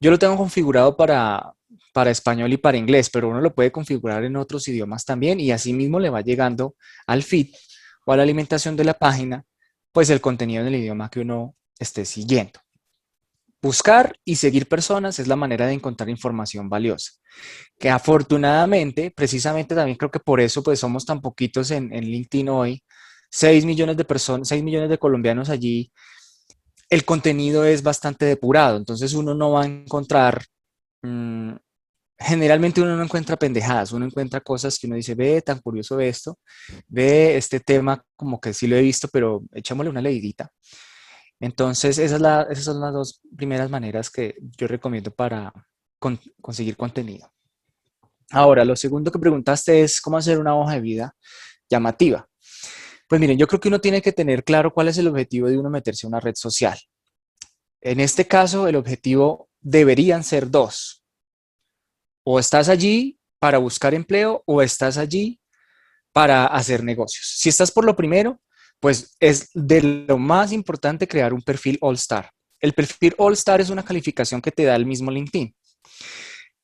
Yo 0.00 0.10
lo 0.10 0.18
tengo 0.18 0.36
configurado 0.36 0.96
para, 0.96 1.54
para 1.92 2.10
español 2.10 2.52
y 2.52 2.56
para 2.56 2.76
inglés, 2.76 3.10
pero 3.10 3.28
uno 3.28 3.40
lo 3.40 3.54
puede 3.54 3.70
configurar 3.70 4.24
en 4.24 4.36
otros 4.36 4.66
idiomas 4.68 5.04
también 5.04 5.40
y 5.40 5.52
así 5.52 5.72
mismo 5.72 6.00
le 6.00 6.10
va 6.10 6.20
llegando 6.20 6.74
al 7.06 7.22
feed 7.22 7.48
o 8.04 8.12
a 8.12 8.16
la 8.16 8.22
alimentación 8.24 8.76
de 8.76 8.84
la 8.84 8.94
página, 8.94 9.44
pues 9.92 10.10
el 10.10 10.20
contenido 10.20 10.62
en 10.62 10.68
el 10.68 10.80
idioma 10.80 11.10
que 11.10 11.20
uno 11.20 11.54
esté 11.78 12.04
siguiendo. 12.04 12.60
Buscar 13.62 14.18
y 14.24 14.34
seguir 14.34 14.66
personas 14.66 15.20
es 15.20 15.28
la 15.28 15.36
manera 15.36 15.68
de 15.68 15.74
encontrar 15.74 16.08
información 16.10 16.68
valiosa, 16.68 17.12
que 17.78 17.88
afortunadamente, 17.90 19.12
precisamente 19.12 19.76
también 19.76 19.96
creo 19.96 20.10
que 20.10 20.18
por 20.18 20.40
eso 20.40 20.64
pues 20.64 20.80
somos 20.80 21.06
tan 21.06 21.20
poquitos 21.20 21.70
en, 21.70 21.88
LinkedIn 21.90 22.48
hoy, 22.48 22.82
6 23.30 23.64
millones 23.64 23.96
de 23.96 24.04
personas, 24.04 24.48
6 24.48 24.64
millones 24.64 24.90
de 24.90 24.98
colombianos 24.98 25.48
allí, 25.48 25.92
el 26.90 27.04
contenido 27.04 27.64
es 27.64 27.84
bastante 27.84 28.24
depurado, 28.24 28.76
entonces 28.78 29.14
uno 29.14 29.32
no 29.32 29.52
va 29.52 29.62
a 29.62 29.66
encontrar, 29.66 30.44
mm, 31.02 31.52
generalmente 32.18 32.82
uno 32.82 32.96
no 32.96 33.04
encuentra 33.04 33.36
pendejadas, 33.36 33.92
uno 33.92 34.06
encuentra 34.06 34.40
cosas 34.40 34.76
que 34.76 34.88
uno 34.88 34.96
dice, 34.96 35.14
ve, 35.14 35.40
tan 35.40 35.60
curioso 35.60 36.00
esto, 36.00 36.36
ve 36.88 37.36
este 37.36 37.60
tema 37.60 38.02
como 38.16 38.40
que 38.40 38.52
sí 38.52 38.66
lo 38.66 38.74
he 38.74 38.82
visto, 38.82 39.08
pero 39.12 39.42
echémosle 39.52 39.90
una 39.90 40.02
leidita. 40.02 40.50
Entonces, 41.42 41.98
esas 41.98 42.20
son 42.64 42.80
las 42.80 42.92
dos 42.92 43.20
primeras 43.36 43.68
maneras 43.68 44.10
que 44.10 44.36
yo 44.56 44.68
recomiendo 44.68 45.10
para 45.10 45.52
conseguir 46.40 46.76
contenido. 46.76 47.32
Ahora, 48.30 48.64
lo 48.64 48.76
segundo 48.76 49.10
que 49.10 49.18
preguntaste 49.18 49.82
es 49.82 50.00
cómo 50.00 50.18
hacer 50.18 50.38
una 50.38 50.56
hoja 50.56 50.74
de 50.74 50.80
vida 50.80 51.16
llamativa. 51.68 52.28
Pues 53.08 53.20
miren, 53.20 53.36
yo 53.38 53.48
creo 53.48 53.58
que 53.58 53.66
uno 53.66 53.80
tiene 53.80 54.00
que 54.00 54.12
tener 54.12 54.44
claro 54.44 54.72
cuál 54.72 54.86
es 54.86 54.98
el 54.98 55.08
objetivo 55.08 55.48
de 55.48 55.58
uno 55.58 55.68
meterse 55.68 56.06
a 56.06 56.10
una 56.10 56.20
red 56.20 56.36
social. 56.36 56.78
En 57.80 57.98
este 57.98 58.28
caso, 58.28 58.68
el 58.68 58.76
objetivo 58.76 59.50
deberían 59.60 60.22
ser 60.22 60.48
dos. 60.48 61.04
O 62.22 62.38
estás 62.38 62.68
allí 62.68 63.18
para 63.40 63.58
buscar 63.58 63.94
empleo 63.94 64.44
o 64.46 64.62
estás 64.62 64.96
allí 64.96 65.40
para 66.12 66.46
hacer 66.46 66.84
negocios. 66.84 67.34
Si 67.36 67.48
estás 67.48 67.72
por 67.72 67.84
lo 67.84 67.96
primero, 67.96 68.40
pues 68.82 69.16
es 69.20 69.48
de 69.54 69.80
lo 69.80 70.18
más 70.18 70.50
importante 70.50 71.06
crear 71.06 71.32
un 71.32 71.40
perfil 71.40 71.78
All 71.82 71.94
Star. 71.94 72.28
El 72.58 72.72
perfil 72.72 73.14
All 73.16 73.34
Star 73.34 73.60
es 73.60 73.70
una 73.70 73.84
calificación 73.84 74.42
que 74.42 74.50
te 74.50 74.64
da 74.64 74.74
el 74.74 74.86
mismo 74.86 75.08
LinkedIn 75.08 75.54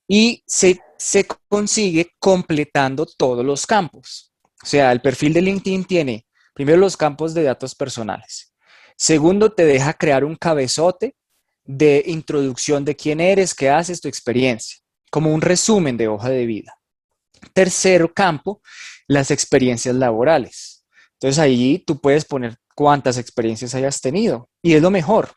y 0.09 0.43
se, 0.45 0.81
se 0.97 1.29
consigue 1.49 2.11
completando 2.19 3.07
todos 3.07 3.47
los 3.47 3.65
campos. 3.65 4.33
O 4.61 4.67
sea, 4.67 4.91
el 4.91 5.01
perfil 5.01 5.33
de 5.33 5.43
LinkedIn 5.43 5.85
tiene 5.85 6.27
primero 6.55 6.79
los 6.79 6.97
campos 6.97 7.35
de 7.35 7.45
datos 7.45 7.77
personales. 7.77 8.53
Segundo, 8.97 9.53
te 9.53 9.65
deja 9.65 9.93
crear 9.93 10.25
un 10.25 10.35
cabezote 10.35 11.15
de 11.63 12.03
introducción 12.05 12.85
de 12.85 12.97
quién 12.97 13.21
eres, 13.21 13.55
qué 13.55 13.71
haces, 13.71 14.01
tu 14.01 14.09
experiencia, 14.09 14.79
como 15.09 15.33
un 15.33 15.41
resumen 15.41 15.97
de 15.97 16.09
hoja 16.09 16.31
de 16.31 16.47
vida. 16.47 16.75
Tercero 17.53 18.13
campo, 18.13 18.61
las 19.07 19.31
experiencias 19.31 19.95
laborales. 19.95 20.68
Entonces 21.21 21.39
ahí 21.41 21.83
tú 21.85 22.01
puedes 22.01 22.25
poner 22.25 22.57
cuántas 22.77 23.19
experiencias 23.19 23.75
hayas 23.75 24.01
tenido 24.01 24.49
y 24.63 24.75
es 24.75 24.83
lo 24.83 24.91
mejor, 24.91 25.31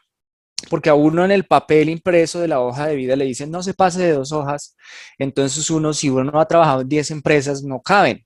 porque 0.69 0.89
a 0.89 0.93
uno 0.93 1.25
en 1.25 1.31
el 1.31 1.45
papel 1.45 1.89
impreso 1.89 2.39
de 2.39 2.47
la 2.47 2.59
hoja 2.59 2.85
de 2.87 2.95
vida 2.95 3.15
le 3.15 3.25
dicen 3.25 3.49
no 3.49 3.63
se 3.63 3.73
pase 3.73 4.03
de 4.03 4.11
dos 4.11 4.31
hojas, 4.31 4.75
entonces 5.17 5.67
uno 5.71 5.91
si 5.93 6.09
uno 6.09 6.31
no 6.31 6.39
ha 6.39 6.47
trabajado 6.47 6.81
en 6.81 6.89
10 6.89 7.11
empresas 7.11 7.63
no 7.63 7.81
caben, 7.81 8.23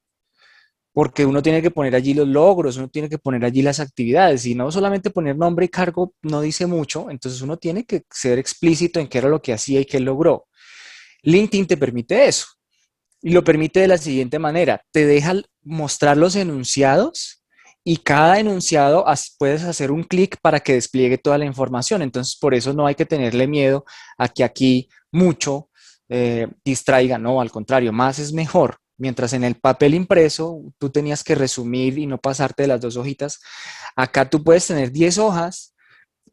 porque 0.91 1.25
uno 1.25 1.41
tiene 1.41 1.61
que 1.61 1.71
poner 1.71 1.95
allí 1.95 2.13
los 2.13 2.27
logros, 2.27 2.75
uno 2.75 2.89
tiene 2.89 3.07
que 3.07 3.17
poner 3.17 3.45
allí 3.45 3.61
las 3.61 3.79
actividades 3.79 4.45
y 4.45 4.53
no 4.53 4.69
solamente 4.69 5.09
poner 5.09 5.37
nombre 5.37 5.67
y 5.67 5.69
cargo 5.69 6.13
no 6.23 6.41
dice 6.41 6.65
mucho, 6.65 7.09
entonces 7.09 7.41
uno 7.41 7.55
tiene 7.55 7.85
que 7.85 8.03
ser 8.11 8.37
explícito 8.37 8.99
en 8.99 9.07
qué 9.07 9.19
era 9.19 9.29
lo 9.29 9.41
que 9.41 9.53
hacía 9.53 9.79
y 9.79 9.85
qué 9.85 10.01
logró. 10.01 10.47
LinkedIn 11.23 11.67
te 11.67 11.77
permite 11.77 12.27
eso 12.27 12.47
y 13.21 13.31
lo 13.31 13.45
permite 13.45 13.79
de 13.79 13.87
la 13.87 13.97
siguiente 13.97 14.39
manera, 14.39 14.81
te 14.91 15.05
deja 15.05 15.35
mostrar 15.63 16.17
los 16.17 16.35
enunciados 16.35 17.44
y 17.87 17.97
cada 17.97 18.39
enunciado 18.39 19.05
puedes 19.37 19.63
hacer 19.63 19.91
un 19.91 20.03
clic 20.03 20.37
para 20.41 20.59
que 20.59 20.73
despliegue 20.73 21.19
toda 21.19 21.37
la 21.37 21.45
información. 21.45 22.01
Entonces, 22.01 22.35
por 22.35 22.55
eso 22.55 22.73
no 22.73 22.87
hay 22.87 22.95
que 22.95 23.05
tenerle 23.05 23.47
miedo 23.47 23.85
a 24.17 24.27
que 24.27 24.43
aquí 24.43 24.89
mucho 25.11 25.69
eh, 26.09 26.47
distraiga, 26.65 27.19
no, 27.19 27.39
al 27.39 27.51
contrario, 27.51 27.93
más 27.93 28.17
es 28.17 28.33
mejor. 28.33 28.77
Mientras 28.97 29.33
en 29.33 29.43
el 29.43 29.55
papel 29.55 29.93
impreso 29.93 30.61
tú 30.79 30.89
tenías 30.89 31.23
que 31.23 31.35
resumir 31.35 31.99
y 31.99 32.07
no 32.07 32.17
pasarte 32.17 32.63
de 32.63 32.69
las 32.69 32.81
dos 32.81 32.97
hojitas, 32.97 33.39
acá 33.95 34.27
tú 34.27 34.43
puedes 34.43 34.65
tener 34.65 34.91
10 34.91 35.19
hojas 35.19 35.74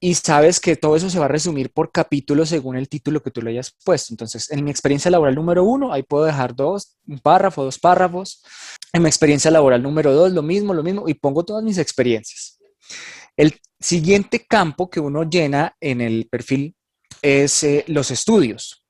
y 0.05 0.17
sabes 0.17 0.59
que 0.59 0.75
todo 0.75 0.97
eso 0.97 1.09
se 1.09 1.21
va 1.21 1.27
a 1.27 1.29
resumir 1.29 1.71
por 1.71 1.93
capítulo 1.93 2.45
según 2.45 2.75
el 2.75 2.89
título 2.89 3.23
que 3.23 3.31
tú 3.31 3.41
le 3.41 3.51
hayas 3.51 3.71
puesto. 3.85 4.13
Entonces, 4.13 4.51
en 4.51 4.65
mi 4.65 4.73
experiencia 4.73 5.13
laboral 5.13 5.37
número 5.37 5.63
uno, 5.63 5.93
ahí 5.93 6.03
puedo 6.03 6.25
dejar 6.25 6.57
dos, 6.57 6.97
un 7.07 7.21
párrafo, 7.21 7.63
dos 7.63 7.79
párrafos. 7.79 8.43
En 8.93 9.03
mi 9.03 9.09
experiencia 9.09 9.49
laboral 9.49 9.81
número 9.81 10.13
dos, 10.13 10.33
lo 10.33 10.43
mismo, 10.43 10.75
lo 10.75 10.83
mismo, 10.83 11.09
y 11.09 11.15
pongo 11.15 11.45
todas 11.45 11.63
mis 11.63 11.79
experiencias. 11.79 12.59
El 13.37 13.55
siguiente 13.79 14.45
campo 14.45 14.91
que 14.91 14.99
uno 14.99 15.23
llena 15.23 15.77
en 15.81 16.01
el 16.01 16.27
perfil 16.29 16.75
es 17.23 17.63
eh, 17.63 17.85
los 17.87 18.11
estudios. 18.11 18.85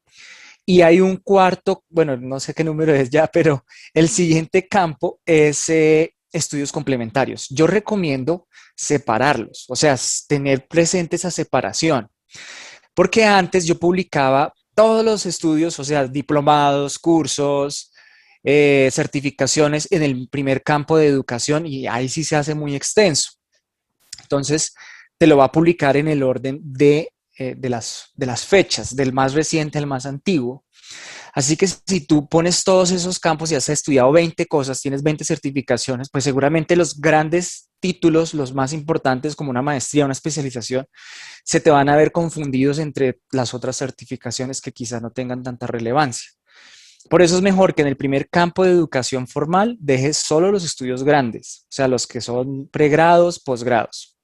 Y 0.65 0.81
hay 0.81 1.03
un 1.03 1.19
cuarto, 1.19 1.85
bueno, 1.91 2.17
no 2.17 2.41
sé 2.41 2.55
qué 2.55 2.65
número 2.65 2.95
es 2.95 3.11
ya, 3.11 3.27
pero 3.27 3.67
el 3.93 4.09
siguiente 4.09 4.67
campo 4.67 5.21
es 5.27 5.69
eh, 5.69 6.15
estudios 6.33 6.73
complementarios. 6.73 7.47
Yo 7.51 7.67
recomiendo 7.67 8.47
separarlos, 8.75 9.67
o 9.69 9.77
sea, 9.77 9.97
tener 10.29 10.67
presente 10.67 11.17
esa 11.17 11.31
separación. 11.31 12.09
Porque 12.95 13.25
antes 13.25 13.67
yo 13.67 13.79
publicaba 13.79 14.53
todos 14.75 15.05
los 15.05 15.27
estudios, 15.27 15.79
o 15.79 15.85
sea, 15.85 16.07
diplomados, 16.07 16.99
cursos, 16.99 17.93
eh, 18.45 18.91
certificaciones 18.93 19.87
en 19.91 20.03
el 20.03 20.29
primer 20.29 20.63
campo 20.63 20.97
de 20.97 21.07
educación 21.07 21.67
y 21.67 21.87
ahí 21.87 22.09
sí 22.09 22.25
se 22.25 22.37
hace 22.37 22.55
muy 22.55 22.75
extenso. 22.75 23.33
Entonces, 24.21 24.75
te 25.17 25.27
lo 25.27 25.37
va 25.37 25.45
a 25.45 25.53
publicar 25.53 25.97
en 25.97 26.09
el 26.09 26.23
orden 26.23 26.59
de, 26.63 27.13
eh, 27.39 27.55
de, 27.57 27.69
las, 27.69 28.11
de 28.15 28.27
las 28.27 28.45
fechas, 28.45 28.97
del 28.97 29.13
más 29.13 29.35
reciente 29.35 29.79
al 29.79 29.87
más 29.87 30.07
antiguo. 30.07 30.65
Así 31.35 31.57
que 31.57 31.67
si 31.67 32.07
tú 32.07 32.29
pones 32.29 32.63
todos 32.63 32.91
esos 32.91 33.19
campos 33.19 33.51
y 33.51 33.55
has 33.55 33.69
estudiado 33.71 34.13
20 34.13 34.47
cosas, 34.47 34.81
tienes 34.81 35.03
20 35.03 35.25
certificaciones, 35.25 36.11
pues 36.11 36.25
seguramente 36.25 36.77
los 36.77 37.01
grandes 37.01 37.71
títulos, 37.81 38.35
los 38.35 38.55
más 38.55 38.73
importantes 38.75 39.35
como 39.35 39.51
una 39.51 39.63
maestría, 39.63 40.05
una 40.05 40.13
especialización, 40.13 40.87
se 41.43 41.61
te 41.61 41.71
van 41.71 41.89
a 41.89 41.97
ver 41.97 42.13
confundidos 42.13 42.79
entre 42.79 43.21
las 43.31 43.55
otras 43.55 43.77
certificaciones 43.77 44.61
que 44.61 44.73
quizás 44.73 45.01
no 45.01 45.11
tengan 45.11 45.43
tanta 45.43 45.67
relevancia. 45.67 46.31
Por 47.09 47.23
eso 47.23 47.37
es 47.37 47.43
mejor 47.43 47.75
que 47.75 47.83
en 47.83 47.89
el 47.89 47.97
primer 47.97 48.29
campo 48.29 48.65
de 48.65 48.71
educación 48.71 49.27
formal 49.27 49.77
dejes 49.81 50.19
solo 50.19 50.53
los 50.53 50.65
estudios 50.65 51.03
grandes, 51.03 51.65
o 51.65 51.73
sea, 51.73 51.89
los 51.89 52.07
que 52.07 52.21
son 52.21 52.69
pregrados, 52.69 53.41
posgrados. 53.41 54.17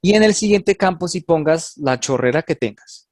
Y 0.00 0.14
en 0.14 0.22
el 0.22 0.34
siguiente 0.34 0.76
campo 0.76 1.08
si 1.08 1.20
pongas 1.20 1.76
la 1.76 1.98
chorrera 1.98 2.42
que 2.42 2.54
tengas. 2.54 3.09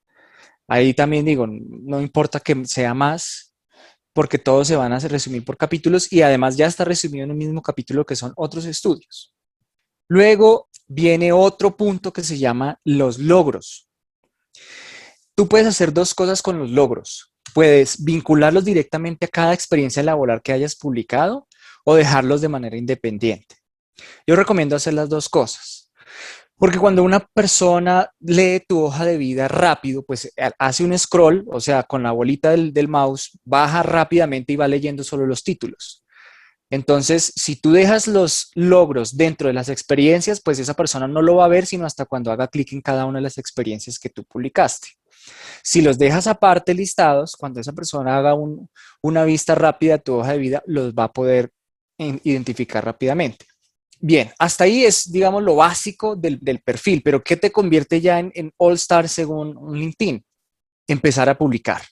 Ahí 0.68 0.92
también 0.92 1.24
digo, 1.24 1.46
no 1.48 2.00
importa 2.00 2.40
que 2.40 2.64
sea 2.66 2.92
más, 2.92 3.54
porque 4.12 4.38
todos 4.38 4.68
se 4.68 4.76
van 4.76 4.92
a 4.92 4.98
resumir 4.98 5.44
por 5.44 5.56
capítulos 5.56 6.12
y 6.12 6.22
además 6.22 6.56
ya 6.56 6.66
está 6.66 6.84
resumido 6.84 7.24
en 7.24 7.30
un 7.30 7.38
mismo 7.38 7.62
capítulo 7.62 8.04
que 8.04 8.16
son 8.16 8.32
otros 8.36 8.64
estudios. 8.66 9.34
Luego 10.08 10.68
viene 10.86 11.32
otro 11.32 11.76
punto 11.76 12.12
que 12.12 12.24
se 12.24 12.38
llama 12.38 12.80
los 12.84 13.18
logros. 13.18 13.88
Tú 15.34 15.48
puedes 15.48 15.66
hacer 15.68 15.92
dos 15.92 16.14
cosas 16.14 16.42
con 16.42 16.58
los 16.58 16.70
logros. 16.70 17.32
Puedes 17.54 18.02
vincularlos 18.02 18.64
directamente 18.64 19.26
a 19.26 19.28
cada 19.28 19.54
experiencia 19.54 20.02
laboral 20.02 20.42
que 20.42 20.52
hayas 20.52 20.74
publicado 20.74 21.46
o 21.84 21.94
dejarlos 21.94 22.40
de 22.40 22.48
manera 22.48 22.76
independiente. 22.76 23.56
Yo 24.26 24.36
recomiendo 24.36 24.76
hacer 24.76 24.94
las 24.94 25.08
dos 25.08 25.28
cosas. 25.28 25.87
Porque 26.58 26.78
cuando 26.78 27.04
una 27.04 27.20
persona 27.20 28.10
lee 28.18 28.64
tu 28.66 28.82
hoja 28.82 29.04
de 29.04 29.16
vida 29.16 29.46
rápido, 29.46 30.02
pues 30.02 30.26
eh, 30.36 30.50
hace 30.58 30.84
un 30.84 30.98
scroll, 30.98 31.44
o 31.46 31.60
sea, 31.60 31.84
con 31.84 32.02
la 32.02 32.10
bolita 32.10 32.50
del, 32.50 32.88
mouse, 32.88 33.38
baja 33.44 33.84
rápidamente 33.84 34.52
y 34.52 34.56
va 34.56 34.66
leyendo 34.66 35.04
solo 35.04 35.24
los 35.24 35.44
títulos. 35.44 36.04
Entonces, 36.68 37.32
si 37.36 37.56
tú 37.56 37.70
dejas 37.70 38.08
los 38.08 38.50
logros 38.54 39.16
dentro 39.16 39.46
de 39.46 39.54
las 39.54 39.68
experiencias, 39.68 40.40
pues 40.40 40.58
esa 40.58 40.74
persona 40.74 41.06
no 41.06 41.22
lo 41.22 41.36
va 41.36 41.44
a 41.44 41.48
ver 41.48 41.64
sino 41.64 41.86
hasta 41.86 42.04
cuando 42.04 42.32
haga 42.32 42.48
clic 42.48 42.72
en 42.72 42.82
cada 42.82 43.06
una 43.06 43.18
de 43.18 43.22
las 43.22 43.38
experiencias 43.38 43.98
que 43.98 44.10
tú 44.10 44.24
publicaste. 44.24 44.88
Si 45.62 45.80
los 45.80 45.96
dejas 45.96 46.26
aparte 46.26 46.74
listados, 46.74 47.36
cuando 47.36 47.60
esa 47.60 47.72
persona 47.72 48.18
haga 48.18 48.34
una 49.00 49.24
vista 49.24 49.54
rápida 49.54 49.94
de 49.94 50.02
tu 50.02 50.14
hoja 50.14 50.32
de 50.32 50.38
vida, 50.38 50.62
los 50.66 50.92
va 50.92 51.04
a 51.04 51.12
poder 51.12 51.50
identificar 51.98 52.84
rápidamente. 52.84 53.46
Bien, 54.00 54.32
hasta 54.38 54.64
ahí 54.64 54.84
es, 54.84 55.10
digamos, 55.10 55.42
lo 55.42 55.56
básico 55.56 56.14
del, 56.14 56.38
perfil, 56.64 57.02
pero 57.02 57.22
¿qué 57.22 57.36
te 57.36 57.50
convierte 57.50 58.00
ya 58.00 58.20
en, 58.20 58.52
All 58.56 58.74
Star 58.74 59.08
según 59.08 59.76
LinkedIn? 59.76 60.24
Empezar 60.86 61.28
a 61.28 61.36
publicar 61.36 61.82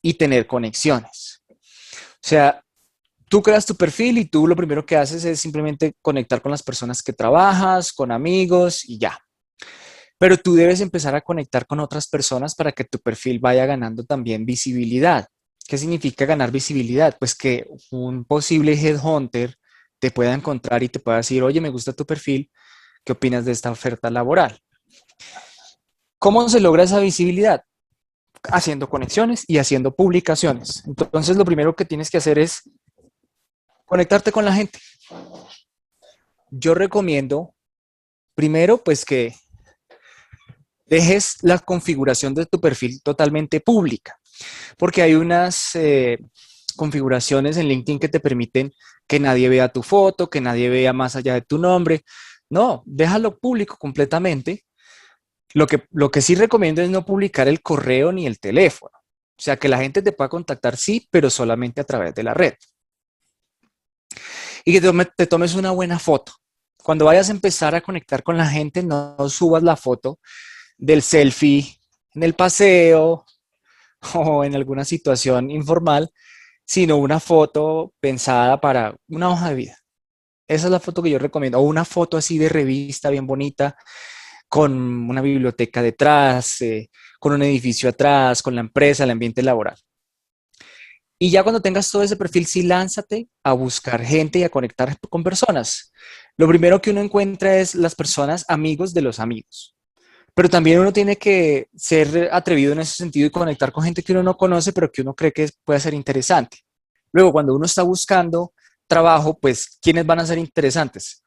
y 0.00 0.14
tener 0.14 0.46
conexiones. 0.46 1.42
O 1.50 2.22
sea, 2.22 2.64
tú 3.28 3.42
creas 3.42 3.66
tu 3.66 3.76
perfil 3.76 4.18
y 4.18 4.24
tú 4.24 4.46
lo 4.46 4.56
primero 4.56 4.86
que 4.86 4.96
haces 4.96 5.24
es 5.24 5.38
simplemente 5.38 5.94
conectar 6.00 6.40
con 6.40 6.50
las 6.50 6.62
personas 6.62 7.02
que 7.02 7.12
trabajas, 7.12 7.92
con 7.92 8.10
amigos 8.10 8.88
y 8.88 8.98
ya. 8.98 9.18
Pero 10.18 10.38
tú 10.38 10.54
debes 10.54 10.80
empezar 10.80 11.14
a 11.14 11.20
conectar 11.20 11.66
con 11.66 11.78
otras 11.78 12.08
personas 12.08 12.54
para 12.54 12.72
que 12.72 12.84
tu 12.84 12.98
perfil 12.98 13.38
vaya 13.38 13.66
ganando 13.66 14.02
también 14.04 14.46
visibilidad. 14.46 15.28
¿Qué 15.66 15.76
significa 15.76 16.24
ganar 16.24 16.50
visibilidad? 16.50 17.16
Pues 17.18 17.34
que 17.34 17.68
un 17.90 18.24
posible 18.24 18.72
headhunter 18.72 19.57
te 19.98 20.10
pueda 20.10 20.34
encontrar 20.34 20.82
y 20.82 20.88
te 20.88 21.00
pueda 21.00 21.18
decir, 21.18 21.42
oye, 21.42 21.60
me 21.60 21.70
gusta 21.70 21.92
tu 21.92 22.06
perfil, 22.06 22.50
¿qué 23.04 23.12
opinas 23.12 23.44
de 23.44 23.52
esta 23.52 23.70
oferta 23.70 24.10
laboral? 24.10 24.60
¿Cómo 26.18 26.48
se 26.48 26.60
logra 26.60 26.82
esa 26.82 27.00
visibilidad? 27.00 27.64
Haciendo 28.44 28.88
conexiones 28.88 29.44
y 29.46 29.58
haciendo 29.58 29.94
publicaciones. 29.94 30.84
Entonces, 30.86 31.36
lo 31.36 31.44
primero 31.44 31.74
que 31.74 31.84
tienes 31.84 32.10
que 32.10 32.18
hacer 32.18 32.38
es 32.38 32.62
conectarte 33.84 34.32
con 34.32 34.44
la 34.44 34.52
gente. 34.52 34.78
Yo 36.50 36.74
recomiendo, 36.74 37.54
primero, 38.34 38.78
pues 38.78 39.04
que 39.04 39.34
dejes 40.86 41.36
la 41.42 41.58
configuración 41.58 42.34
de 42.34 42.46
tu 42.46 42.60
perfil 42.60 43.02
totalmente 43.02 43.60
pública, 43.60 44.18
porque 44.76 45.02
hay 45.02 45.14
unas 45.14 45.74
eh, 45.74 46.18
configuraciones 46.76 47.56
en 47.56 47.68
LinkedIn 47.68 47.98
que 47.98 48.08
te 48.08 48.20
permiten 48.20 48.72
que 49.08 49.18
nadie 49.18 49.48
vea 49.48 49.70
tu 49.70 49.82
foto, 49.82 50.30
que 50.30 50.40
nadie 50.40 50.68
vea 50.68 50.92
más 50.92 51.16
allá 51.16 51.34
de 51.34 51.42
tu 51.42 51.58
nombre. 51.58 52.04
No, 52.50 52.82
déjalo 52.86 53.38
público 53.38 53.76
completamente. 53.78 54.64
Lo 55.54 55.66
que, 55.66 55.84
lo 55.90 56.10
que 56.10 56.20
sí 56.20 56.34
recomiendo 56.34 56.82
es 56.82 56.90
no 56.90 57.04
publicar 57.04 57.48
el 57.48 57.62
correo 57.62 58.12
ni 58.12 58.26
el 58.26 58.38
teléfono. 58.38 58.96
O 59.38 59.42
sea, 59.42 59.56
que 59.56 59.68
la 59.68 59.78
gente 59.78 60.02
te 60.02 60.12
pueda 60.12 60.28
contactar, 60.28 60.76
sí, 60.76 61.08
pero 61.10 61.30
solamente 61.30 61.80
a 61.80 61.84
través 61.84 62.14
de 62.14 62.22
la 62.22 62.34
red. 62.34 62.54
Y 64.64 64.72
que 64.72 65.04
te, 65.16 65.26
tomes 65.26 65.54
una 65.54 65.70
buena 65.70 65.98
foto. 65.98 66.32
Cuando 66.82 67.06
vayas 67.06 67.28
a 67.28 67.32
empezar 67.32 67.74
a 67.74 67.80
conectar 67.80 68.22
con 68.22 68.36
la 68.36 68.46
gente, 68.46 68.82
no 68.82 69.16
subas 69.28 69.62
la 69.62 69.76
foto 69.76 70.18
del 70.76 71.02
selfie 71.02 71.78
en 72.14 72.22
el 72.24 72.34
paseo 72.34 73.24
o 74.14 74.44
en 74.44 74.54
alguna 74.54 74.84
situación 74.84 75.50
informal, 75.50 76.10
sino 76.68 76.98
una 76.98 77.18
foto 77.18 77.94
pensada 77.98 78.60
para 78.60 78.94
una 79.08 79.30
hoja 79.30 79.48
de 79.48 79.54
vida. 79.54 79.78
Esa 80.46 80.66
es 80.66 80.70
la 80.70 80.80
foto 80.80 81.02
que 81.02 81.10
yo 81.10 81.18
recomiendo. 81.18 81.58
O 81.58 81.62
una 81.62 81.86
foto 81.86 82.18
así 82.18 82.36
de 82.36 82.50
revista 82.50 83.08
bien 83.08 83.26
bonita, 83.26 83.76
con 84.48 84.72
una 85.08 85.22
biblioteca 85.22 85.80
detrás, 85.80 86.60
eh, 86.60 86.90
con 87.18 87.32
un 87.32 87.42
edificio 87.42 87.88
atrás, 87.88 88.42
con 88.42 88.54
la 88.54 88.60
empresa, 88.60 89.04
el 89.04 89.10
ambiente 89.10 89.42
laboral. 89.42 89.76
Y 91.18 91.30
ya 91.30 91.42
cuando 91.42 91.62
tengas 91.62 91.90
todo 91.90 92.02
ese 92.02 92.16
perfil, 92.16 92.46
sí 92.46 92.62
lánzate 92.62 93.28
a 93.42 93.52
buscar 93.54 94.04
gente 94.04 94.38
y 94.38 94.44
a 94.44 94.50
conectar 94.50 94.94
con 95.08 95.24
personas. 95.24 95.90
Lo 96.36 96.46
primero 96.46 96.82
que 96.82 96.90
uno 96.90 97.00
encuentra 97.00 97.58
es 97.58 97.74
las 97.74 97.94
personas 97.94 98.44
amigos 98.46 98.92
de 98.92 99.02
los 99.02 99.20
amigos. 99.20 99.74
Pero 100.38 100.48
también 100.48 100.78
uno 100.78 100.92
tiene 100.92 101.16
que 101.16 101.68
ser 101.74 102.28
atrevido 102.30 102.72
en 102.72 102.78
ese 102.78 102.94
sentido 102.94 103.26
y 103.26 103.30
conectar 103.30 103.72
con 103.72 103.82
gente 103.82 104.04
que 104.04 104.12
uno 104.12 104.22
no 104.22 104.36
conoce, 104.36 104.72
pero 104.72 104.88
que 104.88 105.02
uno 105.02 105.12
cree 105.12 105.32
que 105.32 105.50
puede 105.64 105.80
ser 105.80 105.94
interesante. 105.94 106.58
Luego, 107.10 107.32
cuando 107.32 107.56
uno 107.56 107.66
está 107.66 107.82
buscando 107.82 108.52
trabajo, 108.86 109.36
pues, 109.36 109.80
¿quiénes 109.82 110.06
van 110.06 110.20
a 110.20 110.26
ser 110.26 110.38
interesantes? 110.38 111.24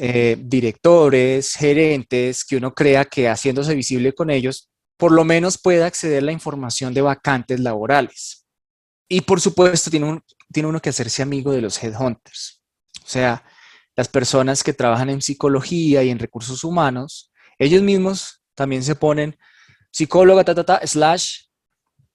Eh, 0.00 0.36
directores, 0.40 1.54
gerentes, 1.54 2.44
que 2.44 2.56
uno 2.56 2.74
crea 2.74 3.04
que 3.04 3.28
haciéndose 3.28 3.72
visible 3.72 4.12
con 4.12 4.30
ellos, 4.30 4.68
por 4.96 5.12
lo 5.12 5.24
menos 5.24 5.56
puede 5.56 5.84
acceder 5.84 6.18
a 6.18 6.26
la 6.26 6.32
información 6.32 6.92
de 6.92 7.02
vacantes 7.02 7.60
laborales. 7.60 8.48
Y 9.08 9.20
por 9.20 9.40
supuesto, 9.40 9.92
tiene, 9.92 10.20
tiene 10.52 10.68
uno 10.68 10.82
que 10.82 10.90
hacerse 10.90 11.22
amigo 11.22 11.52
de 11.52 11.60
los 11.60 11.80
headhunters. 11.80 12.60
O 13.00 13.08
sea, 13.08 13.44
las 13.94 14.08
personas 14.08 14.64
que 14.64 14.72
trabajan 14.72 15.10
en 15.10 15.22
psicología 15.22 16.02
y 16.02 16.10
en 16.10 16.18
recursos 16.18 16.64
humanos 16.64 17.30
ellos 17.58 17.82
mismos 17.82 18.42
también 18.54 18.82
se 18.82 18.94
ponen 18.94 19.36
psicóloga, 19.90 20.44
ta, 20.44 20.80
slash, 20.86 21.44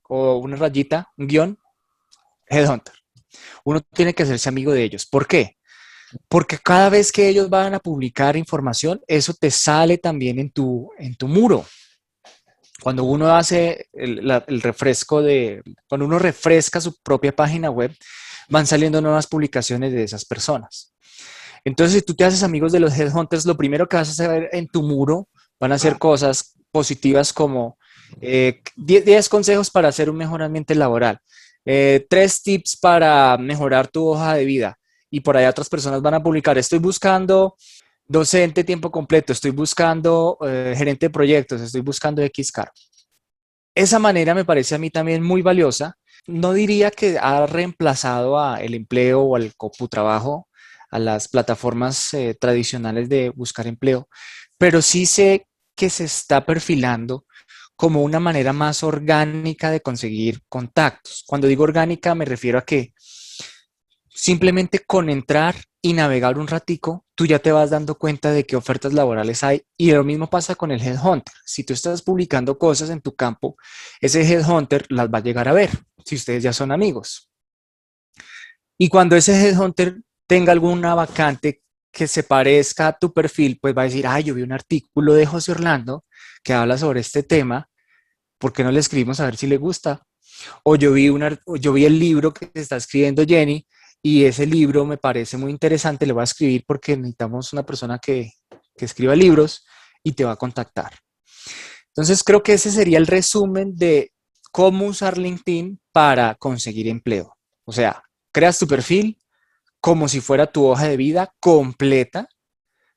o 0.08 0.38
una 0.38 0.56
rayita, 0.56 1.10
un 1.18 1.28
guion, 1.28 1.60
headhunter. 2.48 2.94
Uno 3.64 3.82
tiene 3.82 4.14
que 4.14 4.24
hacerse 4.24 4.50
amigo 4.50 4.74
de 4.74 4.84
ellos. 4.84 5.06
¿Por 5.06 5.28
qué? 5.28 5.58
Porque 6.28 6.58
cada 6.58 6.90
vez 6.90 7.12
que 7.12 7.30
ellos 7.30 7.50
van 7.50 7.76
a 7.76 7.80
publicar 7.80 8.36
información, 8.36 9.00
eso 9.08 9.34
te 9.34 9.52
sale 9.52 9.98
también 9.98 10.40
en 10.40 10.52
tu, 10.52 10.90
en 10.98 11.16
tu 11.16 11.28
muro. 11.28 11.66
Cuando 12.82 13.04
uno 13.04 13.36
hace 13.36 13.88
el, 13.94 14.30
el 14.48 14.62
refresco 14.62 15.22
de, 15.22 15.62
cuando 15.88 16.06
uno 16.06 16.18
refresca 16.18 16.82
su 16.82 16.96
propia 17.02 17.36
página 17.36 17.70
web, 17.70 17.96
van 18.50 18.66
saliendo 18.66 19.02
nuevas 19.02 19.28
publicaciones 19.28 19.92
de 19.92 20.04
esas 20.04 20.26
personas. 20.26 20.89
Entonces, 21.66 21.96
si 21.96 22.02
tú 22.02 22.16
te 22.16 22.24
haces 22.24 22.44
amigos 22.44 22.72
de 22.72 22.80
los 22.80 22.98
headhunters, 22.98 23.46
lo 23.46 23.58
primero 23.58 23.88
que 23.88 23.98
vas 23.98 24.08
a 24.10 24.12
hacer 24.12 24.50
en 24.52 24.68
tu 24.68 24.82
muro 24.84 25.28
van 25.60 25.72
a 25.72 25.80
ser 25.80 25.98
cosas 25.98 26.56
positivas 26.72 27.34
como 27.34 27.78
10 28.22 28.62
eh, 28.82 29.30
consejos 29.30 29.70
para 29.70 29.90
hacer 29.90 30.10
un 30.10 30.18
mejor 30.18 30.42
ambiente 30.42 30.76
laboral, 30.76 31.20
eh, 31.66 32.06
tres 32.10 32.42
tips 32.42 32.78
para 32.78 33.38
mejorar 33.38 33.88
tu 33.88 34.08
hoja 34.08 34.36
de 34.36 34.46
vida. 34.46 34.80
Y 35.12 35.22
por 35.22 35.36
ahí 35.36 35.46
otras 35.46 35.70
personas 35.70 36.02
van 36.02 36.14
a 36.14 36.24
publicar, 36.24 36.58
estoy 36.58 36.80
buscando 36.80 37.56
docente 38.06 38.64
tiempo 38.64 38.92
completo, 38.92 39.34
estoy 39.34 39.52
buscando 39.52 40.38
eh, 40.46 40.74
gerente 40.78 41.08
de 41.08 41.10
proyectos, 41.12 41.62
estoy 41.62 41.82
buscando 41.82 42.22
X 42.24 42.52
cargo. 42.52 42.74
Esa 43.76 44.00
manera 44.00 44.34
me 44.34 44.46
parece 44.46 44.76
a 44.76 44.78
mí 44.78 44.90
también 44.90 45.24
muy 45.24 45.42
valiosa. 45.42 45.96
No 46.28 46.54
diría 46.54 46.92
que 46.92 47.18
ha 47.18 47.46
reemplazado 47.46 48.40
a 48.40 48.62
el 48.62 48.74
empleo 48.74 49.22
o 49.22 49.36
al 49.36 49.54
trabajo 49.90 50.49
a 50.90 51.00
las 51.00 51.28
plataformas 51.28 52.14
eh, 52.14 52.36
tradicionales 52.40 53.10
de 53.10 53.30
buscar 53.30 53.68
empleo, 53.68 54.10
pero 54.58 54.82
sí 54.82 55.06
sé 55.06 55.48
que 55.76 55.90
se 55.90 56.04
está 56.04 56.46
perfilando 56.46 57.26
como 57.76 58.04
una 58.04 58.20
manera 58.20 58.52
más 58.52 58.84
orgánica 58.84 59.72
de 59.72 59.82
conseguir 59.82 60.42
contactos. 60.50 61.24
Cuando 61.26 61.48
digo 61.48 61.64
orgánica 61.64 62.14
me 62.14 62.26
refiero 62.26 62.60
a 62.60 62.66
que 62.66 62.94
simplemente 64.10 64.80
con 64.80 65.10
entrar 65.10 65.56
y 65.82 65.94
navegar 65.94 66.38
un 66.38 66.48
ratico, 66.48 67.06
tú 67.16 67.26
ya 67.26 67.40
te 67.40 67.54
vas 67.54 67.70
dando 67.70 67.96
cuenta 67.96 68.32
de 68.32 68.46
qué 68.46 68.58
ofertas 68.58 68.94
laborales 68.94 69.44
hay 69.44 69.64
y 69.78 69.92
lo 69.92 70.04
mismo 70.04 70.30
pasa 70.30 70.56
con 70.56 70.72
el 70.72 70.82
headhunter. 70.82 71.34
Si 71.46 71.64
tú 71.64 71.74
estás 71.74 72.02
publicando 72.02 72.58
cosas 72.58 72.90
en 72.90 73.00
tu 73.00 73.16
campo, 73.16 73.56
ese 74.02 74.22
headhunter 74.22 74.86
las 74.90 75.08
va 75.08 75.20
a 75.20 75.24
llegar 75.24 75.48
a 75.48 75.54
ver, 75.54 75.70
si 76.04 76.16
ustedes 76.16 76.44
ya 76.44 76.52
son 76.52 76.74
amigos. 76.74 77.32
Y 78.78 78.90
cuando 78.90 79.16
ese 79.16 79.42
headhunter 79.42 80.02
tenga 80.30 80.52
alguna 80.52 80.94
vacante 80.94 81.64
que 81.92 82.08
se 82.08 82.22
parezca 82.22 82.88
a 82.88 82.98
tu 82.98 83.12
perfil, 83.12 83.58
pues 83.60 83.76
va 83.76 83.82
a 83.82 83.86
decir, 83.86 84.06
ay, 84.06 84.26
yo 84.26 84.36
vi 84.36 84.44
un 84.44 84.52
artículo 84.52 85.16
de 85.16 85.26
José 85.26 85.54
Orlando 85.54 86.06
que 86.44 86.54
habla 86.54 86.78
sobre 86.78 87.00
este 87.00 87.24
tema, 87.24 87.68
¿por 88.38 88.54
qué 88.54 88.64
no 88.64 88.72
le 88.72 88.80
escribimos 88.80 89.20
a 89.20 89.26
ver 89.26 89.38
si 89.38 89.48
le 89.48 89.58
gusta? 89.58 90.04
O 90.64 90.76
yo 90.76 90.94
vi, 90.94 91.10
una, 91.10 91.36
yo 91.60 91.74
vi 91.74 91.86
el 91.86 91.98
libro 91.98 92.32
que 92.32 92.52
está 92.54 92.76
escribiendo 92.76 93.26
Jenny 93.26 93.66
y 94.04 94.26
ese 94.26 94.46
libro 94.46 94.86
me 94.86 94.98
parece 94.98 95.36
muy 95.36 95.52
interesante, 95.52 96.06
le 96.06 96.14
voy 96.14 96.22
a 96.22 96.26
escribir 96.26 96.64
porque 96.68 96.96
necesitamos 96.96 97.52
una 97.52 97.66
persona 97.66 97.98
que, 97.98 98.32
que 98.78 98.86
escriba 98.86 99.16
libros 99.16 99.66
y 100.04 100.12
te 100.12 100.26
va 100.26 100.34
a 100.34 100.36
contactar. 100.36 100.94
Entonces 101.88 102.24
creo 102.24 102.44
que 102.44 102.54
ese 102.54 102.70
sería 102.70 103.00
el 103.00 103.08
resumen 103.08 103.76
de 103.76 104.12
cómo 104.52 104.86
usar 104.86 105.18
LinkedIn 105.18 105.82
para 105.92 106.36
conseguir 106.36 106.88
empleo. 106.88 107.36
O 107.66 107.72
sea, 107.72 108.04
creas 108.32 108.60
tu 108.60 108.68
perfil, 108.68 109.19
como 109.82 110.08
si 110.08 110.22
fuera 110.22 110.52
tu 110.52 110.66
hoja 110.66 110.88
de 110.88 110.98
vida 110.98 111.34
completa, 111.40 112.28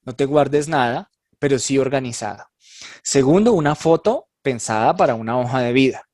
no 0.02 0.14
te 0.14 0.24
guardes 0.24 0.68
nada, 0.68 1.10
pero 1.38 1.58
sí 1.58 1.78
organizada. 1.78 2.50
Segundo, 3.02 3.52
una 3.52 3.74
foto 3.74 4.28
pensada 4.42 4.96
para 4.96 5.14
una 5.14 5.38
hoja 5.38 5.60
de 5.60 5.72
vida, 5.72 6.08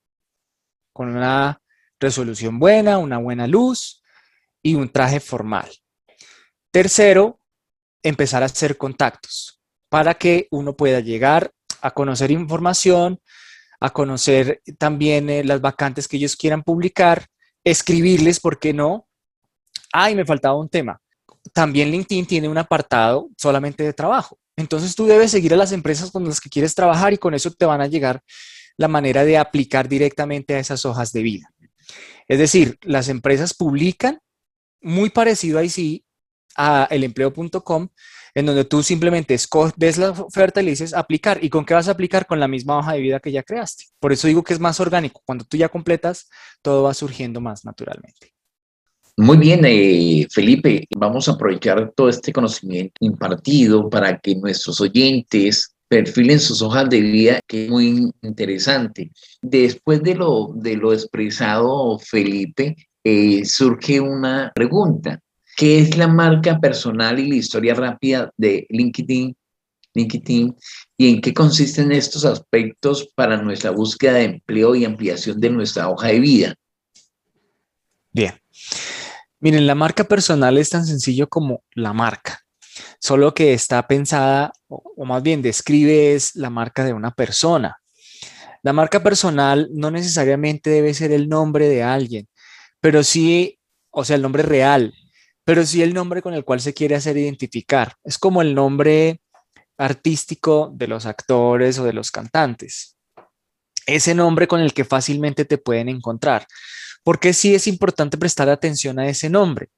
con 0.93 1.15
una 1.15 1.61
resolución 1.99 2.59
buena, 2.59 2.99
una 2.99 3.17
buena 3.17 3.47
luz 3.47 4.03
y 4.61 4.75
un 4.75 4.89
traje 4.89 5.19
formal. 5.19 5.69
Tercero, 6.71 7.39
empezar 8.03 8.43
a 8.43 8.45
hacer 8.45 8.77
contactos 8.77 9.61
para 9.89 10.13
que 10.13 10.47
uno 10.51 10.75
pueda 10.75 10.99
llegar 10.99 11.51
a 11.81 11.91
conocer 11.91 12.31
información, 12.31 13.19
a 13.79 13.89
conocer 13.91 14.61
también 14.77 15.29
eh, 15.29 15.43
las 15.43 15.61
vacantes 15.61 16.07
que 16.07 16.17
ellos 16.17 16.35
quieran 16.35 16.63
publicar, 16.63 17.27
escribirles, 17.63 18.39
¿por 18.39 18.59
qué 18.59 18.73
no? 18.73 19.08
Ay, 19.91 20.15
me 20.15 20.25
faltaba 20.25 20.57
un 20.57 20.69
tema. 20.69 20.99
También 21.53 21.89
LinkedIn 21.91 22.25
tiene 22.25 22.49
un 22.49 22.57
apartado 22.57 23.29
solamente 23.37 23.83
de 23.83 23.93
trabajo. 23.93 24.37
Entonces 24.55 24.93
tú 24.95 25.05
debes 25.05 25.31
seguir 25.31 25.53
a 25.53 25.57
las 25.57 25.71
empresas 25.71 26.11
con 26.11 26.25
las 26.25 26.41
que 26.41 26.49
quieres 26.49 26.75
trabajar 26.75 27.13
y 27.13 27.17
con 27.17 27.33
eso 27.33 27.51
te 27.51 27.65
van 27.65 27.81
a 27.81 27.87
llegar 27.87 28.21
la 28.77 28.87
manera 28.87 29.23
de 29.23 29.37
aplicar 29.37 29.87
directamente 29.87 30.55
a 30.55 30.59
esas 30.59 30.85
hojas 30.85 31.11
de 31.11 31.23
vida. 31.23 31.53
Es 32.27 32.39
decir, 32.39 32.77
las 32.81 33.09
empresas 33.09 33.53
publican 33.53 34.19
muy 34.81 35.09
parecido 35.09 35.59
ahí 35.59 35.69
sí 35.69 36.05
a 36.55 36.87
elempleo.com, 36.91 37.89
en 38.35 38.45
donde 38.45 38.65
tú 38.65 38.83
simplemente 38.83 39.37
ves 39.77 39.97
la 39.97 40.11
oferta 40.11 40.61
y 40.61 40.65
le 40.65 40.71
dices 40.71 40.93
aplicar. 40.93 41.43
¿Y 41.43 41.49
con 41.49 41.65
qué 41.65 41.73
vas 41.73 41.87
a 41.87 41.91
aplicar? 41.91 42.27
Con 42.27 42.39
la 42.39 42.47
misma 42.47 42.77
hoja 42.77 42.93
de 42.93 42.99
vida 42.99 43.19
que 43.19 43.31
ya 43.31 43.43
creaste. 43.43 43.85
Por 43.99 44.11
eso 44.11 44.27
digo 44.27 44.43
que 44.43 44.53
es 44.53 44.59
más 44.59 44.79
orgánico. 44.79 45.21
Cuando 45.25 45.45
tú 45.45 45.57
ya 45.57 45.69
completas, 45.69 46.29
todo 46.61 46.83
va 46.83 46.93
surgiendo 46.93 47.41
más 47.41 47.65
naturalmente. 47.65 48.33
Muy 49.21 49.35
bien, 49.35 49.65
eh, 49.65 50.25
Felipe, 50.31 50.87
vamos 50.95 51.27
a 51.27 51.33
aprovechar 51.33 51.91
todo 51.93 52.07
este 52.07 52.31
conocimiento 52.31 52.93
impartido 53.01 53.89
para 53.89 54.17
que 54.17 54.33
nuestros 54.33 54.79
oyentes 54.79 55.75
perfilen 55.89 56.39
sus 56.39 56.61
hojas 56.61 56.89
de 56.89 57.01
vida, 57.01 57.41
que 57.45 57.65
es 57.65 57.69
muy 57.69 58.09
interesante. 58.21 59.11
Después 59.41 60.01
de 60.03 60.15
lo, 60.15 60.53
de 60.55 60.77
lo 60.77 60.93
expresado, 60.93 61.99
Felipe, 61.99 62.77
eh, 63.03 63.43
surge 63.43 63.99
una 63.99 64.53
pregunta. 64.55 65.19
¿Qué 65.57 65.79
es 65.79 65.97
la 65.97 66.07
marca 66.07 66.57
personal 66.57 67.19
y 67.19 67.27
la 67.27 67.35
historia 67.35 67.73
rápida 67.73 68.31
de 68.37 68.65
LinkedIn? 68.69 69.35
LinkedIn 69.95 70.55
y 70.95 71.09
en 71.09 71.19
qué 71.19 71.33
consisten 71.33 71.91
estos 71.91 72.23
aspectos 72.23 73.09
para 73.15 73.41
nuestra 73.41 73.71
búsqueda 73.71 74.13
de 74.13 74.23
empleo 74.23 74.75
y 74.75 74.85
ampliación 74.85 75.41
de 75.41 75.49
nuestra 75.49 75.89
hoja 75.89 76.07
de 76.07 76.19
vida. 76.21 76.55
Bien. 78.13 78.38
Miren, 79.41 79.67
la 79.67 79.75
marca 79.75 80.03
personal 80.03 80.57
es 80.57 80.69
tan 80.69 80.85
sencillo 80.85 81.29
como 81.29 81.63
la 81.71 81.93
marca, 81.93 82.41
solo 82.99 83.33
que 83.33 83.53
está 83.53 83.87
pensada, 83.87 84.51
o, 84.67 85.05
más 85.05 85.23
bien 85.23 85.41
describe 85.41 86.13
es 86.13 86.35
la 86.35 86.49
marca 86.49 86.83
de 86.83 86.91
una 86.91 87.11
persona. 87.11 87.77
La 88.63 88.73
marca 88.73 89.01
personal 89.01 89.69
no 89.71 89.91
necesariamente 89.91 90.69
debe 90.69 90.93
ser 90.93 91.13
el 91.13 91.29
nombre 91.29 91.69
de 91.69 91.83
alguien, 91.83 92.27
pero 92.81 93.01
sí, 93.03 93.59
o 93.91 94.03
sea, 94.03 94.17
el 94.17 94.21
nombre 94.21 94.43
real, 94.43 94.93
pero 95.45 95.65
sí 95.65 95.81
el 95.81 95.93
nombre 95.93 96.21
con 96.21 96.33
el 96.33 96.43
cual 96.43 96.59
se 96.59 96.73
quiere 96.73 96.95
hacer 96.95 97.15
identificar. 97.15 97.95
Es 98.03 98.17
como 98.17 98.41
el 98.41 98.53
nombre 98.53 99.21
artístico 99.77 100.69
de 100.75 100.87
los 100.87 101.05
actores 101.05 101.79
o 101.79 101.85
de 101.85 101.93
los 101.93 102.11
cantantes. 102.11 102.97
Ese 103.85 104.13
nombre 104.13 104.49
con 104.49 104.59
el 104.59 104.73
que 104.73 104.83
fácilmente 104.83 105.45
te 105.45 105.57
pueden 105.57 105.87
encontrar. 105.87 106.45
¿Por 107.03 107.19
qué 107.19 107.33
sí 107.33 107.55
es 107.55 107.67
importante 107.67 108.17
prestar 108.17 108.49
atención 108.49 108.99
a 108.99 109.07
ese 109.07 109.29
nombre? 109.29 109.69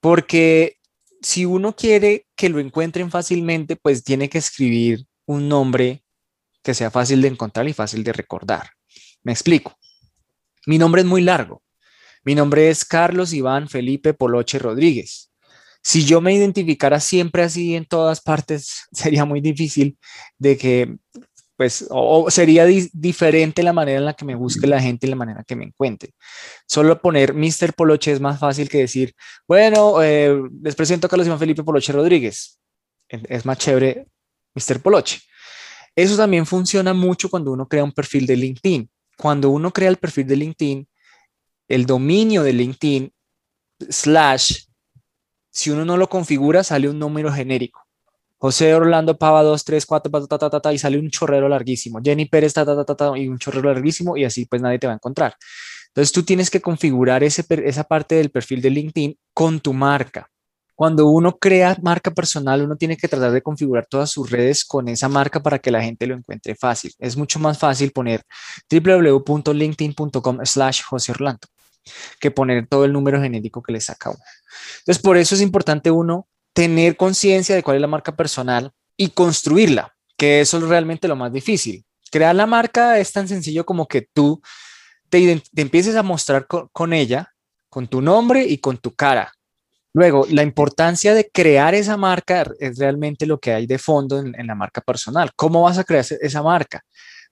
Porque 0.00 0.78
si 1.22 1.44
uno 1.44 1.74
quiere 1.74 2.26
que 2.36 2.48
lo 2.48 2.58
encuentren 2.58 3.10
fácilmente, 3.10 3.76
pues 3.76 4.04
tiene 4.04 4.28
que 4.28 4.38
escribir 4.38 5.06
un 5.26 5.48
nombre 5.48 6.04
que 6.62 6.74
sea 6.74 6.90
fácil 6.90 7.22
de 7.22 7.28
encontrar 7.28 7.68
y 7.68 7.72
fácil 7.72 8.04
de 8.04 8.12
recordar. 8.12 8.70
Me 9.22 9.32
explico. 9.32 9.78
Mi 10.66 10.78
nombre 10.78 11.02
es 11.02 11.06
muy 11.06 11.22
largo. 11.22 11.62
Mi 12.24 12.34
nombre 12.34 12.70
es 12.70 12.84
Carlos 12.84 13.32
Iván 13.32 13.68
Felipe 13.68 14.14
Poloche 14.14 14.58
Rodríguez. 14.58 15.32
Si 15.82 16.04
yo 16.04 16.20
me 16.20 16.32
identificara 16.32 17.00
siempre 17.00 17.42
así 17.42 17.74
en 17.74 17.84
todas 17.84 18.20
partes, 18.20 18.84
sería 18.92 19.24
muy 19.24 19.40
difícil 19.40 19.98
de 20.38 20.56
que, 20.56 20.96
pues, 21.56 21.86
o, 21.90 22.30
sería 22.30 22.64
diferente 22.64 23.62
la 23.62 23.72
manera 23.72 23.98
en 23.98 24.04
la 24.04 24.14
que 24.14 24.24
me 24.24 24.34
busque 24.34 24.66
la 24.66 24.80
gente 24.80 25.06
y 25.06 25.10
la 25.10 25.16
manera 25.16 25.44
que 25.44 25.56
me 25.56 25.64
encuentre. 25.64 26.14
Solo 26.66 27.00
poner 27.00 27.34
Mr. 27.34 27.74
Poloche 27.76 28.12
es 28.12 28.20
más 28.20 28.38
fácil 28.38 28.68
que 28.68 28.78
decir, 28.78 29.14
bueno, 29.46 30.02
eh, 30.02 30.42
les 30.62 30.74
presento 30.74 31.06
a 31.06 31.10
Carlos 31.10 31.26
Iván 31.26 31.38
Felipe 31.38 31.62
Poloche 31.62 31.92
Rodríguez. 31.92 32.58
Es 33.08 33.44
más 33.44 33.58
chévere 33.58 34.06
Mr. 34.54 34.80
Poloche. 34.80 35.20
Eso 35.94 36.16
también 36.16 36.46
funciona 36.46 36.94
mucho 36.94 37.28
cuando 37.28 37.52
uno 37.52 37.68
crea 37.68 37.84
un 37.84 37.92
perfil 37.92 38.26
de 38.26 38.36
LinkedIn. 38.36 38.90
Cuando 39.18 39.50
uno 39.50 39.70
crea 39.72 39.90
el 39.90 39.98
perfil 39.98 40.26
de 40.26 40.36
LinkedIn, 40.36 40.88
el 41.68 41.86
dominio 41.86 42.42
de 42.42 42.52
LinkedIn 42.54 43.12
slash 43.90 44.64
si 45.52 45.70
uno 45.70 45.84
no 45.84 45.98
lo 45.98 46.08
configura, 46.08 46.64
sale 46.64 46.88
un 46.88 46.98
número 46.98 47.30
genérico. 47.30 47.81
José 48.42 48.74
Orlando 48.74 49.16
Pava 49.16 49.40
2, 49.44 49.64
3, 49.64 49.86
4, 49.86 50.26
ta, 50.26 50.36
ta, 50.36 50.60
ta, 50.60 50.72
y 50.72 50.78
sale 50.78 50.98
un 50.98 51.10
chorrero 51.10 51.48
larguísimo. 51.48 52.00
Jenny 52.02 52.26
Pérez, 52.26 52.52
ta, 52.52 52.66
ta, 52.66 52.84
ta, 52.84 52.96
ta, 52.96 53.16
y 53.16 53.28
un 53.28 53.38
chorrero 53.38 53.72
larguísimo, 53.72 54.16
y 54.16 54.24
así 54.24 54.46
pues 54.46 54.60
nadie 54.60 54.80
te 54.80 54.88
va 54.88 54.94
a 54.94 54.96
encontrar. 54.96 55.36
Entonces 55.86 56.10
tú 56.10 56.24
tienes 56.24 56.50
que 56.50 56.60
configurar 56.60 57.22
ese, 57.22 57.44
esa 57.64 57.84
parte 57.84 58.16
del 58.16 58.32
perfil 58.32 58.60
de 58.60 58.70
LinkedIn 58.70 59.16
con 59.32 59.60
tu 59.60 59.72
marca. 59.72 60.28
Cuando 60.74 61.06
uno 61.06 61.38
crea 61.38 61.76
marca 61.82 62.10
personal, 62.10 62.62
uno 62.62 62.74
tiene 62.74 62.96
que 62.96 63.06
tratar 63.06 63.30
de 63.30 63.42
configurar 63.42 63.86
todas 63.88 64.10
sus 64.10 64.28
redes 64.28 64.64
con 64.64 64.88
esa 64.88 65.08
marca 65.08 65.40
para 65.40 65.60
que 65.60 65.70
la 65.70 65.80
gente 65.80 66.08
lo 66.08 66.16
encuentre 66.16 66.56
fácil. 66.56 66.92
Es 66.98 67.16
mucho 67.16 67.38
más 67.38 67.56
fácil 67.60 67.92
poner 67.92 68.24
www.linkedin.com 68.68 70.38
slash 70.42 70.82
José 70.82 71.12
Orlando 71.12 71.46
que 72.20 72.32
poner 72.32 72.66
todo 72.66 72.84
el 72.84 72.92
número 72.92 73.20
genérico 73.20 73.62
que 73.62 73.72
le 73.72 73.80
saca 73.80 74.10
uno. 74.10 74.18
Entonces, 74.80 75.00
por 75.00 75.16
eso 75.16 75.34
es 75.36 75.40
importante 75.40 75.92
uno 75.92 76.26
tener 76.52 76.96
conciencia 76.96 77.54
de 77.54 77.62
cuál 77.62 77.76
es 77.76 77.80
la 77.80 77.86
marca 77.86 78.14
personal 78.14 78.72
y 78.96 79.08
construirla, 79.08 79.94
que 80.16 80.40
eso 80.40 80.58
es 80.58 80.64
realmente 80.64 81.08
lo 81.08 81.16
más 81.16 81.32
difícil. 81.32 81.84
Crear 82.10 82.34
la 82.34 82.46
marca 82.46 82.98
es 82.98 83.12
tan 83.12 83.26
sencillo 83.28 83.64
como 83.64 83.86
que 83.88 84.02
tú 84.12 84.40
te, 85.08 85.42
empieces 85.56 85.96
a 85.96 86.02
mostrar 86.02 86.46
con, 86.46 86.92
ella, 86.92 87.32
con 87.68 87.86
tu 87.86 88.02
nombre 88.02 88.44
y 88.44 88.58
con 88.58 88.78
tu 88.78 88.94
cara. 88.94 89.32
Luego, 89.94 90.26
la 90.30 90.42
importancia 90.42 91.14
de 91.14 91.30
crear 91.30 91.74
esa 91.74 91.96
marca 91.96 92.46
es 92.58 92.78
realmente 92.78 93.26
lo 93.26 93.38
que 93.38 93.52
hay 93.52 93.66
de 93.66 93.78
fondo 93.78 94.18
en, 94.18 94.38
en 94.38 94.46
la 94.46 94.54
marca 94.54 94.80
personal. 94.80 95.30
¿Cómo 95.36 95.62
vas 95.62 95.78
a 95.78 95.84
crear 95.84 96.04
esa 96.20 96.42
marca? 96.42 96.82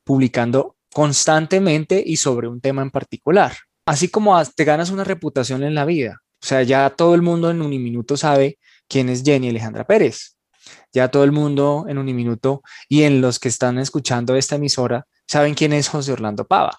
Publicando 0.04 0.76
constantemente 0.92 2.02
y 2.04 2.16
sobre 2.16 2.48
un 2.48 2.60
tema 2.60 2.82
en 2.82 2.90
particular 2.90 3.52
así 3.90 4.08
como 4.08 4.40
te 4.44 4.64
ganas 4.64 4.90
una 4.90 5.04
reputación 5.04 5.64
en 5.64 5.74
la 5.74 5.84
vida. 5.84 6.22
O 6.42 6.46
sea, 6.46 6.62
ya 6.62 6.90
todo 6.90 7.14
el 7.14 7.22
mundo 7.22 7.50
en 7.50 7.60
un 7.60 7.70
minuto 7.70 8.16
sabe 8.16 8.58
quién 8.90 9.08
es 9.08 9.22
Jenny 9.22 9.48
Alejandra 9.48 9.86
Pérez. 9.86 10.36
Ya 10.92 11.08
todo 11.08 11.24
el 11.24 11.32
mundo 11.32 11.86
en 11.88 11.96
un 11.96 12.04
minuto 12.04 12.62
y 12.88 13.04
en 13.04 13.22
los 13.22 13.38
que 13.38 13.48
están 13.48 13.78
escuchando 13.78 14.36
esta 14.36 14.56
emisora 14.56 15.06
saben 15.26 15.54
quién 15.54 15.72
es 15.72 15.88
José 15.88 16.12
Orlando 16.12 16.46
Pava. 16.46 16.76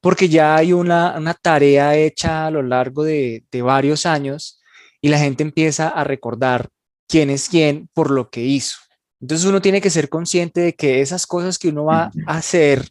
Porque 0.00 0.28
ya 0.28 0.56
hay 0.56 0.72
una, 0.72 1.14
tarea 1.40 1.94
hecha 1.96 2.46
a 2.46 2.50
lo 2.50 2.62
largo 2.62 3.04
de, 3.04 3.44
de 3.52 3.62
varios 3.62 4.06
años 4.06 4.60
y 5.00 5.08
la 5.08 5.18
gente 5.18 5.42
empieza 5.42 5.88
a 5.88 6.02
recordar 6.02 6.68
quién 7.06 7.30
es 7.30 7.48
quién 7.48 7.88
por 7.92 8.10
lo 8.10 8.30
que 8.30 8.40
hizo. 8.40 8.78
Entonces 9.20 9.46
uno 9.46 9.62
tiene 9.62 9.80
que 9.80 9.90
ser 9.90 10.08
consciente 10.08 10.60
de 10.60 10.72
que 10.74 11.00
esas 11.00 11.26
cosas 11.26 11.58
que 11.58 11.68
uno 11.68 11.84
va 11.84 12.10
a 12.26 12.36
hacer 12.36 12.88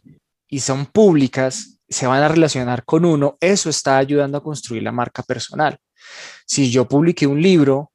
y 0.48 0.60
son 0.60 0.86
públicas 0.86 1.80
se 1.88 2.06
van 2.06 2.22
a 2.22 2.28
relacionar 2.28 2.84
con 2.84 3.04
uno, 3.04 3.36
eso 3.40 3.68
está 3.68 3.98
ayudando 3.98 4.38
a 4.38 4.42
construir 4.42 4.82
la 4.82 4.92
marca 4.92 5.22
personal. 5.22 5.78
Si 6.46 6.70
yo 6.70 6.88
publiqué 6.88 7.26
un 7.26 7.40
libro 7.40 7.92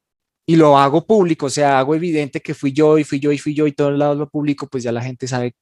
y 0.50 0.56
lo 0.56 0.80
hago 0.80 1.06
público, 1.06 1.46
o 1.46 1.50
sea, 1.52 1.78
hago 1.78 1.94
evidente 1.94 2.42
que 2.42 2.56
fui 2.56 2.74
yo 2.74 2.98
y 2.98 3.04
fui 3.04 3.20
yo 3.20 3.32
y 3.32 3.38
fui 3.38 3.54
yo 3.54 3.68
y 3.68 3.72
todos 3.72 3.96
lados 3.96 4.18
lo 4.18 4.28
publico, 4.28 4.66
pues 4.66 4.84
ya 4.84 4.92
la 4.92 5.04
gente 5.04 5.28
sabe 5.28 5.54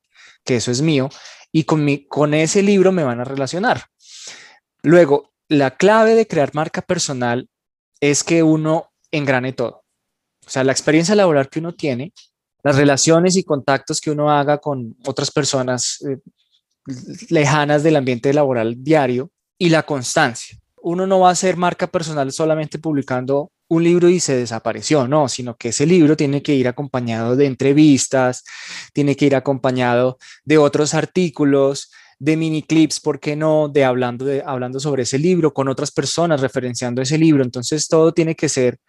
que 0.45 0.56
eso 0.56 0.71
es 0.71 0.82
mío 0.82 1.10
y 1.52 1.65
con, 1.65 1.84
mi, 1.84 2.08
con 2.08 2.34
ese 2.34 2.63
libro 2.63 2.93
me 2.93 3.04
van 3.04 3.19
a 3.19 3.26
relacionar. 3.26 3.84
Luego, 4.84 5.34
la 5.50 5.71
clave 5.71 6.15
de 6.15 6.26
crear 6.26 6.56
marca 6.56 6.82
personal 6.82 7.50
es 8.00 8.23
que 8.23 8.43
uno 8.43 8.93
engrane 9.12 9.52
todo. 9.52 9.84
O 10.45 10.50
sea, 10.50 10.63
la 10.63 10.71
experiencia 10.71 11.15
laboral 11.15 11.50
que 11.50 11.60
uno 11.60 11.73
tiene, 11.73 12.13
las 12.63 12.78
relaciones 12.78 13.36
y 13.36 13.43
contactos 13.43 14.00
que 14.00 14.12
uno 14.12 14.32
haga 14.32 14.60
con 14.60 14.95
otras 15.06 15.32
personas, 15.32 16.02
eh, 16.10 16.19
lejanas 17.28 17.84
del 17.84 17.97
ambiente 17.97 18.34
laboral 18.34 18.82
diario 18.82 19.32
y 19.58 19.67
la 19.67 19.84
constancia. 19.84 20.58
Uno 20.82 21.06
no 21.06 21.19
va 21.19 21.28
a 21.28 21.34
hacer 21.34 21.58
marca 21.58 21.88
personal 21.88 22.32
solamente 22.32 22.80
publicando 22.80 23.52
un 23.69 23.84
libro 23.84 24.10
y 24.10 24.19
se 24.19 24.36
desapareció, 24.36 25.08
no, 25.08 25.27
sino 25.27 25.58
que 25.58 25.69
ese 25.69 25.86
libro 25.86 26.15
tiene 26.15 26.41
que 26.41 26.56
ir 26.56 26.67
acompañado 26.67 27.36
de 27.36 27.45
entrevistas, 27.45 28.43
tiene 28.93 29.15
que 29.15 29.25
ir 29.25 29.36
acompañado 29.36 30.17
de 30.45 30.58
otros 30.58 30.93
artículos, 30.93 31.91
de 32.19 32.38
mini 32.38 32.63
clips, 32.63 32.99
¿por 32.99 33.19
qué 33.19 33.36
no? 33.36 33.69
De 33.69 33.84
hablando, 33.84 34.25
de 34.25 34.41
hablando 34.45 34.80
sobre 34.80 35.03
ese 35.03 35.19
libro 35.19 35.53
con 35.53 35.67
otras 35.67 35.91
personas, 35.91 36.41
referenciando 36.41 37.01
ese 37.01 37.17
libro. 37.17 37.43
Entonces, 37.43 37.88
todo 37.88 38.13
tiene 38.13 38.36
que 38.36 38.49
ser 38.49 38.80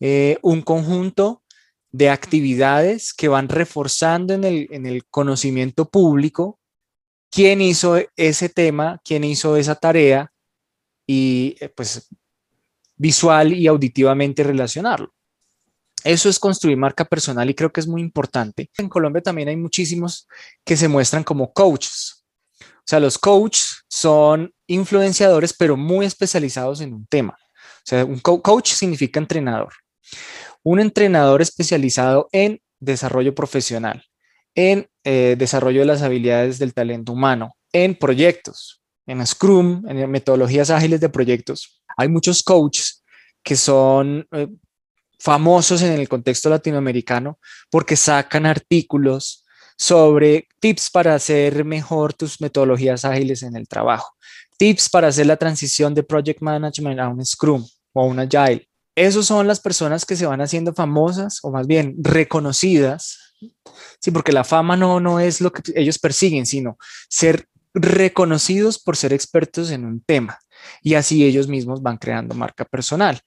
eh, 0.00 0.38
un 0.42 0.62
conjunto 0.62 1.42
de 1.90 2.10
actividades 2.10 3.14
que 3.14 3.28
van 3.28 3.48
reforzando 3.48 4.34
en 4.34 4.44
el, 4.44 4.68
en 4.70 4.86
el 4.86 5.06
conocimiento 5.06 5.88
público 5.88 6.58
quién 7.30 7.60
hizo 7.60 7.98
ese 8.16 8.48
tema, 8.48 9.00
quién 9.04 9.24
hizo 9.24 9.56
esa 9.56 9.74
tarea 9.74 10.32
y 11.06 11.56
eh, 11.60 11.68
pues 11.70 12.08
visual 12.98 13.52
y 13.52 13.66
auditivamente 13.66 14.42
relacionarlo. 14.42 15.14
Eso 16.04 16.28
es 16.28 16.38
construir 16.38 16.76
marca 16.76 17.04
personal 17.04 17.48
y 17.48 17.54
creo 17.54 17.72
que 17.72 17.80
es 17.80 17.88
muy 17.88 18.00
importante. 18.00 18.70
En 18.76 18.88
Colombia 18.88 19.22
también 19.22 19.48
hay 19.48 19.56
muchísimos 19.56 20.28
que 20.64 20.76
se 20.76 20.88
muestran 20.88 21.24
como 21.24 21.52
coaches. 21.52 22.24
O 22.60 22.84
sea, 22.84 23.00
los 23.00 23.18
coaches 23.18 23.84
son 23.88 24.52
influenciadores, 24.66 25.52
pero 25.52 25.76
muy 25.76 26.06
especializados 26.06 26.80
en 26.80 26.94
un 26.94 27.06
tema. 27.06 27.36
O 27.38 27.84
sea, 27.84 28.04
un 28.04 28.20
coach 28.20 28.72
significa 28.72 29.18
entrenador. 29.18 29.72
Un 30.62 30.80
entrenador 30.80 31.42
especializado 31.42 32.28
en 32.32 32.60
desarrollo 32.78 33.34
profesional 33.34 34.04
en 34.58 34.88
eh, 35.04 35.36
desarrollo 35.38 35.78
de 35.78 35.86
las 35.86 36.02
habilidades 36.02 36.58
del 36.58 36.74
talento 36.74 37.12
humano, 37.12 37.56
en 37.72 37.94
proyectos, 37.94 38.82
en 39.06 39.24
Scrum, 39.24 39.84
en 39.88 40.10
metodologías 40.10 40.70
ágiles 40.70 41.00
de 41.00 41.08
proyectos. 41.08 41.77
Hay 41.98 42.08
muchos 42.08 42.42
coaches 42.42 43.04
que 43.42 43.56
son 43.56 44.26
eh, 44.32 44.48
famosos 45.18 45.82
en 45.82 45.92
el 45.92 46.08
contexto 46.08 46.48
latinoamericano 46.48 47.38
porque 47.70 47.96
sacan 47.96 48.46
artículos 48.46 49.44
sobre 49.76 50.48
tips 50.60 50.90
para 50.90 51.14
hacer 51.14 51.64
mejor 51.64 52.14
tus 52.14 52.40
metodologías 52.40 53.04
ágiles 53.04 53.42
en 53.42 53.54
el 53.54 53.68
trabajo, 53.68 54.14
tips 54.56 54.88
para 54.88 55.08
hacer 55.08 55.26
la 55.26 55.36
transición 55.36 55.94
de 55.94 56.02
project 56.02 56.40
management 56.40 57.00
a 57.00 57.08
un 57.08 57.24
Scrum 57.24 57.66
o 57.92 58.00
a 58.00 58.04
un 58.06 58.18
Agile. 58.18 58.66
Esos 58.96 59.26
son 59.26 59.46
las 59.46 59.60
personas 59.60 60.06
que 60.06 60.16
se 60.16 60.26
van 60.26 60.40
haciendo 60.40 60.72
famosas 60.72 61.38
o 61.42 61.50
más 61.52 61.66
bien 61.66 61.94
reconocidas 61.98 63.28
Sí, 64.00 64.10
porque 64.10 64.32
la 64.32 64.44
fama 64.44 64.76
no, 64.76 65.00
no 65.00 65.20
es 65.20 65.40
lo 65.40 65.52
que 65.52 65.62
ellos 65.74 65.98
persiguen, 65.98 66.46
sino 66.46 66.78
ser 67.08 67.46
reconocidos 67.74 68.78
por 68.78 68.96
ser 68.96 69.12
expertos 69.12 69.70
en 69.70 69.84
un 69.84 70.00
tema. 70.02 70.38
Y 70.82 70.94
así 70.94 71.24
ellos 71.24 71.48
mismos 71.48 71.82
van 71.82 71.96
creando 71.96 72.34
marca 72.34 72.64
personal. 72.64 73.20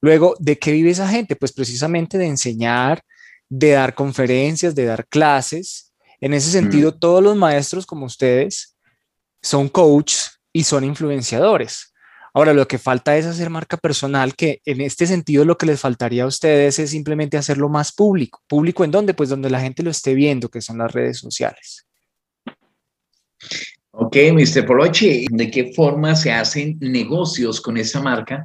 Luego, 0.00 0.36
¿de 0.38 0.58
qué 0.58 0.72
vive 0.72 0.90
esa 0.90 1.08
gente? 1.08 1.36
Pues 1.36 1.52
precisamente 1.52 2.18
de 2.18 2.26
enseñar, 2.26 3.02
de 3.48 3.70
dar 3.70 3.94
conferencias, 3.94 4.74
de 4.74 4.84
dar 4.84 5.06
clases. 5.06 5.92
En 6.20 6.34
ese 6.34 6.50
sentido, 6.50 6.92
mm. 6.92 6.98
todos 6.98 7.22
los 7.22 7.36
maestros 7.36 7.86
como 7.86 8.06
ustedes 8.06 8.76
son 9.42 9.68
coaches 9.68 10.40
y 10.52 10.64
son 10.64 10.84
influenciadores. 10.84 11.92
Ahora, 12.36 12.52
lo 12.52 12.68
que 12.68 12.76
falta 12.76 13.16
es 13.16 13.24
hacer 13.24 13.48
marca 13.48 13.78
personal, 13.78 14.34
que 14.34 14.60
en 14.66 14.82
este 14.82 15.06
sentido 15.06 15.46
lo 15.46 15.56
que 15.56 15.64
les 15.64 15.80
faltaría 15.80 16.24
a 16.24 16.26
ustedes 16.26 16.78
es 16.78 16.90
simplemente 16.90 17.38
hacerlo 17.38 17.70
más 17.70 17.92
público. 17.92 18.42
¿Público 18.46 18.84
en 18.84 18.90
dónde? 18.90 19.14
Pues 19.14 19.30
donde 19.30 19.48
la 19.48 19.60
gente 19.60 19.82
lo 19.82 19.90
esté 19.90 20.12
viendo, 20.12 20.50
que 20.50 20.60
son 20.60 20.76
las 20.76 20.92
redes 20.92 21.18
sociales. 21.18 21.86
Ok, 23.98 24.14
Mr. 24.34 24.66
Poloche, 24.66 25.24
¿de 25.30 25.50
qué 25.50 25.72
forma 25.72 26.14
se 26.14 26.30
hacen 26.30 26.76
negocios 26.80 27.62
con 27.62 27.78
esa 27.78 28.02
marca? 28.02 28.44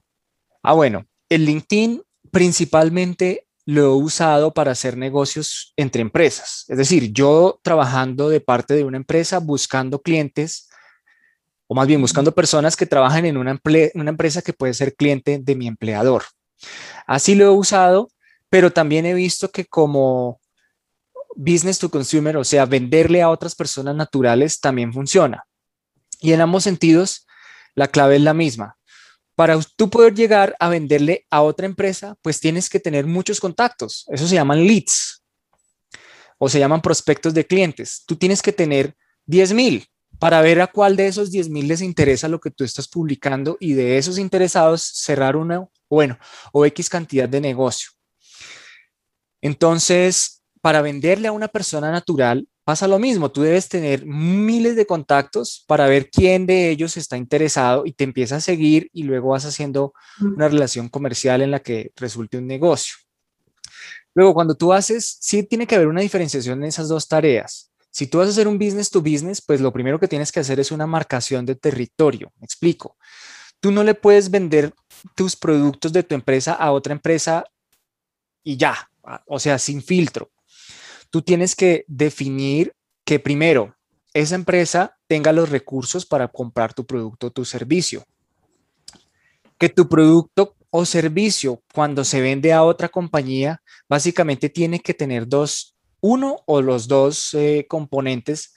Ah, 0.64 0.72
bueno, 0.72 1.06
el 1.28 1.45
LinkedIn 1.45 2.02
principalmente 2.32 3.47
lo 3.66 3.82
he 3.82 3.95
usado 3.95 4.54
para 4.54 4.72
hacer 4.72 4.95
negocios 4.95 5.74
entre 5.76 6.02
empresas. 6.02 6.64
Es 6.70 6.78
decir, 6.78 7.12
yo 7.12 7.60
trabajando 7.64 8.30
de 8.30 8.39
parte 8.39 8.76
de 8.76 8.86
una 8.86 8.95
empresa, 8.97 9.39
buscando 9.39 10.02
clientes, 10.02 10.70
o 11.68 11.76
más 11.76 11.86
bien 11.86 12.02
buscando 12.02 12.34
personas 12.34 12.78
que 12.78 12.86
trabajan 12.86 13.26
en 13.26 13.36
una 13.36 13.60
empresa 13.93 14.41
que 14.41 14.54
puede 14.54 14.74
ser 14.74 14.95
cliente 14.95 15.38
de 15.38 15.56
mi 15.56 15.68
empleador. 15.68 16.24
Así 17.06 17.36
lo 17.36 17.45
he 17.45 17.49
usado, 17.49 18.10
pero 18.49 18.72
también 18.72 19.06
he 19.06 19.14
visto 19.14 19.52
que 19.52 19.66
como 19.66 20.41
business 21.36 21.80
to 21.80 21.90
consumer, 21.90 22.38
o 22.38 22.44
sea, 22.44 22.66
venderle 22.66 23.22
a 23.22 23.30
otras 23.30 23.56
personas 23.56 23.96
naturales, 23.96 24.60
también 24.60 24.94
funciona. 24.94 25.46
Y 26.20 26.34
en 26.34 26.42
ambos 26.42 26.64
sentidos, 26.64 27.26
la 27.76 27.88
clave 27.88 28.18
es 28.18 28.22
la 28.22 28.34
misma. 28.34 28.78
Para 29.36 29.60
tú 29.76 29.90
poder 29.90 30.14
llegar 30.14 30.56
a 30.60 30.70
venderle 30.70 31.26
a 31.30 31.42
otra 31.42 31.66
empresa, 31.66 32.16
pues 32.22 32.40
tienes 32.40 32.70
que 32.70 32.80
tener 32.80 33.06
muchos 33.08 33.40
contactos. 33.40 34.06
Eso 34.10 34.28
se 34.28 34.36
llaman 34.36 34.66
leads 34.68 35.24
o 36.38 36.50
se 36.50 36.60
llaman 36.60 36.82
prospectos 36.82 37.34
de 37.34 37.46
clientes. 37.46 38.04
Tú 38.06 38.16
tienes 38.16 38.42
que 38.42 38.52
tener 38.52 38.96
10 39.26 39.54
mil 39.54 39.88
para 40.20 40.42
ver 40.42 40.62
a 40.62 40.68
cuál 40.68 40.96
de 40.96 41.08
esos 41.08 41.32
10 41.32 41.50
mil 41.50 41.68
les 41.68 41.82
interesa 41.82 42.28
lo 42.28 42.40
que 42.40 42.52
tú 42.52 42.64
estás 42.64 42.88
publicando 42.88 43.58
y 43.60 43.74
de 43.74 43.98
esos 43.98 44.20
interesados 44.20 44.84
cerrar 44.84 45.36
una, 45.36 45.68
bueno, 45.90 46.20
o 46.52 46.66
X 46.66 46.90
cantidad 46.90 47.28
de 47.28 47.42
negocio. 47.42 47.90
Entonces, 49.42 50.41
para 50.62 50.82
venderle 50.82 51.28
a 51.28 51.32
una 51.32 51.47
persona 51.47 51.91
natural, 51.91 52.47
pasa 52.64 52.88
lo 52.88 52.99
mismo, 52.99 53.32
tú 53.32 53.41
debes 53.41 53.68
tener 53.68 54.05
miles 54.05 54.76
de 54.76 54.86
contactos 54.86 55.66
para 55.68 55.88
ver 55.88 56.09
quién 56.09 56.45
de 56.45 56.70
ellos 56.70 56.95
está 56.97 57.18
interesado 57.18 57.86
y 57.86 57.93
te 57.93 58.03
empieza 58.03 58.38
a 58.38 58.41
seguir 58.41 58.89
y 58.93 59.03
luego 59.03 59.30
vas 59.30 59.45
haciendo 59.45 59.93
una 60.22 60.47
relación 60.47 60.88
comercial 60.88 61.41
en 61.41 61.51
la 61.51 61.59
que 61.59 61.91
resulte 61.95 62.38
un 62.38 62.47
negocio. 62.47 62.95
Luego, 64.14 64.34
cuando 64.34 64.55
tú 64.55 64.74
haces, 64.74 65.18
sí 65.20 65.43
tiene 65.43 65.66
que 65.66 65.76
haber 65.76 65.88
una 65.88 66.01
diferenciación 66.01 66.59
en 66.59 66.70
esas 66.70 66.89
dos 66.89 67.07
tareas. 67.07 67.72
Si 67.89 68.07
tú 68.07 68.20
vas 68.20 68.28
a 68.28 68.32
hacer 68.32 68.47
un 68.47 68.57
business 68.59 68.89
to 68.89 69.01
business, 69.01 69.41
pues 69.41 69.59
lo 69.62 69.74
primero 69.74 69.99
que 69.99 70.07
tienes 70.07 70.32
que 70.32 70.39
hacer 70.39 70.59
es 70.59 70.72
una 70.72 70.86
marcación 70.86 71.45
de 71.45 71.55
territorio. 71.55 72.32
Me 72.39 72.45
explico. 72.45 72.97
Tú 73.59 73.72
no 73.72 73.84
le 73.84 73.95
puedes 73.95 74.30
vender 74.30 74.74
tus 75.16 75.36
productos 75.36 75.91
de 75.91 76.03
tu 76.03 76.16
empresa 76.16 76.53
a 76.53 76.72
otra 76.72 76.93
empresa 76.93 77.43
y 78.43 78.57
ya, 78.57 78.89
o 79.26 79.39
sea, 79.39 79.57
sin 79.57 79.82
filtro 79.82 80.31
tú 81.12 81.22
tienes 81.22 81.55
que 81.55 81.86
definir 81.88 82.74
que 83.05 83.20
primero 83.20 83.76
esa 84.14 84.36
empresa 84.36 84.97
tenga 85.07 85.32
los 85.32 85.49
recursos 85.49 86.05
para 86.05 86.28
comprar 86.28 86.74
tu 86.74 86.86
producto 86.86 87.28
o 87.28 87.32
tu 87.32 87.45
servicio. 87.45 88.03
Que 89.57 89.70
tu 89.70 89.88
producto 89.88 90.55
o 90.70 90.86
servicio 90.86 91.62
cuando 91.74 92.03
se 92.03 92.22
vende 92.22 92.53
a 92.53 92.64
otra 92.64 92.89
compañía, 92.89 93.62
básicamente 93.88 94.49
tiene 94.49 94.80
que 94.80 94.93
tener 94.93 95.28
dos, 95.28 95.76
uno 95.99 96.38
o 96.45 96.62
los 96.62 96.88
dos 96.88 97.34
eh, 97.34 97.66
componentes 97.70 98.53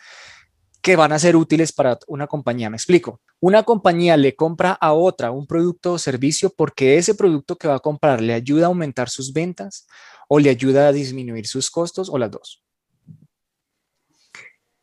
que 0.81 0.97
van 0.97 1.13
a 1.13 1.19
ser 1.19 1.35
útiles 1.35 1.73
para 1.73 1.99
una 2.07 2.27
compañía. 2.27 2.71
Me 2.71 2.77
explico. 2.77 3.21
Una 3.41 3.63
compañía 3.63 4.17
le 4.17 4.37
compra 4.37 4.73
a 4.73 4.93
otra 4.93 5.31
un 5.31 5.47
producto 5.47 5.95
o 5.95 5.99
servicio 5.99 6.51
porque 6.51 6.99
ese 6.99 7.15
producto 7.15 7.57
que 7.57 7.69
va 7.69 7.77
a 7.77 7.81
comprar 7.81 8.21
le 8.21 8.35
ayuda 8.35 8.67
a 8.67 8.69
aumentar 8.69 9.09
sus 9.09 9.33
ventas 9.33 9.87
o 10.29 10.39
le 10.39 10.51
ayuda 10.51 10.89
a 10.89 10.93
disminuir 10.93 11.47
sus 11.47 11.71
costos 11.71 12.09
o 12.09 12.19
las 12.19 12.31
dos. 12.31 12.63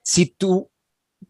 Si 0.03 0.25
tu, 0.25 0.69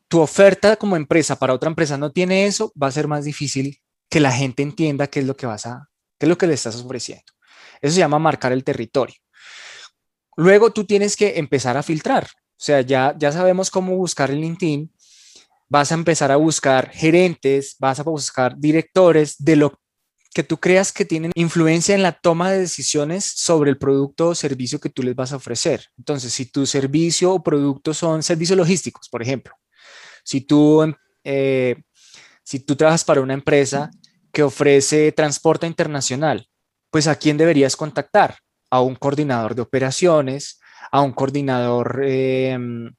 tu 0.08 0.20
oferta 0.20 0.76
como 0.76 0.96
empresa 0.96 1.38
para 1.38 1.54
otra 1.54 1.70
empresa 1.70 1.98
no 1.98 2.12
tiene 2.12 2.46
eso, 2.46 2.72
va 2.82 2.88
a 2.88 2.92
ser 2.92 3.08
más 3.08 3.26
difícil 3.26 3.80
que 4.10 4.20
la 4.20 4.32
gente 4.32 4.64
entienda 4.64 5.08
qué 5.08 5.22
es 5.22 5.26
lo 5.26 5.36
que 5.36 5.46
vas 5.46 5.66
a, 5.66 5.90
qué 6.20 6.26
es 6.26 6.30
lo 6.30 6.38
que 6.38 6.48
le 6.48 6.54
estás 6.54 6.76
ofreciendo. 6.76 7.26
Eso 7.82 7.94
se 7.96 8.00
llama 8.00 8.20
marcar 8.20 8.52
el 8.52 8.64
territorio. 8.64 9.16
Luego 10.36 10.72
tú 10.72 10.86
tienes 10.86 11.16
que 11.16 11.40
empezar 11.40 11.78
a 11.78 11.84
filtrar. 11.84 12.26
O 12.26 12.64
sea, 12.64 12.82
ya, 12.82 13.16
ya 13.18 13.32
sabemos 13.32 13.72
cómo 13.72 13.96
buscar 13.96 14.30
el 14.30 14.42
LinkedIn. 14.42 14.94
Vas 15.68 15.92
a 15.92 15.96
empezar 15.96 16.32
a 16.32 16.36
buscar 16.36 16.90
gerentes, 16.92 17.76
vas 17.80 18.00
a 18.00 18.04
buscar 18.04 18.58
directores 18.58 19.36
de 19.40 19.56
lo 19.56 19.81
que 20.34 20.44
tú 20.44 20.58
creas 20.58 20.94
que 20.94 21.06
tienen 21.06 21.32
influencia 21.36 21.94
en 21.94 22.04
la 22.04 22.14
toma 22.14 22.52
de 22.52 22.60
decisiones 22.60 23.26
sobre 23.26 23.70
el 23.70 23.78
producto 23.78 24.30
o 24.30 24.36
servicio 24.36 24.80
que 24.80 24.90
tú 24.90 25.04
les 25.04 25.16
vas 25.16 25.34
a 25.34 25.36
ofrecer. 25.36 25.88
Entonces, 25.98 26.32
si 26.32 26.46
tu 26.46 26.66
servicio 26.66 27.34
o 27.34 27.44
producto 27.44 27.94
son 27.94 28.24
servicios 28.24 28.58
logísticos, 28.58 29.10
por 29.10 29.22
ejemplo, 29.22 29.54
si 30.24 30.42
tú, 30.42 30.96
eh, 31.24 31.76
si 32.44 32.60
tú 32.60 32.76
trabajas 32.76 33.04
para 33.04 33.22
una 33.22 33.34
empresa 33.34 33.92
que 34.32 34.44
ofrece 34.44 35.12
transporte 35.12 35.68
internacional, 35.68 36.48
pues 36.90 37.08
a 37.08 37.16
quién 37.16 37.38
deberías 37.38 37.76
contactar? 37.76 38.38
A 38.70 38.80
un 38.82 38.96
coordinador 38.96 39.54
de 39.54 39.62
operaciones, 39.62 40.62
a 40.92 41.02
un 41.02 41.12
coordinador 41.12 42.04
em, 42.06 42.94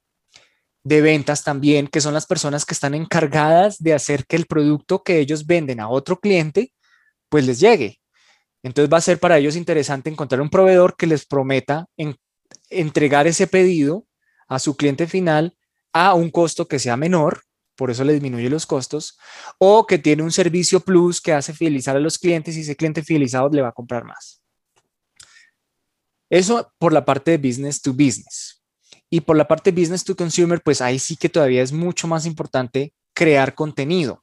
de 0.85 1.01
ventas 1.01 1.45
también, 1.45 1.87
que 1.87 2.03
son 2.03 2.13
las 2.13 2.27
personas 2.27 2.67
que 2.67 2.75
están 2.75 2.95
encargadas 2.95 3.79
de 3.79 3.95
hacer 3.95 4.27
que 4.27 4.37
el 4.37 4.47
producto 4.47 5.03
que 5.03 5.19
ellos 5.19 5.47
venden 5.47 5.81
a 5.81 5.89
otro 5.89 6.21
cliente 6.21 6.73
pues 7.33 7.47
les 7.47 7.61
llegue. 7.61 7.99
Entonces 8.63 8.93
va 8.93 8.99
a 8.99 9.01
ser 9.01 9.19
para 9.19 9.39
ellos 9.39 9.57
interesante 9.57 10.11
encontrar 10.11 10.43
un 10.43 10.51
proveedor 10.51 10.97
que 10.99 11.07
les 11.07 11.25
prometa 11.25 11.87
entregar 12.69 13.27
ese 13.27 13.47
pedido 13.47 14.07
a 14.49 14.59
su 14.59 14.77
cliente 14.77 15.07
final 15.07 15.57
a 15.95 16.13
un 16.13 16.31
costo 16.31 16.69
que 16.69 16.79
sea 16.79 16.99
menor, 16.99 17.45
por 17.75 17.91
eso 17.91 18.05
le 18.05 18.13
disminuye 18.13 18.51
los 18.51 18.67
costos, 18.67 19.19
o 19.57 19.87
que 19.87 19.97
tiene 19.97 20.23
un 20.23 20.31
servicio 20.31 20.81
plus 20.81 21.23
que 21.23 21.33
hace 21.33 21.55
fidelizar 21.55 21.97
a 21.97 22.01
los 22.01 22.19
clientes 22.19 22.55
y 22.55 22.61
ese 22.61 22.77
cliente 22.77 23.03
fidelizado 23.03 23.49
le 23.49 23.63
va 23.63 23.69
a 23.69 23.73
comprar 23.73 24.05
más. 24.05 24.43
Eso 26.29 26.71
por 26.77 26.93
la 26.93 27.07
parte 27.07 27.31
de 27.31 27.39
business 27.39 27.81
to 27.81 27.95
business. 27.95 28.63
Y 29.09 29.23
por 29.23 29.39
la 29.39 29.49
parte 29.49 29.73
business 29.73 30.05
to 30.05 30.15
consumer, 30.15 30.61
pues 30.63 30.83
ahí 30.83 30.99
sí 30.99 31.17
que 31.17 31.31
todavía 31.31 31.63
es 31.63 31.73
mucho 31.73 32.07
más 32.07 32.27
importante 32.27 32.93
crear 33.15 33.55
contenido. 33.55 34.23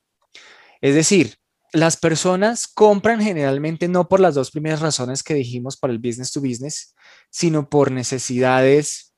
Es 0.79 0.93
decir, 0.93 1.38
las 1.71 1.97
personas 1.97 2.67
compran 2.67 3.21
generalmente 3.21 3.87
no 3.87 4.07
por 4.07 4.19
las 4.19 4.35
dos 4.35 4.51
primeras 4.51 4.81
razones 4.81 5.23
que 5.23 5.33
dijimos 5.33 5.77
para 5.77 5.93
el 5.93 5.99
business 5.99 6.31
to 6.31 6.41
business, 6.41 6.95
sino 7.29 7.69
por 7.69 7.91
necesidades 7.91 9.13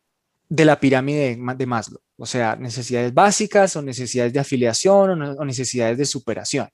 de 0.49 0.65
la 0.65 0.81
pirámide 0.81 1.37
de 1.57 1.65
Maslow, 1.65 2.01
o 2.17 2.25
sea, 2.25 2.57
necesidades 2.57 3.13
básicas 3.13 3.73
o 3.77 3.81
necesidades 3.81 4.33
de 4.33 4.39
afiliación 4.41 5.21
o, 5.21 5.45
necesidades 5.45 5.97
de 5.97 6.05
superación. 6.05 6.67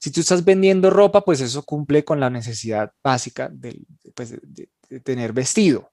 Si 0.00 0.12
tú 0.12 0.20
estás 0.20 0.44
vendiendo 0.44 0.88
ropa, 0.88 1.24
pues 1.24 1.40
eso 1.40 1.64
cumple 1.64 2.04
con 2.04 2.20
la 2.20 2.30
necesidad 2.30 2.92
básica 3.02 3.50
pues, 4.14 4.36
de, 4.40 4.68
tener 5.00 5.32
vestido. 5.32 5.90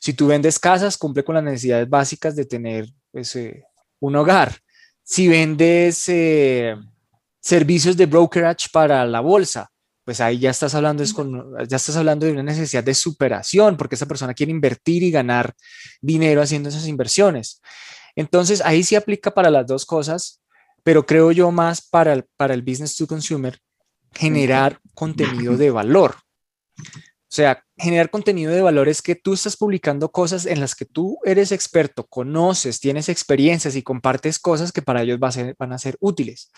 Si 0.00 0.12
tú 0.12 0.28
vendes 0.28 0.60
casas, 0.60 0.96
cumple 0.96 1.24
con 1.24 1.34
las 1.34 1.42
necesidades 1.42 1.88
básicas 1.88 2.36
de 2.36 2.44
tener 2.44 2.88
pues, 3.10 3.34
eh, 3.34 3.64
un 3.98 4.14
hogar. 4.14 4.56
Si 5.02 5.26
vendes... 5.26 6.04
Eh, 6.08 6.76
servicios 7.40 7.96
de 7.96 8.06
brokerage 8.06 8.68
para 8.72 9.04
la 9.04 9.20
bolsa, 9.20 9.70
pues 10.04 10.20
ahí 10.20 10.38
ya 10.38 10.50
estás 10.50 10.74
hablando, 10.74 11.02
es 11.02 11.12
con, 11.12 11.54
ya 11.68 11.76
estás 11.76 11.96
hablando 11.96 12.24
de 12.24 12.32
una 12.32 12.42
necesidad 12.42 12.82
de 12.82 12.94
superación, 12.94 13.76
porque 13.76 13.94
esa 13.94 14.06
persona 14.06 14.32
quiere 14.32 14.52
invertir 14.52 15.02
y 15.02 15.10
ganar 15.10 15.54
dinero 16.00 16.40
haciendo 16.40 16.70
esas 16.70 16.86
inversiones. 16.86 17.60
Entonces, 18.16 18.62
ahí 18.64 18.82
sí 18.82 18.96
aplica 18.96 19.32
para 19.32 19.50
las 19.50 19.66
dos 19.66 19.84
cosas, 19.84 20.40
pero 20.82 21.04
creo 21.04 21.30
yo 21.30 21.50
más 21.50 21.86
para 21.86 22.14
el, 22.14 22.24
para 22.36 22.54
el 22.54 22.62
business 22.62 22.96
to 22.96 23.06
consumer, 23.06 23.58
generar 24.14 24.80
contenido 24.94 25.56
de 25.58 25.70
valor. 25.70 26.16
O 27.30 27.34
sea, 27.34 27.62
generar 27.76 28.08
contenido 28.08 28.52
de 28.52 28.62
valor 28.62 28.88
es 28.88 29.02
que 29.02 29.14
tú 29.14 29.34
estás 29.34 29.54
publicando 29.54 30.10
cosas 30.10 30.46
en 30.46 30.60
las 30.60 30.74
que 30.74 30.86
tú 30.86 31.18
eres 31.24 31.52
experto, 31.52 32.06
conoces, 32.06 32.80
tienes 32.80 33.10
experiencias 33.10 33.76
y 33.76 33.82
compartes 33.82 34.38
cosas 34.38 34.72
que 34.72 34.80
para 34.80 35.02
ellos 35.02 35.18
van 35.20 35.72
a 35.72 35.78
ser 35.78 35.98
útiles, 36.00 36.50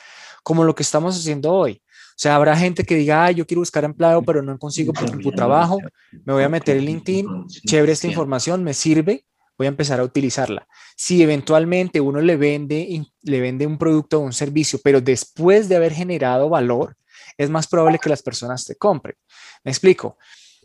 como 0.45 0.63
lo 0.63 0.77
que 0.77 0.85
estamos 0.85 1.19
haciendo 1.19 1.53
hoy. 1.53 1.83
O 2.11 2.23
sea, 2.23 2.37
habrá 2.37 2.57
gente 2.57 2.85
que 2.85 2.95
diga, 2.95 3.33
yo 3.33 3.49
quiero 3.49 3.63
buscar 3.63 3.83
empleo, 3.83 4.23
pero 4.23 4.43
no 4.43 4.57
consigo 4.59 4.93
por 4.93 5.19
tu 5.19 5.33
trabajo, 5.33 5.79
me 6.25 6.35
voy 6.35 6.45
a 6.45 6.49
meter 6.49 6.77
en 6.77 6.85
LinkedIn, 6.85 7.47
chévere 7.67 7.91
esta 7.91 8.07
información, 8.07 8.63
me 8.63 8.73
sirve, 8.73 9.25
voy 9.59 9.67
a 9.67 9.71
empezar 9.71 9.99
a 9.99 10.05
utilizarla. 10.05 10.69
Si 10.97 11.21
eventualmente 11.21 12.01
uno 12.01 12.21
le 12.21 12.37
vende, 12.37 13.03
le 13.23 13.41
vende 13.41 13.67
un 13.67 13.77
producto 13.77 14.19
o 14.19 14.21
un 14.21 14.33
servicio, 14.33 14.79
pero 14.85 15.01
después 15.01 15.69
de 15.69 15.77
haber 15.77 15.93
generado 15.93 16.49
valor, 16.49 16.97
es 17.37 17.51
más 17.51 17.67
probable 17.67 17.99
que 17.99 18.09
las 18.09 18.23
personas 18.23 18.65
te 18.65 18.77
compren. 18.77 19.17
Me 19.65 19.71
explico. 19.71 20.17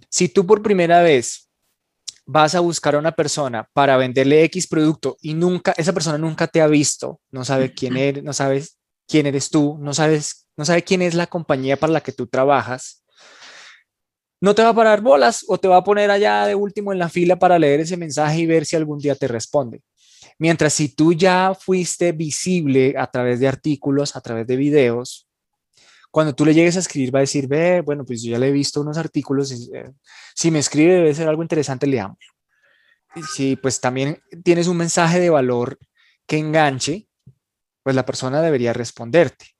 Si 0.09 0.29
tú 0.29 0.45
por 0.45 0.61
primera 0.61 1.01
vez 1.01 1.49
vas 2.25 2.55
a 2.55 2.59
buscar 2.59 2.95
a 2.95 2.99
una 2.99 3.11
persona 3.11 3.69
para 3.73 3.97
venderle 3.97 4.43
X 4.45 4.67
producto 4.67 5.17
y 5.21 5.33
nunca, 5.33 5.73
esa 5.77 5.93
persona 5.93 6.17
nunca 6.17 6.47
te 6.47 6.61
ha 6.61 6.67
visto, 6.67 7.21
no 7.31 7.45
sabe 7.45 7.73
quién 7.73 7.97
eres, 7.97 8.23
no 8.23 8.33
sabes 8.33 8.77
quién 9.07 9.27
eres 9.27 9.49
tú, 9.49 9.77
no 9.79 9.93
sabes, 9.93 10.47
no 10.57 10.65
sabe 10.65 10.83
quién 10.83 11.01
es 11.01 11.13
la 11.13 11.27
compañía 11.27 11.77
para 11.77 11.93
la 11.93 12.01
que 12.01 12.11
tú 12.11 12.27
trabajas, 12.27 13.03
no 14.41 14.53
te 14.53 14.63
va 14.63 14.69
a 14.69 14.75
parar 14.75 15.01
bolas 15.01 15.45
o 15.47 15.57
te 15.57 15.67
va 15.67 15.77
a 15.77 15.83
poner 15.83 16.11
allá 16.11 16.45
de 16.45 16.55
último 16.55 16.91
en 16.91 16.99
la 16.99 17.09
fila 17.09 17.37
para 17.37 17.57
leer 17.59 17.79
ese 17.79 17.97
mensaje 17.97 18.39
y 18.39 18.45
ver 18.45 18.65
si 18.65 18.75
algún 18.75 18.99
día 18.99 19.15
te 19.15 19.27
responde. 19.27 19.81
Mientras 20.37 20.73
si 20.73 20.93
tú 20.93 21.13
ya 21.13 21.55
fuiste 21.59 22.11
visible 22.11 22.95
a 22.97 23.09
través 23.09 23.39
de 23.39 23.47
artículos, 23.47 24.15
a 24.15 24.21
través 24.21 24.45
de 24.47 24.57
videos, 24.57 25.24
cuando 26.15 26.33
tú 26.33 26.45
le 26.45 26.53
llegues 26.53 26.77
a 26.77 26.79
escribir 26.79 27.13
va 27.13 27.19
a 27.19 27.27
decir, 27.27 27.45
ve, 27.45 27.81
bueno, 27.81 28.05
pues 28.05 28.23
yo 28.23 28.31
ya 28.31 28.39
le 28.39 28.47
he 28.47 28.51
visto 28.53 28.79
unos 28.79 28.97
artículos, 28.97 29.51
eh, 29.51 29.91
si 30.33 30.49
me 30.49 30.59
escribe 30.59 30.93
debe 30.93 31.13
ser 31.13 31.27
algo 31.27 31.41
interesante, 31.41 31.87
leamos. 31.87 32.19
Si 33.33 33.57
pues 33.57 33.81
también 33.81 34.23
tienes 34.41 34.67
un 34.67 34.77
mensaje 34.77 35.19
de 35.19 35.29
valor 35.29 35.77
que 36.25 36.37
enganche, 36.37 37.09
pues 37.83 37.97
la 37.97 38.05
persona 38.05 38.41
debería 38.41 38.71
responderte. 38.71 39.57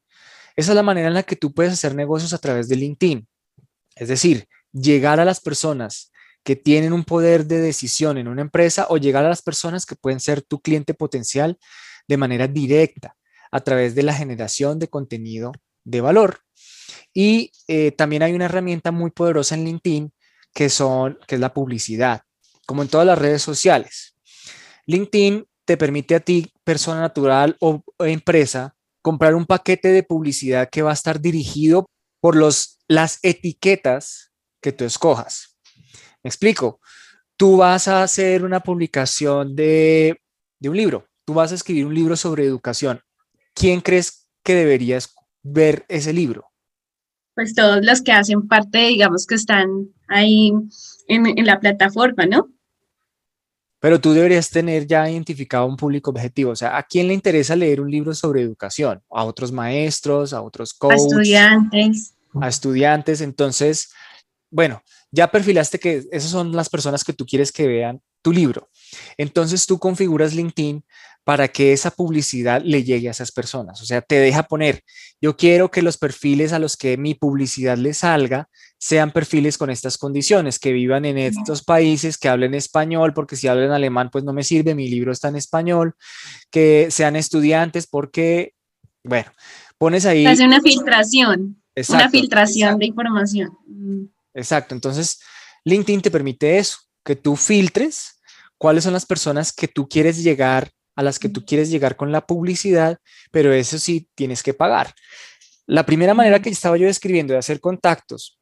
Esa 0.56 0.72
es 0.72 0.76
la 0.78 0.82
manera 0.82 1.10
en 1.10 1.16
la 1.16 1.24
que 1.24 1.36
tú 1.36 1.54
puedes 1.54 1.74
hacer 1.74 1.94
negocios 1.94 2.32
a 2.32 2.38
través 2.38 2.70
de 2.70 2.78
LinkedIn. 2.78 3.28
Es 3.98 4.08
decir, 4.08 4.48
llegar 4.72 5.20
a 5.20 5.26
las 5.26 5.42
personas 5.42 6.14
que 6.46 6.56
tienen 6.56 6.94
un 6.94 7.04
poder 7.04 7.48
de 7.48 7.60
decisión 7.60 8.18
en 8.18 8.30
una 8.30 8.44
empresa 8.44 8.88
o 8.88 8.96
llegar 8.96 9.26
a 9.26 9.30
las 9.30 9.42
personas 9.42 9.86
que 9.86 9.98
pueden 9.98 10.22
ser 10.22 10.42
tu 10.42 10.62
cliente 10.62 10.94
potencial 10.94 11.60
de 12.08 12.16
manera 12.16 12.48
directa 12.48 13.18
a 13.52 13.60
través 13.60 13.94
de 13.94 14.04
la 14.04 14.14
generación 14.14 14.80
de 14.80 14.88
contenido 14.88 15.52
de 15.86 16.02
valor. 16.02 16.42
Y 17.14 17.52
eh, 17.68 17.92
también 17.92 18.24
hay 18.24 18.34
una 18.34 18.46
herramienta 18.46 18.92
muy 18.92 19.12
poderosa 19.12 19.56
en 19.56 19.64
LinkedIn 19.64 20.12
que, 20.54 20.70
son, 20.70 21.18
que 21.28 21.36
es 21.36 21.42
la 21.42 21.54
publicidad, 21.54 22.22
como 22.66 22.82
en 22.82 22.90
todas 22.90 23.08
las 23.08 23.18
redes 23.18 23.42
sociales. 23.42 24.18
LinkedIn 24.86 25.46
te 25.66 25.78
permite 25.78 26.16
a 26.16 26.20
ti, 26.20 26.52
persona 26.64 27.02
natural 27.02 27.58
o, 27.60 27.84
empresa, 28.00 28.76
comprar 29.02 29.36
un 29.36 29.46
paquete 29.46 29.90
de 29.90 30.04
publicidad 30.04 30.70
que 30.70 30.82
va 30.82 30.92
a 30.92 30.94
estar 30.94 31.22
dirigido 31.22 31.90
por 32.20 32.36
los, 32.36 32.80
las 32.88 33.20
etiquetas 33.24 34.32
que 34.62 34.72
tú 34.72 34.84
escojas. 34.84 35.58
Me 36.24 36.30
explico. 36.30 36.80
Tú 37.38 37.58
vas 37.58 37.88
a 37.88 38.04
hacer 38.04 38.44
una 38.44 38.62
publicación 38.62 39.56
de, 39.56 40.22
de 40.60 40.70
un 40.70 40.78
libro. 40.78 41.08
Tú 41.26 41.34
vas 41.34 41.52
a 41.52 41.56
escribir 41.56 41.86
un 41.86 41.94
libro 41.94 42.16
sobre 42.16 42.46
educación. 42.46 43.02
¿Quién 43.54 43.82
crees 43.82 44.28
que 44.44 44.56
deberías 44.56 45.14
ver 45.46 45.86
ese 45.88 46.12
libro? 46.12 46.52
pues 47.36 47.54
todos 47.54 47.86
los 47.86 48.02
que 48.02 48.14
hacen 48.14 48.48
parte, 48.48 48.80
digamos, 48.80 49.28
que 49.28 49.36
están 49.36 49.90
ahí 50.08 50.54
en, 51.08 51.46
la 51.46 51.60
plataforma, 51.60 52.26
¿no? 52.26 52.50
Pero 53.80 54.00
tú 54.00 54.14
deberías 54.14 54.50
tener 54.50 54.88
ya 54.88 55.08
identificado 55.10 55.68
un 55.68 55.76
público 55.76 56.10
objetivo. 56.10 56.52
O 56.52 56.56
sea, 56.56 56.78
¿a 56.78 56.84
quién 56.84 57.08
le 57.08 57.14
interesa 57.14 57.56
leer 57.56 57.82
un 57.82 57.92
libro 57.92 58.16
sobre 58.16 58.42
educación? 58.42 59.04
A 59.12 59.26
otros 59.26 59.52
maestros, 59.52 60.34
a 60.34 60.42
otros 60.42 60.74
coaches. 60.74 61.04
A 61.04 61.08
estudiantes. 61.08 62.16
A 62.42 62.48
estudiantes. 62.48 63.22
Entonces, 63.22 63.92
bueno, 64.50 64.82
ya 65.12 65.30
perfilaste 65.30 65.78
que 65.78 66.06
esas 66.12 66.32
son 66.32 66.54
las 66.54 66.70
personas 66.70 67.04
que 67.04 67.14
tú 67.14 67.26
quieres 67.26 67.52
que 67.52 67.68
vean 67.68 68.02
tu 68.26 68.34
libro. 68.34 68.70
Entonces 69.20 69.68
tú 69.68 69.78
configuras 69.78 70.34
LinkedIn 70.34 70.84
para 71.24 71.48
que 71.48 71.74
esa 71.74 71.92
publicidad 71.92 72.64
le 72.64 72.84
llegue 72.84 73.08
a 73.08 73.12
esas 73.12 73.32
personas. 73.32 73.84
O 73.84 73.86
sea, 73.86 74.02
te 74.02 74.16
deja 74.16 74.42
poner, 74.44 74.84
yo 75.22 75.38
quiero 75.38 75.70
que 75.70 75.84
los 75.84 75.98
perfiles 75.98 76.52
a 76.52 76.58
los 76.58 76.76
que 76.76 76.98
mi 76.98 77.14
publicidad 77.14 77.78
le 77.78 77.94
salga 77.94 78.50
sean 78.80 79.12
perfiles 79.12 79.60
con 79.60 79.70
estas 79.70 80.00
condiciones, 80.00 80.58
que 80.58 80.74
vivan 80.74 81.06
en 81.06 81.20
estos 81.20 81.64
países, 81.64 82.18
que 82.18 82.28
hablen 82.28 82.56
español, 82.56 83.14
porque 83.14 83.36
si 83.36 83.48
hablan 83.48 83.72
alemán, 83.72 84.10
pues 84.12 84.24
no 84.24 84.34
me 84.34 84.44
sirve, 84.44 84.74
mi 84.74 84.88
libro 84.90 85.12
está 85.12 85.28
en 85.28 85.36
español, 85.36 85.94
que 86.50 86.88
sean 86.90 87.16
estudiantes, 87.16 87.86
porque, 87.86 88.54
bueno, 89.04 89.32
pones 89.78 90.08
ahí... 90.08 90.26
Hace 90.26 90.46
una 90.46 90.62
filtración, 90.62 91.62
una 91.90 92.10
filtración 92.10 92.80
de 92.80 92.88
información. 92.88 93.52
Exacto, 94.34 94.74
entonces 94.74 95.20
LinkedIn 95.64 96.02
te 96.02 96.12
permite 96.12 96.58
eso, 96.58 96.80
que 97.04 97.16
tú 97.16 97.36
filtres 97.36 98.15
cuáles 98.58 98.84
son 98.84 98.94
las 98.94 99.06
personas 99.06 99.54
que 99.54 99.68
tú 99.68 99.88
quieres 99.88 100.24
llegar 100.24 100.72
a 100.96 101.04
las 101.04 101.20
que 101.20 101.30
tú 101.30 101.46
quieres 101.46 101.70
llegar 101.70 101.96
con 101.96 102.12
la 102.12 102.26
publicidad, 102.26 103.00
pero 103.32 103.54
eso 103.54 103.78
sí 103.78 104.08
tienes 104.16 104.44
que 104.44 104.54
pagar. 104.54 104.94
La 105.66 105.86
primera 105.86 106.14
manera 106.14 106.42
que 106.42 106.50
estaba 106.50 106.78
yo 106.78 106.88
describiendo 106.88 107.34
de 107.34 107.40
hacer 107.40 107.60
contactos, 107.60 108.40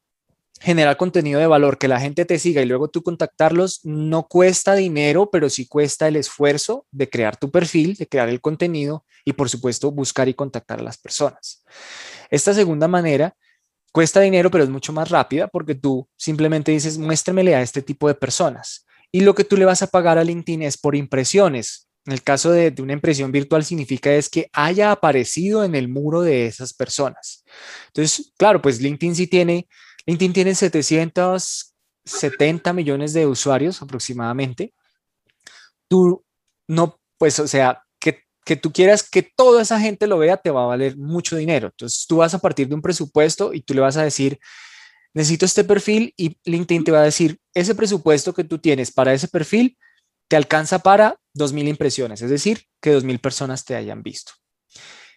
generar 0.59 0.97
contenido 0.97 1.39
de 1.39 1.47
valor, 1.47 1.77
que 1.77 1.87
la 1.87 1.99
gente 1.99 2.25
te 2.25 2.39
siga 2.39 2.61
y 2.61 2.65
luego 2.65 2.89
tú 2.89 3.01
contactarlos, 3.01 3.81
no 3.83 4.27
cuesta 4.27 4.75
dinero, 4.75 5.29
pero 5.31 5.49
sí 5.49 5.67
cuesta 5.67 6.07
el 6.07 6.15
esfuerzo 6.15 6.85
de 6.91 7.09
crear 7.09 7.37
tu 7.37 7.51
perfil, 7.51 7.95
de 7.95 8.07
crear 8.07 8.29
el 8.29 8.39
contenido 8.39 9.05
y 9.25 9.33
por 9.33 9.49
supuesto 9.49 9.91
buscar 9.91 10.29
y 10.29 10.33
contactar 10.33 10.79
a 10.79 10.83
las 10.83 10.97
personas. 10.97 11.63
Esta 12.29 12.53
segunda 12.53 12.87
manera 12.87 13.35
cuesta 13.91 14.21
dinero, 14.21 14.49
pero 14.51 14.63
es 14.63 14.69
mucho 14.69 14.93
más 14.93 15.09
rápida 15.09 15.47
porque 15.47 15.75
tú 15.75 16.07
simplemente 16.17 16.71
dices, 16.71 16.97
muéstremele 16.97 17.55
a 17.55 17.61
este 17.61 17.81
tipo 17.81 18.07
de 18.07 18.15
personas. 18.15 18.85
Y 19.15 19.21
lo 19.21 19.35
que 19.35 19.43
tú 19.43 19.57
le 19.57 19.65
vas 19.65 19.83
a 19.83 19.87
pagar 19.87 20.17
a 20.17 20.23
LinkedIn 20.23 20.63
es 20.63 20.75
por 20.75 20.95
impresiones. 20.95 21.87
En 22.05 22.13
el 22.13 22.23
caso 22.23 22.51
de, 22.51 22.73
una 22.79 22.93
impresión 22.93 23.31
virtual 23.31 23.63
significa 23.63 24.11
es 24.11 24.27
que 24.27 24.49
haya 24.51 24.91
aparecido 24.91 25.63
en 25.63 25.75
el 25.75 25.87
muro 25.87 26.23
de 26.23 26.47
esas 26.47 26.73
personas. 26.73 27.45
Entonces, 27.87 28.33
claro, 28.37 28.59
pues 28.59 28.81
LinkedIn 28.81 29.15
sí 29.15 29.27
tiene, 29.27 29.67
LinkedIn 30.07 30.33
tiene 30.33 30.55
770 30.55 32.73
millones 32.73 33.13
de 33.13 33.27
usuarios 33.27 33.83
aproximadamente. 33.83 34.73
Tú 35.87 36.25
no, 36.67 36.99
pues, 37.19 37.39
o 37.39 37.47
sea, 37.47 37.83
que, 37.99 38.23
que 38.43 38.55
tú 38.55 38.73
quieras 38.73 39.07
que 39.07 39.21
toda 39.21 39.61
esa 39.61 39.79
gente 39.79 40.07
lo 40.07 40.17
vea 40.17 40.37
te 40.37 40.49
va 40.49 40.63
a 40.63 40.67
valer 40.67 40.97
mucho 40.97 41.35
dinero. 41.35 41.67
Entonces, 41.67 42.07
tú 42.07 42.17
vas 42.17 42.33
a 42.33 42.39
partir 42.39 42.67
de 42.67 42.73
un 42.73 42.81
presupuesto 42.81 43.53
y 43.53 43.61
tú 43.61 43.75
le 43.75 43.81
vas 43.81 43.95
a 43.95 44.03
decir, 44.03 44.39
necesito 45.13 45.45
este 45.45 45.63
perfil 45.63 46.13
y 46.17 46.37
LinkedIn 46.45 46.83
te 46.83 46.91
va 46.91 47.01
a 47.01 47.05
decir, 47.05 47.39
ese 47.53 47.75
presupuesto 47.75 48.33
que 48.33 48.43
tú 48.43 48.57
tienes 48.59 48.91
para 48.91 49.13
ese 49.13 49.27
perfil 49.27 49.77
te 50.27 50.35
alcanza 50.35 50.79
para 50.79 51.19
2.000 51.35 51.67
impresiones, 51.67 52.21
es 52.21 52.29
decir, 52.29 52.65
que 52.81 52.95
2.000 52.95 53.19
personas 53.19 53.65
te 53.65 53.75
hayan 53.75 54.03
visto. 54.03 54.33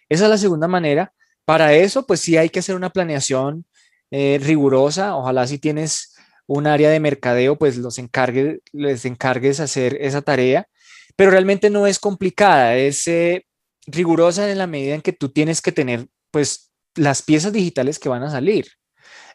Esa 0.09 0.25
es 0.25 0.29
la 0.29 0.37
segunda 0.37 0.67
manera. 0.67 1.13
Para 1.45 1.73
eso, 1.73 2.05
pues 2.05 2.19
sí 2.19 2.37
hay 2.37 2.49
que 2.49 2.59
hacer 2.59 2.75
una 2.75 2.89
planeación 2.89 3.65
eh, 4.11 4.39
rigurosa. 4.41 5.15
Ojalá 5.15 5.47
si 5.47 5.57
tienes 5.57 6.15
un 6.45 6.67
área 6.67 6.89
de 6.89 6.99
mercadeo, 6.99 7.57
pues 7.57 7.77
los 7.77 7.97
encargue, 7.99 8.61
les 8.71 9.05
encargues 9.05 9.59
hacer 9.59 9.97
esa 10.01 10.21
tarea. 10.21 10.67
Pero 11.15 11.31
realmente 11.31 11.69
no 11.69 11.87
es 11.87 11.99
complicada, 11.99 12.75
es 12.75 13.07
eh, 13.07 13.45
rigurosa 13.85 14.49
en 14.51 14.57
la 14.57 14.67
medida 14.67 14.95
en 14.95 15.01
que 15.01 15.13
tú 15.13 15.29
tienes 15.29 15.61
que 15.61 15.71
tener, 15.71 16.07
pues, 16.31 16.71
las 16.95 17.21
piezas 17.21 17.53
digitales 17.53 17.99
que 17.99 18.09
van 18.09 18.23
a 18.23 18.31
salir. 18.31 18.67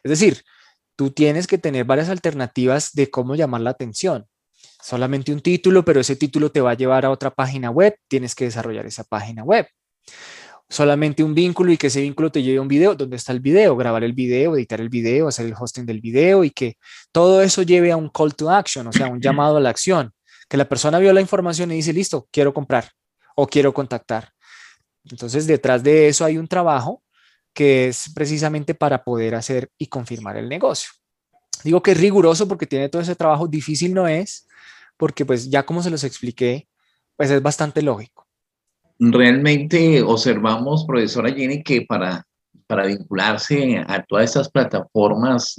Es 0.03 0.09
decir, 0.09 0.43
tú 1.03 1.11
tienes 1.11 1.47
que 1.47 1.57
tener 1.57 1.83
varias 1.83 2.07
alternativas 2.07 2.93
de 2.93 3.09
cómo 3.09 3.35
llamar 3.35 3.59
la 3.59 3.71
atención 3.71 4.25
solamente 4.81 5.33
un 5.33 5.41
título, 5.41 5.83
pero 5.83 5.99
ese 5.99 6.15
título 6.15 6.49
te 6.49 6.61
va 6.61 6.71
a 6.71 6.73
llevar 6.73 7.05
a 7.05 7.09
otra 7.09 7.29
página 7.29 7.69
web, 7.69 7.97
tienes 8.07 8.35
que 8.35 8.45
desarrollar 8.45 8.85
esa 8.85 9.03
página 9.03 9.43
web. 9.43 9.67
Solamente 10.69 11.23
un 11.23 11.33
vínculo 11.33 11.71
y 11.71 11.77
que 11.77 11.87
ese 11.87 12.01
vínculo 12.01 12.31
te 12.31 12.41
lleve 12.41 12.57
a 12.57 12.61
un 12.61 12.67
video, 12.67 12.95
¿dónde 12.95 13.17
está 13.17 13.33
el 13.33 13.41
video? 13.41 13.75
Grabar 13.75 14.03
el 14.03 14.13
video, 14.13 14.55
editar 14.55 14.79
el 14.79 14.89
video, 14.89 15.27
hacer 15.27 15.45
el 15.45 15.53
hosting 15.57 15.85
del 15.85 16.01
video 16.01 16.43
y 16.43 16.51
que 16.51 16.77
todo 17.11 17.41
eso 17.41 17.61
lleve 17.63 17.91
a 17.91 17.97
un 17.97 18.09
call 18.09 18.33
to 18.33 18.49
action, 18.49 18.87
o 18.87 18.93
sea, 18.93 19.07
un 19.07 19.21
llamado 19.21 19.57
a 19.57 19.59
la 19.59 19.69
acción. 19.69 20.13
Que 20.49 20.57
la 20.57 20.67
persona 20.67 20.99
vio 20.99 21.13
la 21.13 21.21
información 21.21 21.71
y 21.71 21.75
dice, 21.75 21.93
listo, 21.93 22.27
quiero 22.31 22.53
comprar 22.53 22.89
o 23.35 23.45
quiero 23.47 23.73
contactar. 23.73 24.31
Entonces, 25.05 25.47
detrás 25.47 25.83
de 25.83 26.07
eso 26.07 26.25
hay 26.25 26.37
un 26.37 26.47
trabajo 26.47 27.03
que 27.53 27.87
es 27.87 28.11
precisamente 28.13 28.75
para 28.75 29.03
poder 29.03 29.35
hacer 29.35 29.69
y 29.77 29.87
confirmar 29.87 30.37
el 30.37 30.49
negocio. 30.49 30.91
Digo 31.63 31.81
que 31.81 31.91
es 31.91 31.99
riguroso 31.99 32.47
porque 32.47 32.67
tiene 32.67 32.89
todo 32.89 33.01
ese 33.01 33.15
trabajo, 33.15 33.47
difícil 33.47 33.93
no 33.93 34.07
es, 34.07 34.47
porque 34.97 35.25
pues 35.25 35.49
ya 35.49 35.65
como 35.65 35.81
se 35.81 35.89
los 35.89 36.03
expliqué, 36.03 36.67
pues 37.15 37.29
es 37.29 37.41
bastante 37.41 37.81
lógico. 37.81 38.27
Realmente 38.99 40.01
observamos, 40.01 40.85
profesora 40.85 41.31
Jenny, 41.31 41.63
que 41.63 41.81
para, 41.83 42.25
para 42.67 42.85
vincularse 42.85 43.83
a 43.87 44.03
todas 44.03 44.25
estas 44.25 44.49
plataformas 44.49 45.55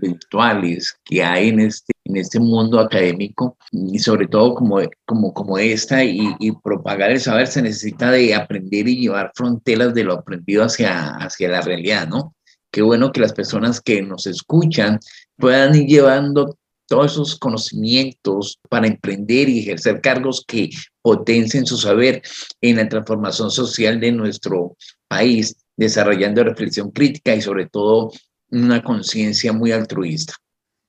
virtuales 0.00 0.94
que 1.04 1.22
hay 1.22 1.48
en 1.48 1.60
este, 1.60 1.92
en 2.04 2.16
este 2.16 2.40
mundo 2.40 2.80
académico 2.80 3.56
y 3.72 3.98
sobre 3.98 4.26
todo 4.26 4.54
como, 4.54 4.78
como, 5.04 5.32
como 5.32 5.58
esta 5.58 6.04
y, 6.04 6.34
y, 6.38 6.52
propagar 6.52 7.10
el 7.10 7.20
saber 7.20 7.46
se 7.46 7.62
necesita 7.62 8.10
de 8.10 8.34
aprender 8.34 8.88
y 8.88 9.00
llevar 9.00 9.32
fronteras 9.34 9.94
de 9.94 10.04
lo 10.04 10.14
aprendido 10.14 10.64
hacia, 10.64 11.10
hacia 11.16 11.48
la 11.48 11.60
realidad, 11.60 12.08
¿no? 12.08 12.34
Qué 12.70 12.82
bueno 12.82 13.12
que 13.12 13.20
las 13.20 13.32
personas 13.32 13.80
que 13.80 14.02
nos 14.02 14.26
escuchan 14.26 14.98
puedan 15.36 15.74
ir 15.74 15.86
llevando 15.86 16.58
todos 16.86 17.12
esos 17.12 17.38
conocimientos 17.38 18.58
para 18.68 18.86
emprender 18.86 19.48
y 19.48 19.60
ejercer 19.60 20.00
cargos 20.00 20.44
que 20.46 20.70
potencien 21.02 21.66
su 21.66 21.76
saber 21.76 22.22
en 22.60 22.76
la 22.76 22.88
transformación 22.88 23.50
social 23.50 24.00
de 24.00 24.12
nuestro 24.12 24.76
país, 25.08 25.56
desarrollando 25.76 26.44
reflexión 26.44 26.90
crítica 26.90 27.34
y 27.34 27.40
sobre 27.40 27.66
todo 27.66 28.10
una 28.62 28.82
conciencia 28.82 29.52
muy 29.52 29.72
altruista. 29.72 30.34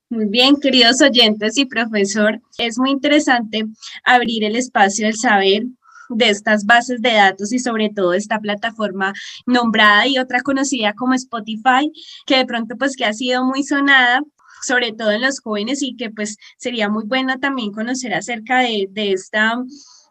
Muy 0.09 0.25
bien, 0.25 0.55
queridos 0.57 1.01
oyentes 1.01 1.57
y 1.57 1.65
profesor, 1.65 2.39
es 2.57 2.77
muy 2.77 2.91
interesante 2.91 3.65
abrir 4.03 4.43
el 4.43 4.55
espacio 4.55 5.07
del 5.07 5.15
saber 5.15 5.63
de 6.09 6.29
estas 6.29 6.65
bases 6.65 7.01
de 7.01 7.13
datos 7.13 7.51
y 7.51 7.57
sobre 7.57 7.89
todo 7.89 8.13
esta 8.13 8.39
plataforma 8.39 9.13
nombrada 9.47 10.07
y 10.07 10.19
otra 10.19 10.41
conocida 10.41 10.93
como 10.93 11.15
Spotify, 11.15 11.91
que 12.27 12.37
de 12.37 12.45
pronto 12.45 12.75
pues 12.77 12.95
que 12.95 13.05
ha 13.05 13.13
sido 13.13 13.43
muy 13.43 13.63
sonada 13.63 14.21
sobre 14.65 14.93
todo 14.93 15.11
en 15.11 15.21
los 15.21 15.39
jóvenes 15.39 15.81
y 15.81 15.95
que 15.95 16.09
pues 16.09 16.37
sería 16.57 16.89
muy 16.89 17.03
bueno 17.05 17.39
también 17.39 17.71
conocer 17.71 18.13
acerca 18.13 18.59
de, 18.59 18.89
esta 18.95 19.61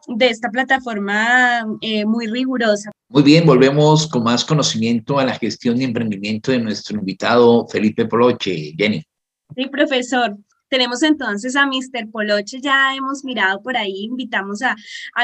de 0.09 0.29
esta 0.29 0.51
plataforma 0.51 1.67
eh, 1.81 2.05
muy 2.05 2.27
rigurosa. 2.27 2.91
Muy 3.15 3.23
bien, 3.23 3.47
volvemos 3.47 4.09
con 4.09 4.25
más 4.25 4.45
conocimiento 4.45 5.21
a 5.21 5.25
la 5.25 5.39
gestión 5.39 5.81
y 5.81 5.85
emprendimiento 5.85 6.51
de 6.51 6.59
nuestro 6.59 6.99
invitado 6.99 7.65
Felipe 7.69 8.07
Poloche. 8.07 8.75
Jenny. 8.77 9.05
Sí, 9.55 9.67
profesor. 9.67 10.37
Tenemos 10.69 11.01
entonces 11.05 11.55
a 11.55 11.65
Mr. 11.65 12.11
Poloche, 12.11 12.61
ya 12.61 12.93
hemos 12.93 13.23
mirado 13.23 13.63
por 13.63 13.77
ahí, 13.77 14.07
invitamos 14.07 14.63
a, 14.63 14.75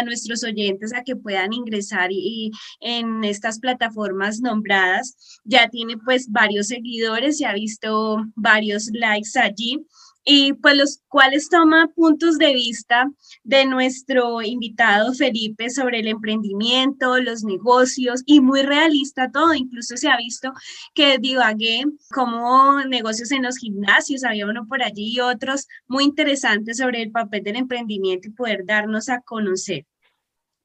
nuestros 0.04 0.44
oyentes 0.44 0.94
a 0.94 1.02
que 1.02 1.16
puedan 1.16 1.52
ingresar 1.52 2.12
y, 2.12 2.52
en 2.78 3.24
estas 3.24 3.58
plataformas 3.58 4.38
nombradas. 4.38 5.40
Ya 5.42 5.68
tiene 5.68 5.96
pues 5.98 6.30
varios 6.30 6.68
seguidores, 6.68 7.40
y 7.40 7.44
ha 7.44 7.54
visto 7.54 8.24
varios 8.36 8.88
likes 8.92 9.36
allí 9.36 9.84
y 10.24 10.52
pues 10.54 10.76
los 10.76 11.00
cuales 11.08 11.48
toma 11.48 11.88
puntos 11.94 12.38
de 12.38 12.52
vista 12.54 13.10
de 13.42 13.64
nuestro 13.64 14.42
invitado 14.42 15.14
Felipe 15.14 15.70
sobre 15.70 16.00
el 16.00 16.08
emprendimiento, 16.08 17.18
los 17.20 17.42
negocios 17.42 18.22
y 18.26 18.40
muy 18.40 18.62
realista 18.62 19.30
todo. 19.30 19.54
Incluso 19.54 19.96
se 19.96 20.08
ha 20.08 20.16
visto 20.16 20.52
que 20.94 21.18
divagué 21.18 21.84
como 22.12 22.84
negocios 22.84 23.32
en 23.32 23.42
los 23.42 23.56
gimnasios, 23.56 24.24
había 24.24 24.46
uno 24.46 24.66
por 24.68 24.82
allí 24.82 25.14
y 25.14 25.20
otros 25.20 25.66
muy 25.88 26.04
interesantes 26.04 26.78
sobre 26.78 27.02
el 27.02 27.10
papel 27.10 27.42
del 27.42 27.56
emprendimiento 27.56 28.28
y 28.28 28.32
poder 28.32 28.64
darnos 28.66 29.08
a 29.08 29.20
conocer. 29.20 29.86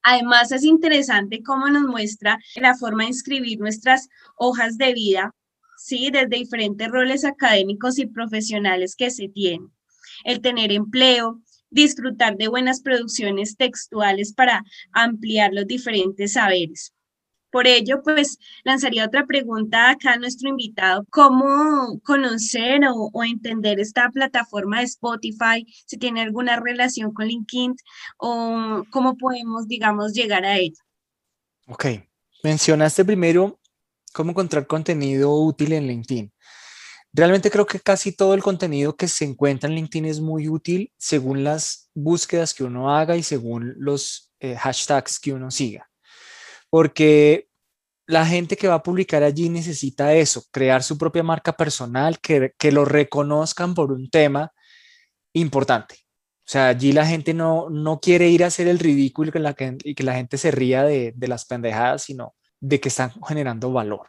Además, 0.04 0.52
es 0.52 0.64
interesante 0.64 1.42
cómo 1.42 1.68
nos 1.68 1.84
muestra 1.84 2.38
la 2.56 2.76
forma 2.76 3.04
de 3.04 3.10
inscribir 3.10 3.60
nuestras 3.60 4.08
hojas 4.38 4.78
de 4.78 4.94
vida 4.94 5.34
¿sí? 5.78 6.10
Desde 6.12 6.28
diferentes 6.28 6.88
roles 6.90 7.26
académicos 7.26 8.00
y 8.00 8.06
profesionales 8.08 8.96
que 8.96 9.12
se 9.12 9.30
tienen. 9.30 9.72
El 10.24 10.42
tener 10.42 10.72
empleo, 10.72 11.42
disfrutar 11.70 12.38
de 12.38 12.48
buenas 12.48 12.82
producciones 12.82 13.58
textuales 13.58 14.34
para 14.34 14.64
ampliar 14.92 15.54
los 15.54 15.68
diferentes 15.68 16.34
saberes. 16.34 16.94
Por 17.52 17.68
ello, 17.68 18.02
pues 18.04 18.38
lanzaría 18.66 19.06
otra 19.06 19.26
pregunta 19.26 19.90
acá 19.90 20.14
a 20.14 20.18
nuestro 20.18 20.50
invitado, 20.50 21.06
¿cómo 21.10 22.02
conocer 22.04 22.82
o, 22.94 23.24
entender 23.24 23.80
esta 23.80 24.10
plataforma 24.10 24.80
de 24.80 24.86
Spotify? 24.86 25.66
Si 25.86 25.98
tiene 25.98 26.22
alguna 26.22 26.60
relación 26.60 27.14
con 27.14 27.28
LinkedIn 27.28 27.76
o 28.18 28.84
cómo 28.92 29.16
podemos, 29.16 29.70
digamos, 29.70 30.12
llegar 30.12 30.44
a 30.44 30.58
ella. 30.58 30.84
Ok, 31.68 31.86
mencionaste 32.44 33.06
primero 33.06 33.58
cómo 34.16 34.32
encontrar 34.32 34.66
contenido 34.66 35.36
útil 35.36 35.74
en 35.74 35.88
LinkedIn. 35.88 36.32
Realmente 37.12 37.52
creo 37.52 37.66
que 37.66 37.80
casi 37.80 38.14
todo 38.14 38.34
el 38.34 38.42
contenido 38.42 38.96
que 38.96 39.08
se 39.08 39.26
encuentra 39.26 39.70
en 39.70 39.76
LinkedIn 39.76 40.06
es 40.06 40.20
muy 40.20 40.48
útil 40.50 40.92
según 40.98 41.44
las 41.44 41.90
búsquedas 41.94 42.54
que 42.54 42.64
uno 42.64 42.96
haga 42.96 43.16
y 43.18 43.24
según 43.24 43.74
los 43.78 44.34
eh, 44.40 44.56
hashtags 44.56 45.20
que 45.20 45.34
uno 45.34 45.52
siga. 45.52 45.90
Porque 46.70 47.48
la 48.08 48.26
gente 48.26 48.56
que 48.56 48.68
va 48.68 48.76
a 48.76 48.84
publicar 48.84 49.24
allí 49.24 49.50
necesita 49.50 50.14
eso, 50.14 50.44
crear 50.52 50.82
su 50.82 50.98
propia 50.98 51.24
marca 51.24 51.54
personal, 51.54 52.20
que, 52.20 52.54
que 52.58 52.72
lo 52.72 52.86
reconozcan 52.86 53.74
por 53.74 53.92
un 53.92 54.10
tema 54.10 54.52
importante. 55.34 55.96
O 56.40 56.48
sea, 56.52 56.68
allí 56.68 56.92
la 56.92 57.06
gente 57.06 57.34
no, 57.34 57.70
no 57.70 58.00
quiere 58.00 58.30
ir 58.30 58.44
a 58.44 58.48
hacer 58.48 58.68
el 58.68 58.80
ridículo 58.80 59.30
y 59.30 59.32
que 59.32 59.40
la, 59.40 59.56
y 59.84 59.96
que 59.96 60.04
la 60.04 60.14
gente 60.16 60.38
se 60.38 60.52
ría 60.52 60.84
de, 60.84 61.14
de 61.16 61.28
las 61.28 61.46
pendejadas, 61.46 62.04
sino 62.04 62.36
de 62.60 62.80
que 62.80 62.90
están 62.90 63.12
generando 63.28 63.72
valor. 63.72 64.08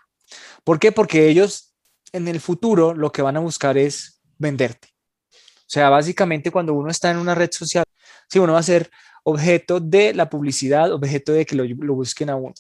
¿Por 0.65 0.79
qué? 0.79 0.93
Porque 0.93 1.29
ellos 1.29 1.75
en 2.13 2.29
el 2.29 2.41
futuro 2.41 2.95
lo 2.95 3.13
que 3.13 3.23
van 3.23 3.37
a 3.37 3.41
buscar 3.41 3.77
es 3.77 4.21
venderte. 4.39 4.89
O 5.33 5.69
sea, 5.69 5.91
básicamente 5.91 6.51
cuando 6.51 6.75
uno 6.75 6.91
está 6.91 7.11
en 7.11 7.19
una 7.19 7.35
red 7.35 7.51
social, 7.53 7.85
si 8.29 8.39
uno 8.39 8.55
va 8.55 8.61
a 8.61 8.65
ser 8.65 8.91
objeto 9.25 9.81
de 9.81 10.15
la 10.15 10.31
publicidad, 10.31 10.93
objeto 10.93 11.33
de 11.33 11.45
que 11.45 11.57
lo, 11.57 11.95
busquen 11.95 12.31
a 12.31 12.37
uno. 12.37 12.55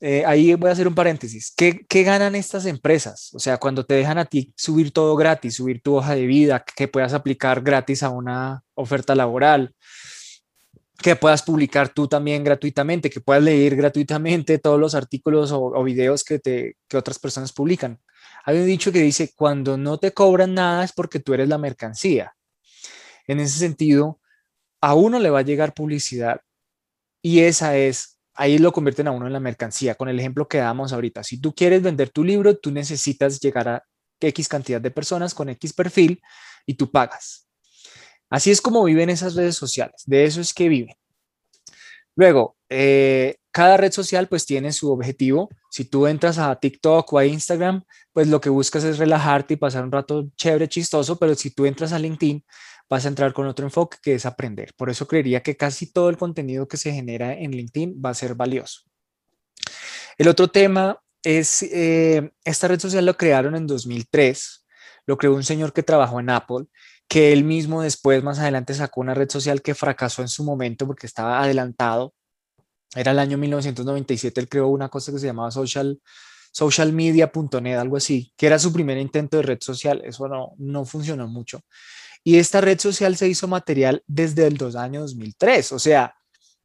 Eh, 0.00 0.22
ahí 0.26 0.54
voy 0.54 0.68
a 0.68 0.72
hacer 0.72 0.86
un 0.86 0.94
paréntesis. 0.94 1.52
¿Qué, 1.56 1.84
¿Qué, 1.88 2.02
ganan 2.04 2.34
estas 2.34 2.66
empresas? 2.66 3.30
O 3.34 3.38
sea, 3.38 3.56
cuando 3.56 3.84
te 3.84 3.94
dejan 3.94 4.18
a 4.18 4.26
ti 4.26 4.52
subir 4.56 4.92
todo 4.92 5.16
gratis, 5.16 5.56
subir 5.56 5.80
tu 5.82 5.96
hoja 5.96 6.14
de 6.14 6.26
vida, 6.26 6.64
que 6.76 6.88
puedas 6.88 7.14
aplicar 7.14 7.62
gratis 7.62 8.02
a 8.02 8.10
una 8.10 8.62
oferta 8.74 9.14
laboral, 9.14 9.74
que 11.04 11.16
puedas 11.16 11.42
publicar 11.42 11.90
tú 11.90 12.08
también 12.08 12.42
gratuitamente, 12.42 13.10
que 13.10 13.20
puedas 13.20 13.42
leer 13.42 13.76
gratuitamente 13.76 14.58
todos 14.58 14.80
los 14.80 14.94
artículos 14.94 15.52
o, 15.52 15.84
videos 15.84 16.24
que, 16.24 16.38
te, 16.38 16.78
que 16.88 16.96
otras 16.96 17.18
personas 17.18 17.52
publican. 17.52 18.00
Hay 18.46 18.56
un 18.56 18.64
dicho 18.64 18.90
que 18.90 19.02
dice, 19.02 19.34
cuando 19.36 19.76
no 19.76 19.98
te 19.98 20.12
cobran 20.14 20.54
nada 20.54 20.82
es 20.82 20.94
porque 20.94 21.20
tú 21.20 21.34
eres 21.34 21.46
la 21.46 21.58
mercancía. 21.58 22.32
En 23.26 23.38
ese 23.38 23.58
sentido, 23.58 24.18
a 24.80 24.94
uno 24.94 25.18
le 25.18 25.28
va 25.28 25.40
a 25.40 25.42
llegar 25.42 25.74
publicidad 25.74 26.40
y 27.20 27.40
esa 27.40 27.76
es, 27.76 28.18
ahí 28.32 28.56
lo 28.56 28.72
convierten 28.72 29.06
a 29.06 29.10
uno 29.10 29.26
en 29.26 29.34
la 29.34 29.40
mercancía, 29.40 29.96
con 29.96 30.08
el 30.08 30.18
ejemplo 30.18 30.48
que 30.48 30.56
damos 30.56 30.94
ahorita. 30.94 31.22
Si 31.22 31.38
tú 31.38 31.54
quieres 31.54 31.82
vender 31.82 32.08
tu 32.08 32.24
libro, 32.24 32.56
tú 32.56 32.70
necesitas 32.70 33.40
llegar 33.40 33.68
a 33.68 33.84
X 34.20 34.48
cantidad 34.48 34.80
de 34.80 34.90
personas 34.90 35.34
con 35.34 35.50
X 35.50 35.74
perfil 35.74 36.22
y 36.64 36.72
tú 36.74 36.90
pagas. 36.90 37.43
Así 38.34 38.50
es 38.50 38.60
como 38.60 38.82
viven 38.82 39.10
esas 39.10 39.36
redes 39.36 39.54
sociales, 39.54 40.02
de 40.06 40.24
eso 40.24 40.40
es 40.40 40.52
que 40.52 40.68
viven. 40.68 40.96
Luego, 42.16 42.56
eh, 42.68 43.36
cada 43.52 43.76
red 43.76 43.92
social 43.92 44.26
pues 44.26 44.44
tiene 44.44 44.72
su 44.72 44.90
objetivo. 44.90 45.50
Si 45.70 45.84
tú 45.84 46.08
entras 46.08 46.38
a 46.38 46.56
TikTok 46.56 47.12
o 47.12 47.18
a 47.18 47.26
Instagram, 47.26 47.84
pues 48.12 48.26
lo 48.26 48.40
que 48.40 48.50
buscas 48.50 48.82
es 48.82 48.98
relajarte 48.98 49.54
y 49.54 49.56
pasar 49.56 49.84
un 49.84 49.92
rato 49.92 50.26
chévere, 50.34 50.68
chistoso, 50.68 51.16
pero 51.16 51.36
si 51.36 51.52
tú 51.52 51.64
entras 51.64 51.92
a 51.92 51.98
LinkedIn, 52.00 52.44
vas 52.90 53.04
a 53.04 53.08
entrar 53.08 53.32
con 53.32 53.46
otro 53.46 53.66
enfoque 53.66 53.98
que 54.02 54.14
es 54.14 54.26
aprender. 54.26 54.74
Por 54.76 54.90
eso 54.90 55.06
creería 55.06 55.40
que 55.40 55.56
casi 55.56 55.92
todo 55.92 56.08
el 56.08 56.16
contenido 56.16 56.66
que 56.66 56.76
se 56.76 56.92
genera 56.92 57.34
en 57.34 57.52
LinkedIn 57.52 58.02
va 58.04 58.10
a 58.10 58.14
ser 58.14 58.34
valioso. 58.34 58.80
El 60.18 60.26
otro 60.26 60.48
tema 60.48 61.00
es, 61.22 61.62
eh, 61.62 62.32
esta 62.44 62.66
red 62.66 62.80
social 62.80 63.06
lo 63.06 63.16
crearon 63.16 63.54
en 63.54 63.68
2003, 63.68 64.66
lo 65.06 65.16
creó 65.18 65.34
un 65.36 65.44
señor 65.44 65.72
que 65.72 65.84
trabajó 65.84 66.18
en 66.18 66.30
Apple 66.30 66.66
que 67.08 67.32
él 67.32 67.44
mismo 67.44 67.82
después, 67.82 68.22
más 68.22 68.38
adelante, 68.38 68.74
sacó 68.74 69.00
una 69.00 69.14
red 69.14 69.30
social 69.30 69.62
que 69.62 69.74
fracasó 69.74 70.22
en 70.22 70.28
su 70.28 70.44
momento 70.44 70.86
porque 70.86 71.06
estaba 71.06 71.42
adelantado. 71.42 72.14
Era 72.94 73.12
el 73.12 73.18
año 73.18 73.38
1997, 73.38 74.40
él 74.40 74.48
creó 74.48 74.68
una 74.68 74.88
cosa 74.88 75.12
que 75.12 75.18
se 75.18 75.26
llamaba 75.26 75.50
social, 75.50 76.00
socialmedia.net, 76.52 77.76
algo 77.76 77.96
así, 77.96 78.32
que 78.36 78.46
era 78.46 78.58
su 78.58 78.72
primer 78.72 78.98
intento 78.98 79.36
de 79.36 79.42
red 79.42 79.58
social. 79.60 80.02
Eso 80.04 80.28
no, 80.28 80.52
no 80.58 80.84
funcionó 80.84 81.26
mucho. 81.26 81.60
Y 82.22 82.38
esta 82.38 82.60
red 82.60 82.78
social 82.78 83.16
se 83.16 83.28
hizo 83.28 83.48
material 83.48 84.02
desde 84.06 84.46
el 84.46 84.56
dos 84.56 84.76
año 84.76 85.00
2003, 85.00 85.72
o 85.72 85.78
sea, 85.78 86.14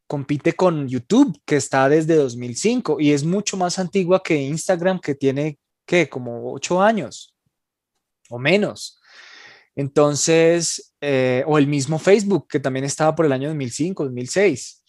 compite 0.08 0.54
con 0.54 0.88
YouTube, 0.88 1.40
que 1.46 1.58
está 1.58 1.90
desde 1.90 2.16
2005 2.16 3.00
y 3.00 3.12
es 3.12 3.24
mucho 3.24 3.58
más 3.58 3.78
antigua 3.78 4.24
que 4.24 4.36
Instagram, 4.36 5.00
que 5.00 5.16
tiene, 5.16 5.60
¿qué? 5.86 6.08
Como 6.10 6.54
ocho 6.54 6.82
años 6.82 7.36
o 8.30 8.40
menos. 8.40 8.99
Entonces, 9.76 10.94
eh, 11.02 11.44
o 11.48 11.58
el 11.58 11.68
mismo 11.68 12.00
Facebook, 12.00 12.48
que 12.50 12.60
también 12.60 12.86
estaba 12.86 13.16
por 13.16 13.26
el 13.26 13.32
año 13.32 13.48
2005, 13.50 14.04
2006. 14.04 14.84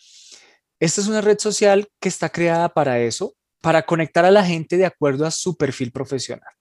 Esta 0.81 1.01
es 1.01 1.07
una 1.09 1.21
red 1.21 1.39
social 1.39 1.89
que 2.01 2.09
está 2.09 2.31
creada 2.31 2.69
para 2.71 3.01
eso, 3.01 3.35
para 3.61 3.83
conectar 3.83 4.25
a 4.25 4.31
la 4.31 4.45
gente 4.45 4.77
de 4.77 4.87
acuerdo 4.87 5.27
a 5.27 5.31
su 5.31 5.57
perfil 5.57 5.93
profesional. 5.93 6.53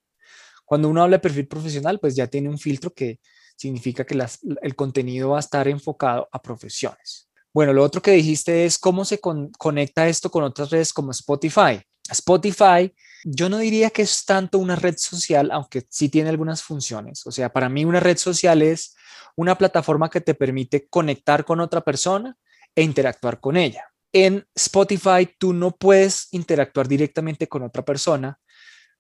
Cuando 0.66 0.90
uno 0.90 1.02
habla 1.02 1.18
de 1.18 1.22
perfil 1.22 1.48
profesional, 1.48 2.00
pues 2.00 2.16
ya 2.16 2.28
tiene 2.28 2.50
un 2.50 2.60
filtro 2.60 2.94
que 2.94 3.20
significa 3.56 4.06
que 4.06 4.18
el 4.62 4.76
contenido 4.76 5.30
va 5.30 5.38
a 5.38 5.40
estar 5.40 5.68
enfocado 5.68 6.30
a 6.32 6.42
profesiones. 6.42 7.30
Bueno, 7.52 7.74
lo 7.74 7.84
otro 7.84 8.02
que 8.02 8.12
dijiste 8.12 8.66
es 8.66 8.78
cómo 8.78 9.04
se 9.04 9.20
conecta 9.20 10.08
esto 10.08 10.30
con 10.30 10.44
otras 10.44 10.70
redes 10.70 10.94
como 10.94 11.12
Spotify. 11.12 11.82
Spotify 12.12 12.94
yo 13.24 13.50
no 13.50 13.58
diría 13.58 13.90
que 13.90 14.02
es 14.02 14.26
tanto 14.26 14.60
una 14.60 14.76
red 14.76 14.96
social, 14.98 15.52
aunque 15.52 15.86
sí 15.90 16.10
tiene 16.10 16.30
algunas 16.30 16.64
funciones. 16.64 17.26
O 17.28 17.32
sea, 17.32 17.52
para 17.52 17.70
mí 17.70 17.86
una 17.86 18.00
red 18.00 18.18
social 18.18 18.62
es 18.62 18.96
una 19.36 19.58
plataforma 19.58 20.10
que 20.10 20.22
te 20.22 20.34
permite 20.34 20.88
conectar 20.88 21.46
con 21.46 21.60
otra 21.60 21.82
persona 21.82 22.38
e 22.76 22.84
interactuar 22.84 23.40
con 23.40 23.58
ella. 23.58 23.86
En 24.12 24.46
Spotify 24.56 25.30
tú 25.38 25.54
no 25.54 25.72
puedes 25.72 26.28
interactuar 26.32 26.88
directamente 26.88 27.48
con 27.48 27.64
otra 27.64 27.84
persona 27.84 28.40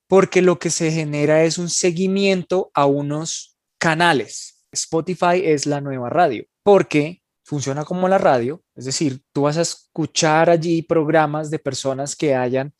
porque 0.08 0.42
lo 0.42 0.60
que 0.60 0.70
se 0.70 0.92
genera 0.92 1.44
es 1.44 1.58
un 1.58 1.70
seguimiento 1.70 2.72
a 2.74 2.86
unos 2.86 3.58
canales. 3.78 4.66
Spotify 4.72 5.42
es 5.44 5.66
la 5.66 5.82
nueva 5.82 6.10
radio, 6.10 6.46
porque 6.64 7.22
funciona 7.44 7.86
como 7.86 8.08
la 8.08 8.18
radio, 8.18 8.64
es 8.76 8.86
decir, 8.86 9.22
tú 9.34 9.44
vas 9.44 9.58
a 9.58 9.62
escuchar 9.62 10.50
allí 10.50 10.82
programas 10.84 11.50
de 11.50 11.58
personas 11.58 12.16
que 12.16 12.36
hayan 12.36 12.74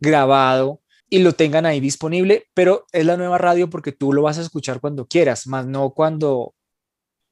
grabado 0.00 0.80
y 1.08 1.20
lo 1.20 1.32
tengan 1.32 1.66
ahí 1.66 1.80
disponible, 1.80 2.48
pero 2.54 2.86
es 2.92 3.04
la 3.04 3.16
nueva 3.16 3.38
radio 3.38 3.70
porque 3.70 3.92
tú 3.92 4.12
lo 4.12 4.22
vas 4.22 4.38
a 4.38 4.42
escuchar 4.42 4.80
cuando 4.80 5.06
quieras, 5.06 5.46
más 5.46 5.66
no 5.66 5.90
cuando, 5.90 6.54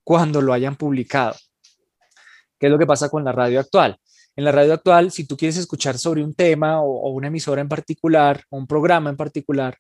cuando 0.05 0.41
lo 0.41 0.53
hayan 0.53 0.77
publicado. 0.77 1.35
¿Qué 2.59 2.67
es 2.67 2.73
lo 2.73 2.79
que 2.79 2.87
pasa 2.87 3.09
con 3.09 3.25
la 3.25 3.33
radio 3.33 3.61
actual? 3.61 3.99
En 4.37 4.45
la 4.45 4.53
radio 4.53 4.75
actual, 4.75 5.11
si 5.11 5.27
tú 5.27 5.37
quieres 5.37 5.57
escuchar 5.57 5.99
sobre 5.99 6.23
un 6.23 6.35
tema 6.35 6.83
o, 6.83 7.11
una 7.11 7.29
emisora 7.29 7.61
en 7.61 7.69
particular 7.69 8.43
o 8.51 8.57
un 8.57 8.67
programa 8.67 9.11
en 9.11 9.17
particular, 9.17 9.79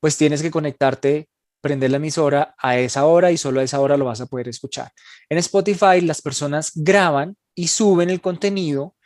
pues 0.00 0.16
tienes 0.16 0.42
que 0.42 0.50
conectarte 0.50 1.28
prender 1.60 1.90
la 1.90 1.96
emisora 1.96 2.54
a 2.58 2.78
esa 2.78 3.06
hora 3.06 3.32
y 3.32 3.38
solo 3.38 3.60
a 3.60 3.62
esa 3.62 3.80
hora 3.80 3.96
lo 3.96 4.04
vas 4.04 4.20
a 4.20 4.26
poder 4.26 4.48
escuchar. 4.48 4.92
En 5.28 5.38
Spotify 5.38 6.00
las 6.02 6.20
personas 6.20 6.72
graban 6.74 7.36
y 7.54 7.68
suben 7.68 8.10
el 8.10 8.20
contenido 8.20 8.96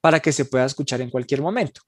para 0.00 0.20
que 0.20 0.32
se 0.32 0.44
pueda 0.44 0.64
escuchar 0.64 1.00
en 1.00 1.10
cualquier 1.10 1.42
momento. 1.42 1.80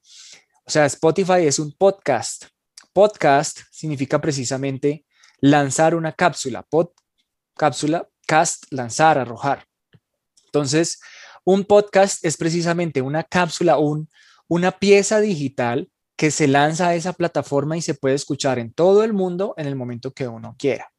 O 0.71 0.73
sea, 0.73 0.87
Spotify 0.87 1.47
es 1.47 1.59
un 1.59 1.73
podcast. 1.73 2.45
Podcast 2.93 3.63
significa 3.73 4.21
precisamente 4.21 5.05
lanzar 5.41 5.97
una 5.97 6.13
cápsula. 6.13 6.63
Pod, 6.63 6.91
cápsula, 7.57 8.09
cast, 8.25 8.67
lanzar, 8.71 9.19
arrojar. 9.19 9.65
Entonces, 10.45 11.01
un 11.43 11.65
podcast 11.65 12.25
es 12.25 12.37
precisamente 12.37 13.03
una 13.03 13.25
cápsula, 13.25 13.79
un, 13.79 14.09
una 14.47 14.71
pieza 14.71 15.19
digital 15.19 15.91
que 16.15 16.31
se 16.31 16.47
lanza 16.47 16.87
a 16.87 16.95
esa 16.95 17.15
plataforma 17.15 17.77
y 17.77 17.83
se 17.83 17.95
puede 17.95 18.15
escuchar 18.15 18.61
en 18.61 18.73
todo 18.73 19.03
el 19.03 19.13
mundo 19.13 19.55
en 19.57 19.67
el 19.67 19.75
momento 19.75 20.13
que 20.13 20.29
uno 20.29 20.55
quiera. 20.57 20.93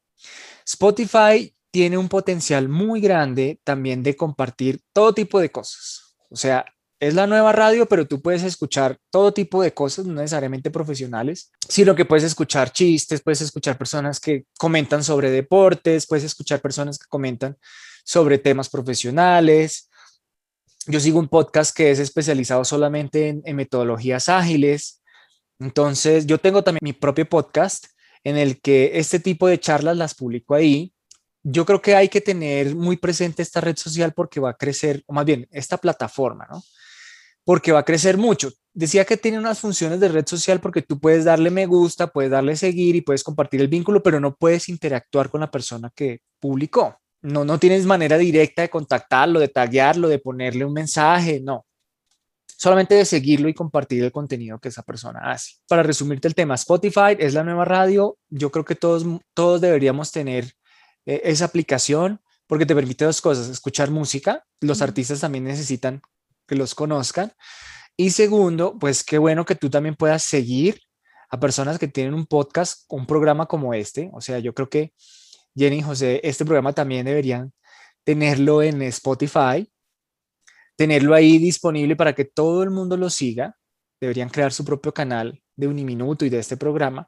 Spotify 0.65 1.55
tiene 1.71 1.97
un 1.97 2.09
potencial 2.09 2.67
muy 2.67 2.99
grande 2.99 3.61
también 3.63 4.03
de 4.03 4.17
compartir 4.17 4.81
todo 4.91 5.13
tipo 5.13 5.39
de 5.39 5.49
cosas. 5.49 6.17
O 6.29 6.35
sea, 6.35 6.65
es 7.01 7.15
la 7.15 7.27
nueva 7.27 7.51
radio, 7.51 7.85
pero 7.87 8.07
tú 8.07 8.21
puedes 8.21 8.43
escuchar 8.43 8.97
todo 9.09 9.33
tipo 9.33 9.61
de 9.61 9.73
cosas, 9.73 10.05
no 10.05 10.13
necesariamente 10.13 10.71
profesionales, 10.71 11.51
sino 11.67 11.95
que 11.95 12.05
puedes 12.05 12.23
escuchar 12.23 12.71
chistes, 12.71 13.21
puedes 13.21 13.41
escuchar 13.41 13.77
personas 13.77 14.21
que 14.21 14.45
comentan 14.57 15.03
sobre 15.03 15.31
deportes, 15.31 16.07
puedes 16.07 16.23
escuchar 16.23 16.61
personas 16.61 16.97
que 16.97 17.07
comentan 17.09 17.57
sobre 18.05 18.37
temas 18.37 18.69
profesionales. 18.69 19.89
Yo 20.87 21.01
sigo 21.01 21.19
un 21.19 21.27
podcast 21.27 21.75
que 21.75 21.91
es 21.91 21.99
especializado 21.99 22.63
solamente 22.63 23.27
en, 23.27 23.41
en 23.43 23.55
metodologías 23.57 24.29
ágiles, 24.29 25.01
entonces, 25.61 26.25
yo 26.25 26.39
tengo 26.39 26.63
también 26.63 26.79
mi 26.81 26.93
propio 26.93 27.29
podcast 27.29 27.85
en 28.23 28.35
el 28.35 28.59
que 28.61 28.93
este 28.95 29.19
tipo 29.19 29.47
de 29.47 29.59
charlas 29.59 29.95
las 29.95 30.15
publico 30.15 30.55
ahí. 30.55 30.91
Yo 31.43 31.65
creo 31.67 31.81
que 31.83 31.95
hay 31.95 32.09
que 32.09 32.19
tener 32.19 32.75
muy 32.75 32.97
presente 32.97 33.43
esta 33.43 33.61
red 33.61 33.77
social 33.77 34.11
porque 34.13 34.39
va 34.39 34.49
a 34.49 34.57
crecer, 34.57 35.03
o 35.05 35.13
más 35.13 35.23
bien, 35.23 35.47
esta 35.51 35.77
plataforma, 35.77 36.47
¿no? 36.49 36.63
Porque 37.51 37.73
va 37.73 37.79
a 37.79 37.83
crecer 37.83 38.17
mucho. 38.17 38.49
Decía 38.73 39.03
que 39.03 39.17
tiene 39.17 39.37
unas 39.37 39.59
funciones 39.59 39.99
de 39.99 40.07
red 40.07 40.25
social 40.25 40.61
porque 40.61 40.81
tú 40.81 41.01
puedes 41.01 41.25
darle 41.25 41.49
me 41.49 41.65
gusta, 41.65 42.07
puedes 42.07 42.31
darle 42.31 42.55
seguir 42.55 42.95
y 42.95 43.01
puedes 43.01 43.25
compartir 43.25 43.59
el 43.59 43.67
vínculo, 43.67 44.01
pero 44.01 44.21
no 44.21 44.33
puedes 44.35 44.69
interactuar 44.69 45.29
con 45.29 45.41
la 45.41 45.51
persona 45.51 45.91
que 45.93 46.21
publicó. 46.39 46.97
No, 47.21 47.43
no 47.43 47.59
tienes 47.59 47.85
manera 47.85 48.17
directa 48.17 48.61
de 48.61 48.69
contactarlo, 48.69 49.37
de 49.37 49.49
taguearlo, 49.49 50.07
de 50.07 50.19
ponerle 50.19 50.63
un 50.63 50.71
mensaje, 50.71 51.41
no 51.43 51.65
solamente 52.47 52.95
de 52.95 53.03
seguirlo 53.03 53.49
y 53.49 53.53
compartir 53.53 54.01
el 54.01 54.13
contenido 54.13 54.57
que 54.57 54.69
esa 54.69 54.83
persona 54.83 55.19
hace. 55.25 55.55
Para 55.67 55.83
resumirte 55.83 56.29
el 56.29 56.35
tema, 56.35 56.55
Spotify 56.55 57.17
es 57.19 57.33
la 57.33 57.43
nueva 57.43 57.65
radio. 57.65 58.17
Yo 58.29 58.49
creo 58.49 58.63
que 58.63 58.75
todos, 58.75 59.05
todos 59.33 59.59
deberíamos 59.59 60.13
tener 60.13 60.53
eh, 61.05 61.19
esa 61.25 61.43
aplicación 61.43 62.21
porque 62.47 62.65
te 62.65 62.75
permite 62.75 63.03
dos 63.03 63.19
cosas, 63.19 63.49
escuchar 63.49 63.91
música, 63.91 64.45
los 64.61 64.81
artistas 64.81 65.19
también 65.19 65.43
necesitan 65.43 66.01
que 66.51 66.57
los 66.57 66.75
conozcan. 66.75 67.31
Y 67.95 68.09
segundo, 68.09 68.77
pues 68.77 69.05
qué 69.05 69.17
bueno 69.17 69.45
que 69.45 69.55
tú 69.55 69.69
también 69.69 69.95
puedas 69.95 70.23
seguir 70.23 70.81
a 71.29 71.39
personas 71.39 71.79
que 71.79 71.87
tienen 71.87 72.13
un 72.13 72.25
podcast, 72.25 72.83
un 72.89 73.05
programa 73.05 73.45
como 73.45 73.73
este. 73.73 74.09
O 74.11 74.19
sea, 74.19 74.39
yo 74.39 74.53
creo 74.53 74.69
que 74.69 74.91
Jenny 75.55 75.77
y 75.77 75.81
José, 75.81 76.19
este 76.25 76.43
programa 76.43 76.73
también 76.73 77.05
deberían 77.05 77.53
tenerlo 78.03 78.61
en 78.61 78.81
Spotify 78.81 79.71
tenerlo 80.81 81.13
ahí 81.13 81.37
disponible 81.37 81.95
para 81.95 82.13
que 82.13 82.25
todo 82.25 82.63
el 82.63 82.71
mundo 82.71 82.97
lo 82.97 83.11
siga. 83.11 83.55
Deberían 83.99 84.29
crear 84.29 84.51
su 84.51 84.65
propio 84.65 84.91
canal 84.91 85.39
de 85.55 85.67
Uniminuto 85.67 86.25
y 86.25 86.29
de 86.29 86.39
este 86.39 86.57
programa 86.57 87.07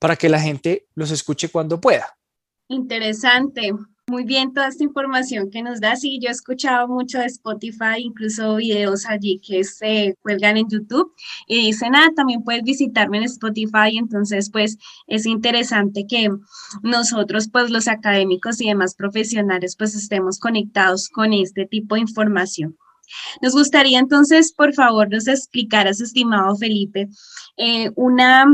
para 0.00 0.16
que 0.16 0.28
la 0.28 0.40
gente 0.40 0.88
los 0.96 1.12
escuche 1.12 1.48
cuando 1.48 1.80
pueda. 1.80 2.18
Interesante. 2.66 3.70
Muy 4.06 4.24
bien 4.24 4.52
toda 4.52 4.68
esta 4.68 4.84
información 4.84 5.50
que 5.50 5.62
nos 5.62 5.80
da. 5.80 5.96
Sí, 5.96 6.18
yo 6.20 6.28
he 6.28 6.32
escuchado 6.32 6.86
mucho 6.88 7.18
de 7.18 7.24
Spotify, 7.24 8.00
incluso 8.00 8.56
videos 8.56 9.06
allí 9.06 9.40
que 9.40 9.64
se 9.64 10.14
cuelgan 10.20 10.58
en 10.58 10.68
YouTube 10.68 11.14
y 11.46 11.66
dicen, 11.66 11.94
ah, 11.94 12.10
también 12.14 12.42
puedes 12.42 12.62
visitarme 12.64 13.16
en 13.16 13.24
Spotify. 13.24 13.96
Entonces, 13.96 14.50
pues 14.50 14.76
es 15.06 15.24
interesante 15.24 16.06
que 16.06 16.28
nosotros, 16.82 17.48
pues 17.50 17.70
los 17.70 17.88
académicos 17.88 18.60
y 18.60 18.68
demás 18.68 18.94
profesionales, 18.94 19.74
pues 19.74 19.94
estemos 19.94 20.38
conectados 20.38 21.08
con 21.08 21.32
este 21.32 21.64
tipo 21.64 21.94
de 21.94 22.02
información. 22.02 22.76
Nos 23.40 23.54
gustaría 23.54 23.98
entonces, 23.98 24.52
por 24.52 24.74
favor, 24.74 25.10
nos 25.10 25.28
explicaras, 25.28 26.02
estimado 26.02 26.54
Felipe, 26.56 27.08
eh, 27.56 27.90
una 27.96 28.44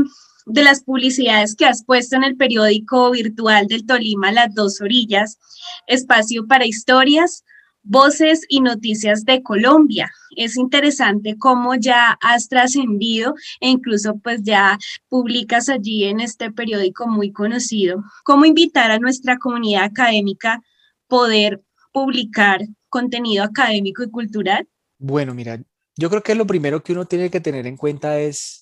de 0.51 0.63
las 0.63 0.83
publicidades 0.83 1.55
que 1.55 1.65
has 1.65 1.83
puesto 1.83 2.15
en 2.15 2.23
el 2.23 2.35
periódico 2.35 3.11
virtual 3.11 3.67
del 3.67 3.85
Tolima, 3.85 4.31
Las 4.31 4.53
Dos 4.53 4.81
Orillas, 4.81 5.39
espacio 5.87 6.45
para 6.45 6.65
historias, 6.65 7.43
voces 7.83 8.45
y 8.49 8.59
noticias 8.61 9.23
de 9.25 9.41
Colombia. 9.41 10.11
Es 10.35 10.57
interesante 10.57 11.37
cómo 11.37 11.75
ya 11.75 12.17
has 12.21 12.49
trascendido 12.49 13.33
e 13.59 13.69
incluso 13.69 14.17
pues 14.19 14.43
ya 14.43 14.77
publicas 15.09 15.69
allí 15.69 16.03
en 16.03 16.19
este 16.19 16.51
periódico 16.51 17.07
muy 17.07 17.31
conocido. 17.31 18.03
¿Cómo 18.23 18.45
invitar 18.45 18.91
a 18.91 18.99
nuestra 18.99 19.37
comunidad 19.37 19.85
académica 19.85 20.61
poder 21.07 21.61
publicar 21.93 22.61
contenido 22.89 23.43
académico 23.43 24.03
y 24.03 24.09
cultural? 24.09 24.67
Bueno, 24.99 25.33
mira, 25.33 25.61
yo 25.95 26.09
creo 26.09 26.21
que 26.21 26.35
lo 26.35 26.45
primero 26.45 26.83
que 26.83 26.93
uno 26.93 27.05
tiene 27.05 27.29
que 27.29 27.39
tener 27.39 27.65
en 27.67 27.77
cuenta 27.77 28.19
es 28.19 28.60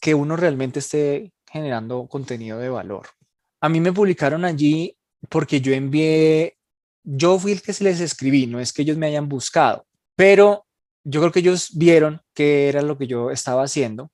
que 0.00 0.14
uno 0.14 0.36
realmente 0.36 0.78
esté 0.78 1.32
generando 1.50 2.06
contenido 2.06 2.58
de 2.58 2.68
valor. 2.68 3.08
A 3.60 3.68
mí 3.68 3.80
me 3.80 3.92
publicaron 3.92 4.44
allí 4.44 4.96
porque 5.28 5.60
yo 5.60 5.72
envié, 5.72 6.56
yo 7.02 7.38
fui 7.38 7.52
el 7.52 7.62
que 7.62 7.72
se 7.72 7.84
les 7.84 8.00
escribí, 8.00 8.46
no 8.46 8.60
es 8.60 8.72
que 8.72 8.82
ellos 8.82 8.96
me 8.96 9.06
hayan 9.06 9.28
buscado, 9.28 9.86
pero 10.14 10.66
yo 11.04 11.20
creo 11.20 11.32
que 11.32 11.40
ellos 11.40 11.70
vieron 11.74 12.20
que 12.34 12.68
era 12.68 12.82
lo 12.82 12.98
que 12.98 13.06
yo 13.06 13.30
estaba 13.30 13.62
haciendo. 13.64 14.10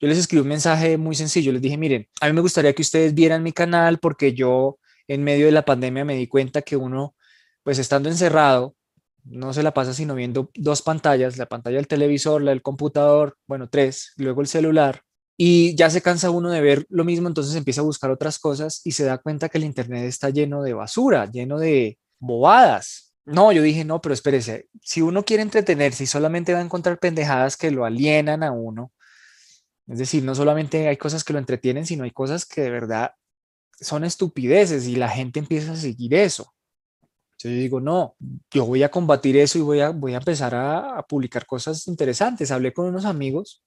Yo 0.00 0.08
les 0.08 0.18
escribí 0.18 0.42
un 0.42 0.48
mensaje 0.48 0.98
muy 0.98 1.14
sencillo, 1.14 1.52
les 1.52 1.62
dije, 1.62 1.76
miren, 1.76 2.06
a 2.20 2.26
mí 2.26 2.32
me 2.32 2.42
gustaría 2.42 2.74
que 2.74 2.82
ustedes 2.82 3.14
vieran 3.14 3.42
mi 3.42 3.52
canal 3.52 3.98
porque 3.98 4.34
yo 4.34 4.78
en 5.08 5.24
medio 5.24 5.46
de 5.46 5.52
la 5.52 5.64
pandemia 5.64 6.04
me 6.04 6.16
di 6.16 6.26
cuenta 6.26 6.62
que 6.62 6.76
uno, 6.76 7.16
pues 7.62 7.78
estando 7.78 8.08
encerrado, 8.08 8.76
no 9.24 9.52
se 9.52 9.62
la 9.62 9.74
pasa 9.74 9.92
sino 9.92 10.14
viendo 10.14 10.50
dos 10.54 10.82
pantallas, 10.82 11.36
la 11.36 11.46
pantalla 11.46 11.76
del 11.76 11.88
televisor, 11.88 12.42
la 12.42 12.50
del 12.50 12.62
computador, 12.62 13.38
bueno, 13.46 13.68
tres, 13.68 14.12
luego 14.16 14.40
el 14.40 14.46
celular, 14.46 15.02
y 15.36 15.74
ya 15.74 15.90
se 15.90 16.02
cansa 16.02 16.30
uno 16.30 16.50
de 16.50 16.60
ver 16.60 16.86
lo 16.88 17.04
mismo, 17.04 17.28
entonces 17.28 17.54
empieza 17.54 17.82
a 17.82 17.84
buscar 17.84 18.10
otras 18.10 18.38
cosas 18.38 18.80
y 18.84 18.92
se 18.92 19.04
da 19.04 19.18
cuenta 19.18 19.48
que 19.48 19.58
el 19.58 19.64
Internet 19.64 20.04
está 20.04 20.30
lleno 20.30 20.62
de 20.62 20.72
basura, 20.72 21.30
lleno 21.30 21.58
de 21.58 21.98
bobadas. 22.18 23.14
No, 23.24 23.52
yo 23.52 23.62
dije, 23.62 23.84
no, 23.84 24.00
pero 24.00 24.14
espérese, 24.14 24.68
si 24.82 25.02
uno 25.02 25.24
quiere 25.24 25.42
entretenerse 25.42 26.04
y 26.04 26.06
solamente 26.06 26.52
va 26.52 26.60
a 26.60 26.62
encontrar 26.62 26.98
pendejadas 26.98 27.56
que 27.56 27.70
lo 27.70 27.84
alienan 27.84 28.42
a 28.42 28.52
uno, 28.52 28.92
es 29.86 29.98
decir, 29.98 30.24
no 30.24 30.34
solamente 30.34 30.88
hay 30.88 30.96
cosas 30.96 31.22
que 31.24 31.32
lo 31.32 31.38
entretienen, 31.38 31.86
sino 31.86 32.04
hay 32.04 32.10
cosas 32.10 32.44
que 32.46 32.62
de 32.62 32.70
verdad 32.70 33.12
son 33.80 34.04
estupideces 34.04 34.86
y 34.86 34.96
la 34.96 35.08
gente 35.08 35.38
empieza 35.38 35.72
a 35.72 35.76
seguir 35.76 36.14
eso. 36.14 36.52
Yo 37.38 37.50
digo, 37.50 37.80
no, 37.80 38.16
yo 38.50 38.64
voy 38.64 38.82
a 38.82 38.90
combatir 38.90 39.36
eso 39.36 39.58
y 39.58 39.60
voy 39.60 39.80
a, 39.80 39.90
voy 39.90 40.14
a 40.14 40.18
empezar 40.18 40.54
a, 40.54 41.04
publicar 41.06 41.46
cosas 41.46 41.86
interesantes. 41.86 42.50
Hablé 42.50 42.72
con 42.72 42.86
unos 42.86 43.04
amigos, 43.04 43.62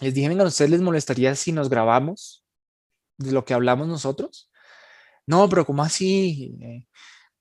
les 0.00 0.14
dije, 0.14 0.28
venga, 0.28 0.44
¿a 0.44 0.48
ustedes 0.48 0.70
les 0.70 0.80
molestaría 0.80 1.34
si 1.34 1.52
nos 1.52 1.68
grabamos 1.68 2.44
de 3.18 3.32
lo 3.32 3.44
que 3.44 3.54
hablamos 3.54 3.86
nosotros? 3.86 4.50
No, 5.26 5.48
pero 5.48 5.66
¿cómo 5.66 5.82
así? 5.82 6.56
Eh, 6.60 6.86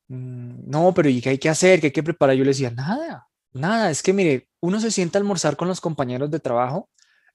mm, 0.08 0.70
no, 0.70 0.94
pero 0.94 1.10
¿y 1.10 1.22
qué 1.22 1.30
hay 1.30 1.38
que 1.38 1.50
hacer? 1.50 1.80
¿Qué 1.80 1.88
hay 1.88 1.94
que 1.94 2.04
preparar? 2.04 2.36
Yo 2.36 2.44
les 2.44 2.58
decía, 2.58 2.72
nada, 2.72 3.28
nada, 3.54 3.90
es 3.90 4.04
que 4.04 4.14
mire, 4.14 4.50
uno 4.62 4.80
se 4.80 4.92
sienta 4.92 5.18
a 5.18 5.22
almorzar 5.22 5.58
con 5.58 5.68
los 5.68 5.82
compañeros 5.82 6.30
de 6.32 6.40
trabajo 6.40 6.90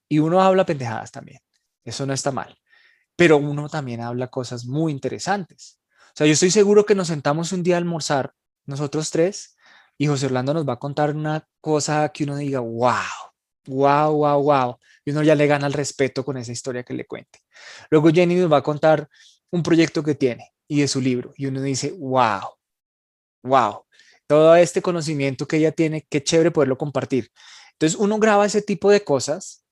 y 0.09 0.19
uno 0.19 0.43
habla 0.43 0.67
pendejadas 0.67 1.11
también. 1.11 1.41
Eso 1.85 2.07
no 2.07 2.13
está 2.13 2.31
mal. 2.31 2.57
Pero 3.17 3.39
uno 3.39 3.69
también 3.69 4.01
habla 4.01 4.29
cosas 4.29 4.67
muy 4.67 4.93
interesantes. 4.93 5.81
O 6.09 6.17
sea, 6.17 6.27
yo 6.27 6.33
estoy 6.33 6.51
seguro 6.51 6.87
que 6.87 6.95
nos 6.95 7.09
sentamos 7.09 7.53
un 7.53 7.63
día 7.63 7.77
a 7.77 7.79
almorzar, 7.79 8.35
nosotros 8.67 9.11
tres, 9.11 9.57
y 9.99 10.07
José 10.07 10.27
Orlando 10.27 10.55
nos 10.55 10.69
va 10.69 10.75
a 10.75 10.79
contar 10.79 11.15
una 11.15 11.47
cosa 11.61 12.09
que 12.11 12.25
uno 12.25 12.37
diga, 12.37 12.61
wow, 12.61 12.93
wow, 13.67 14.13
wow, 14.13 14.43
wow. 14.43 14.79
Y 15.05 15.11
uno 15.11 15.23
ya 15.23 15.35
le 15.35 15.47
gana 15.47 15.67
el 15.67 15.73
respeto 15.73 16.25
con 16.25 16.37
esa 16.37 16.53
historia 16.53 16.83
que 16.83 16.95
le 16.95 17.07
cuente. 17.07 17.41
Luego 17.91 18.11
Jenny 18.11 18.37
nos 18.37 18.53
va 18.53 18.59
a 18.59 18.63
contar 18.63 19.09
un 19.51 19.63
proyecto 19.63 20.03
que 20.03 20.15
tiene 20.15 20.53
y 20.67 20.81
de 20.81 20.89
su 20.89 21.01
libro. 21.01 21.33
Y 21.37 21.47
uno 21.47 21.61
dice, 21.61 21.93
wow, 21.99 22.41
wow, 23.43 23.85
todo 24.27 24.57
este 24.57 24.83
conocimiento 24.83 25.47
que 25.47 25.59
ella 25.59 25.73
tiene, 25.73 26.07
qué 26.09 26.23
chévere 26.23 26.51
poderlo 26.51 26.79
compartir. 26.79 27.31
Entonces 27.73 27.99
uno 27.99 28.19
graba 28.19 28.47
ese 28.47 28.63
tipo 28.63 28.91
de 28.91 29.05
cosas 29.05 29.65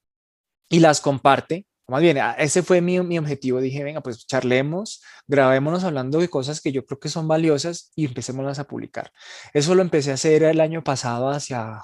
y 0.69 0.81
las 0.81 1.01
comparte. 1.01 1.67
Más 1.89 2.01
bien, 2.01 2.19
ese 2.39 2.63
fue 2.63 2.81
mi, 2.81 3.01
mi 3.01 3.19
objetivo. 3.19 3.61
Dije, 3.61 3.83
venga, 3.85 4.01
pues 4.01 4.27
charlemos, 4.27 5.03
grabémonos 5.27 5.85
hablando 5.85 6.21
de 6.21 6.29
cosas 6.29 6.61
que 6.61 6.73
yo 6.73 6.87
creo 6.87 7.01
que 7.01 7.09
son 7.09 7.29
valiosas 7.29 7.91
y 7.95 8.07
empecémoslas 8.07 8.59
a 8.59 8.65
publicar. 8.65 9.13
Eso 9.53 9.75
lo 9.75 9.83
empecé 9.83 10.11
a 10.11 10.15
hacer 10.15 10.43
el 10.45 10.61
año 10.61 10.83
pasado 10.85 11.29
hacia 11.29 11.83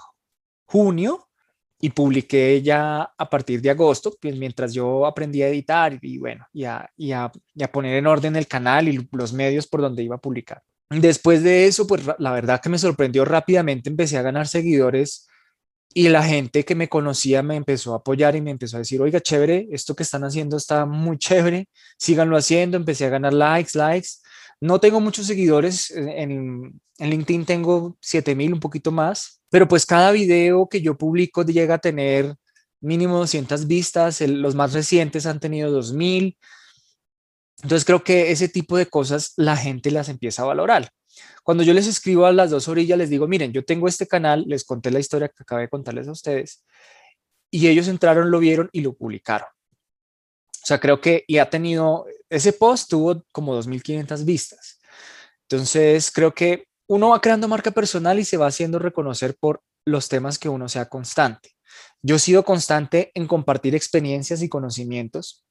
junio 0.66 1.27
y 1.80 1.90
publiqué 1.90 2.60
ya 2.62 3.02
a 3.16 3.30
partir 3.30 3.60
de 3.62 3.70
agosto, 3.70 4.16
pues 4.20 4.36
mientras 4.36 4.74
yo 4.74 5.06
aprendí 5.06 5.42
a 5.42 5.48
editar 5.48 5.98
y 6.02 6.18
bueno, 6.18 6.46
y 6.52 6.64
a, 6.64 6.90
y 6.96 7.12
poner 7.72 7.96
en 7.96 8.06
orden 8.06 8.36
el 8.36 8.48
canal 8.48 8.88
y 8.88 9.08
los 9.12 9.32
medios 9.32 9.66
por 9.66 9.80
donde 9.80 10.02
iba 10.02 10.16
a 10.16 10.20
publicar. 10.20 10.62
Después 10.90 11.42
de 11.42 11.66
eso, 11.66 11.86
pues 11.86 12.02
la 12.18 12.32
verdad 12.32 12.60
que 12.60 12.70
me 12.70 12.78
sorprendió 12.78 13.24
rápidamente, 13.24 13.90
empecé 13.90 14.16
a 14.16 14.22
ganar 14.22 14.48
seguidores 14.48 15.28
y 15.94 16.08
la 16.08 16.22
gente 16.22 16.64
que 16.64 16.74
me 16.74 16.88
conocía 16.88 17.42
me 17.42 17.56
empezó 17.56 17.92
a 17.92 17.98
apoyar 17.98 18.34
y 18.36 18.40
me 18.40 18.50
empezó 18.50 18.76
a 18.76 18.80
decir, 18.80 19.00
oiga, 19.00 19.20
chévere, 19.20 19.68
esto 19.70 19.94
que 19.94 20.02
están 20.02 20.24
haciendo 20.24 20.56
está 20.56 20.86
muy 20.86 21.18
chévere, 21.18 21.68
síganlo 21.98 22.36
haciendo, 22.36 22.76
empecé 22.76 23.06
a 23.06 23.10
ganar 23.10 23.32
likes, 23.32 23.70
likes. 23.74 24.08
No 24.60 24.80
tengo 24.80 25.00
muchos 25.00 25.26
seguidores, 25.26 25.90
en, 25.90 26.80
en 26.98 27.10
LinkedIn 27.10 27.44
tengo 27.44 27.96
7000, 28.00 28.54
un 28.54 28.60
poquito 28.60 28.90
más, 28.90 29.37
pero 29.50 29.68
pues 29.68 29.86
cada 29.86 30.12
video 30.12 30.68
que 30.68 30.80
yo 30.80 30.96
publico 30.96 31.44
llega 31.44 31.74
a 31.74 31.78
tener 31.78 32.36
mínimo 32.80 33.18
200 33.18 33.66
vistas, 33.66 34.20
los 34.20 34.54
más 34.54 34.72
recientes 34.72 35.26
han 35.26 35.40
tenido 35.40 35.70
2000. 35.70 36.36
Entonces 37.62 37.84
creo 37.84 38.04
que 38.04 38.30
ese 38.30 38.48
tipo 38.48 38.76
de 38.76 38.86
cosas 38.86 39.32
la 39.36 39.56
gente 39.56 39.90
las 39.90 40.08
empieza 40.08 40.42
a 40.42 40.46
valorar. 40.46 40.90
Cuando 41.42 41.64
yo 41.64 41.74
les 41.74 41.86
escribo 41.86 42.26
a 42.26 42.32
las 42.32 42.50
dos 42.50 42.68
orillas, 42.68 42.98
les 42.98 43.10
digo, 43.10 43.26
miren, 43.26 43.52
yo 43.52 43.64
tengo 43.64 43.88
este 43.88 44.06
canal, 44.06 44.44
les 44.46 44.64
conté 44.64 44.90
la 44.90 45.00
historia 45.00 45.28
que 45.28 45.42
acabé 45.42 45.62
de 45.62 45.68
contarles 45.68 46.06
a 46.06 46.12
ustedes, 46.12 46.64
y 47.50 47.66
ellos 47.66 47.88
entraron, 47.88 48.30
lo 48.30 48.38
vieron 48.38 48.68
y 48.72 48.82
lo 48.82 48.94
publicaron. 48.94 49.48
O 49.48 50.66
sea, 50.66 50.78
creo 50.78 51.00
que 51.00 51.24
y 51.26 51.38
ha 51.38 51.48
tenido, 51.48 52.06
ese 52.28 52.52
post 52.52 52.90
tuvo 52.90 53.24
como 53.32 53.56
2.500 53.58 54.24
vistas. 54.24 54.78
Entonces, 55.48 56.10
creo 56.10 56.34
que 56.34 56.66
uno 56.88 57.10
va 57.10 57.20
creando 57.20 57.48
marca 57.48 57.70
personal 57.70 58.18
y 58.18 58.24
se 58.24 58.38
va 58.38 58.46
haciendo 58.46 58.78
reconocer 58.78 59.36
por 59.38 59.62
los 59.84 60.08
temas 60.08 60.38
que 60.38 60.48
uno 60.48 60.68
sea 60.68 60.88
constante. 60.88 61.54
Yo 62.02 62.16
he 62.16 62.18
sido 62.18 62.44
constante 62.44 63.12
en 63.14 63.26
compartir 63.26 63.74
experiencias 63.74 64.42
y 64.42 64.48
conocimientos 64.48 65.44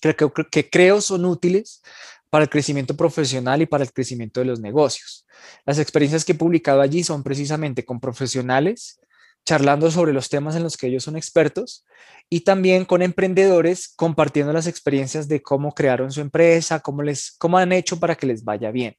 que, 0.00 0.14
que, 0.50 0.70
creo 0.70 1.00
son 1.00 1.24
útiles 1.24 1.82
para 2.30 2.44
el 2.44 2.50
crecimiento 2.50 2.96
profesional 2.96 3.60
y 3.60 3.66
para 3.66 3.82
el 3.82 3.92
crecimiento 3.92 4.40
de 4.40 4.46
los 4.46 4.60
negocios. 4.60 5.26
Las 5.66 5.80
experiencias 5.80 6.24
que 6.24 6.32
he 6.32 6.36
publicado 6.36 6.80
allí 6.80 7.02
son 7.02 7.24
precisamente 7.24 7.84
con 7.84 7.98
profesionales, 7.98 9.00
charlando 9.44 9.90
sobre 9.90 10.12
los 10.12 10.28
temas 10.28 10.54
en 10.54 10.62
los 10.62 10.76
que 10.76 10.86
ellos 10.86 11.02
son 11.02 11.16
expertos 11.16 11.84
y 12.28 12.40
también 12.40 12.84
con 12.84 13.02
emprendedores 13.02 13.88
compartiendo 13.88 14.52
las 14.52 14.68
experiencias 14.68 15.26
de 15.26 15.42
cómo 15.42 15.72
crearon 15.72 16.12
su 16.12 16.20
empresa, 16.20 16.80
cómo, 16.80 17.02
les, 17.02 17.32
cómo 17.38 17.58
han 17.58 17.72
hecho 17.72 17.98
para 17.98 18.14
que 18.14 18.26
les 18.26 18.44
vaya 18.44 18.70
bien. 18.70 18.96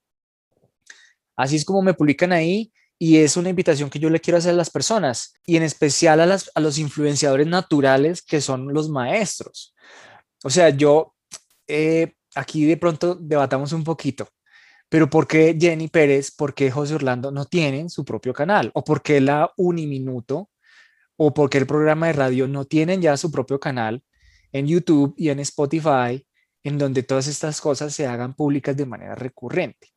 Así 1.40 1.56
es 1.56 1.64
como 1.64 1.82
me 1.82 1.94
publican 1.94 2.34
ahí 2.34 2.74
y 2.98 3.20
es 3.20 3.38
una 3.38 3.48
invitación 3.48 3.90
que 3.90 3.98
yo 3.98 4.10
le 4.10 4.20
quiero 4.20 4.38
hacer 4.38 4.52
a 4.52 4.58
las 4.58 4.70
personas 4.70 5.36
y 5.46 5.56
en 5.56 5.64
especial 5.64 6.20
a, 6.20 6.26
las, 6.26 6.52
a 6.54 6.60
los 6.60 6.78
influenciadores 6.78 7.48
naturales 7.48 8.22
que 8.22 8.42
son 8.42 8.74
los 8.74 8.90
maestros. 8.90 9.74
O 10.44 10.50
sea, 10.50 10.68
yo 10.68 11.16
eh, 11.66 12.16
aquí 12.36 12.66
de 12.66 12.76
pronto 12.76 13.16
debatamos 13.16 13.72
un 13.72 13.86
poquito, 13.86 14.28
pero 14.90 15.10
¿por 15.10 15.28
qué 15.28 15.58
Jenny 15.58 15.88
Pérez, 15.88 16.30
por 16.30 16.54
qué 16.54 16.70
José 16.72 16.96
Orlando 16.96 17.32
no 17.32 17.46
tienen 17.46 17.90
su 17.90 18.04
propio 18.04 18.34
canal? 18.34 18.70
¿O 18.74 18.84
por 18.84 19.02
qué 19.02 19.22
la 19.22 19.50
Uniminuto? 19.56 20.50
¿O 21.16 21.34
por 21.34 21.50
qué 21.50 21.60
el 21.60 21.68
programa 21.68 22.08
de 22.08 22.14
radio 22.14 22.50
no 22.50 22.66
tienen 22.66 23.02
ya 23.02 23.16
su 23.16 23.32
propio 23.32 23.62
canal 23.62 24.04
en 24.52 24.68
YouTube 24.68 25.14
y 25.16 25.30
en 25.30 25.40
Spotify, 25.40 26.28
en 26.66 26.78
donde 26.78 27.04
todas 27.04 27.28
estas 27.28 27.62
cosas 27.62 27.94
se 27.96 28.08
hagan 28.08 28.36
públicas 28.36 28.76
de 28.76 28.86
manera 28.86 29.16
recurrente? 29.16 29.94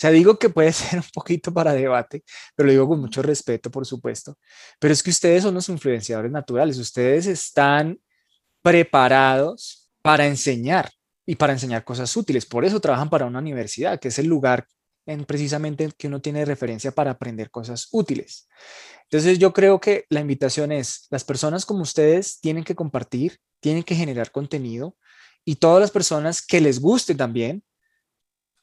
Sea, 0.00 0.10
digo 0.10 0.38
que 0.38 0.48
puede 0.48 0.72
ser 0.72 0.98
un 0.98 1.10
poquito 1.12 1.52
para 1.52 1.74
debate, 1.74 2.24
pero 2.56 2.68
lo 2.68 2.72
digo 2.72 2.88
con 2.88 3.00
mucho 3.00 3.20
respeto, 3.20 3.70
por 3.70 3.84
supuesto. 3.84 4.38
Pero 4.78 4.94
es 4.94 5.02
que 5.02 5.10
ustedes 5.10 5.42
son 5.42 5.52
los 5.52 5.68
influenciadores 5.68 6.32
naturales, 6.32 6.78
ustedes 6.78 7.26
están 7.26 8.00
preparados 8.62 9.90
para 10.00 10.26
enseñar 10.26 10.90
y 11.26 11.36
para 11.36 11.52
enseñar 11.52 11.84
cosas 11.84 12.16
útiles. 12.16 12.46
Por 12.46 12.64
eso 12.64 12.80
trabajan 12.80 13.10
para 13.10 13.26
una 13.26 13.40
universidad, 13.40 14.00
que 14.00 14.08
es 14.08 14.18
el 14.18 14.26
lugar 14.26 14.66
en 15.04 15.26
precisamente 15.26 15.90
que 15.98 16.06
uno 16.06 16.22
tiene 16.22 16.46
referencia 16.46 16.92
para 16.92 17.10
aprender 17.10 17.50
cosas 17.50 17.88
útiles. 17.92 18.48
Entonces 19.02 19.38
yo 19.38 19.52
creo 19.52 19.80
que 19.80 20.06
la 20.08 20.20
invitación 20.20 20.72
es, 20.72 21.08
las 21.10 21.24
personas 21.24 21.66
como 21.66 21.82
ustedes 21.82 22.40
tienen 22.40 22.64
que 22.64 22.74
compartir, 22.74 23.38
tienen 23.60 23.82
que 23.82 23.94
generar 23.94 24.30
contenido 24.30 24.96
y 25.44 25.56
todas 25.56 25.82
las 25.82 25.90
personas 25.90 26.40
que 26.40 26.62
les 26.62 26.80
guste 26.80 27.14
también 27.14 27.62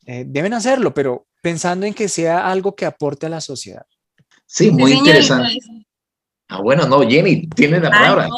eh, 0.08 0.24
deben 0.26 0.54
hacerlo, 0.54 0.94
pero 0.94 1.28
pensando 1.42 1.86
en 1.86 1.94
que 1.94 2.08
sea 2.08 2.50
algo 2.50 2.76
que 2.76 2.86
aporte 2.86 3.26
a 3.26 3.30
la 3.30 3.42
sociedad. 3.42 3.86
Sí, 4.46 4.72
muy 4.72 4.94
interesante. 4.94 5.60
Ah, 6.48 6.62
bueno, 6.62 6.88
no, 6.88 7.02
Jenny, 7.02 7.48
tiene 7.50 7.82
la 7.82 7.92
palabra. 7.92 8.30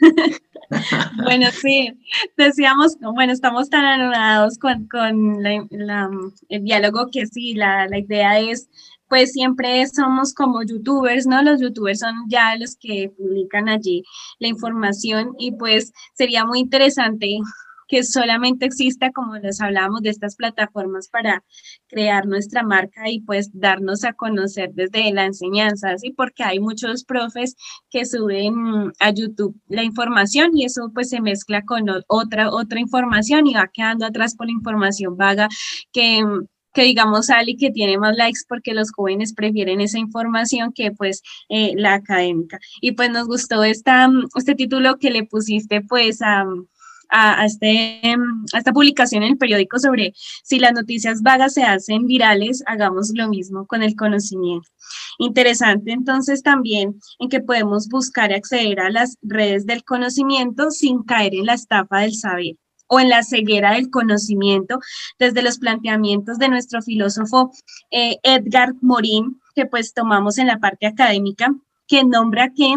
bueno, 1.24 1.46
sí, 1.50 1.98
decíamos, 2.36 2.98
bueno, 3.00 3.32
estamos 3.32 3.70
tan 3.70 3.84
anonados 3.86 4.58
con, 4.58 4.86
con 4.88 5.44
el 5.46 6.64
diálogo 6.64 7.08
que 7.10 7.26
sí, 7.26 7.54
la, 7.54 7.86
la 7.88 7.98
idea 7.98 8.38
es 8.38 8.68
pues 9.08 9.32
siempre 9.32 9.84
somos 9.88 10.32
como 10.32 10.62
youtubers, 10.62 11.26
¿no? 11.26 11.42
Los 11.42 11.60
youtubers 11.60 11.98
son 11.98 12.14
ya 12.28 12.54
los 12.56 12.76
que 12.76 13.10
publican 13.18 13.68
allí 13.68 14.04
la 14.38 14.46
información 14.46 15.34
y 15.36 15.50
pues 15.50 15.92
sería 16.14 16.44
muy 16.44 16.60
interesante 16.60 17.38
que 17.90 18.04
solamente 18.04 18.66
exista, 18.66 19.10
como 19.10 19.36
les 19.36 19.60
hablamos, 19.60 20.00
de 20.02 20.10
estas 20.10 20.36
plataformas 20.36 21.08
para 21.08 21.42
crear 21.88 22.24
nuestra 22.24 22.62
marca 22.62 23.10
y 23.10 23.20
pues 23.20 23.50
darnos 23.52 24.04
a 24.04 24.12
conocer 24.12 24.70
desde 24.74 25.12
la 25.12 25.24
enseñanza, 25.26 25.98
¿sí? 25.98 26.12
Porque 26.16 26.44
hay 26.44 26.60
muchos 26.60 27.04
profes 27.04 27.56
que 27.90 28.06
suben 28.06 28.92
a 29.00 29.10
YouTube 29.10 29.60
la 29.66 29.82
información 29.82 30.56
y 30.56 30.66
eso 30.66 30.92
pues 30.94 31.08
se 31.10 31.20
mezcla 31.20 31.62
con 31.64 31.86
otra, 32.06 32.50
otra 32.50 32.78
información 32.78 33.48
y 33.48 33.54
va 33.54 33.68
quedando 33.72 34.06
atrás 34.06 34.36
por 34.36 34.46
la 34.46 34.52
información 34.52 35.16
vaga 35.16 35.48
que 35.92 36.24
que 36.72 36.82
digamos 36.82 37.30
Ali 37.30 37.56
que 37.56 37.72
tiene 37.72 37.98
más 37.98 38.16
likes 38.16 38.42
porque 38.48 38.74
los 38.74 38.92
jóvenes 38.92 39.34
prefieren 39.34 39.80
esa 39.80 39.98
información 39.98 40.72
que 40.72 40.92
pues 40.92 41.20
eh, 41.48 41.72
la 41.74 41.94
académica. 41.94 42.60
Y 42.80 42.92
pues 42.92 43.10
nos 43.10 43.26
gustó 43.26 43.64
esta, 43.64 44.08
este 44.36 44.54
título 44.54 44.96
que 44.96 45.10
le 45.10 45.24
pusiste 45.24 45.80
pues 45.80 46.22
a, 46.22 46.44
a, 47.10 47.44
este, 47.44 48.00
a 48.52 48.58
esta 48.58 48.72
publicación 48.72 49.22
en 49.22 49.32
el 49.32 49.38
periódico 49.38 49.78
sobre 49.78 50.12
si 50.42 50.58
las 50.58 50.72
noticias 50.72 51.22
vagas 51.22 51.54
se 51.54 51.62
hacen 51.62 52.06
virales, 52.06 52.62
hagamos 52.66 53.10
lo 53.14 53.28
mismo 53.28 53.66
con 53.66 53.82
el 53.82 53.96
conocimiento. 53.96 54.68
Interesante 55.18 55.92
entonces 55.92 56.42
también 56.42 57.00
en 57.18 57.28
que 57.28 57.40
podemos 57.40 57.88
buscar 57.88 58.32
acceder 58.32 58.80
a 58.80 58.90
las 58.90 59.16
redes 59.22 59.66
del 59.66 59.84
conocimiento 59.84 60.70
sin 60.70 61.02
caer 61.02 61.34
en 61.34 61.46
la 61.46 61.54
estafa 61.54 62.00
del 62.00 62.14
saber 62.14 62.56
o 62.92 62.98
en 62.98 63.08
la 63.08 63.22
ceguera 63.22 63.74
del 63.74 63.88
conocimiento, 63.88 64.80
desde 65.16 65.42
los 65.42 65.58
planteamientos 65.58 66.38
de 66.38 66.48
nuestro 66.48 66.82
filósofo 66.82 67.52
eh, 67.92 68.18
Edgar 68.24 68.74
Morin, 68.80 69.40
que 69.54 69.64
pues 69.64 69.94
tomamos 69.94 70.38
en 70.38 70.48
la 70.48 70.58
parte 70.58 70.88
académica, 70.88 71.54
que 71.86 72.04
nombra 72.04 72.52
que 72.52 72.74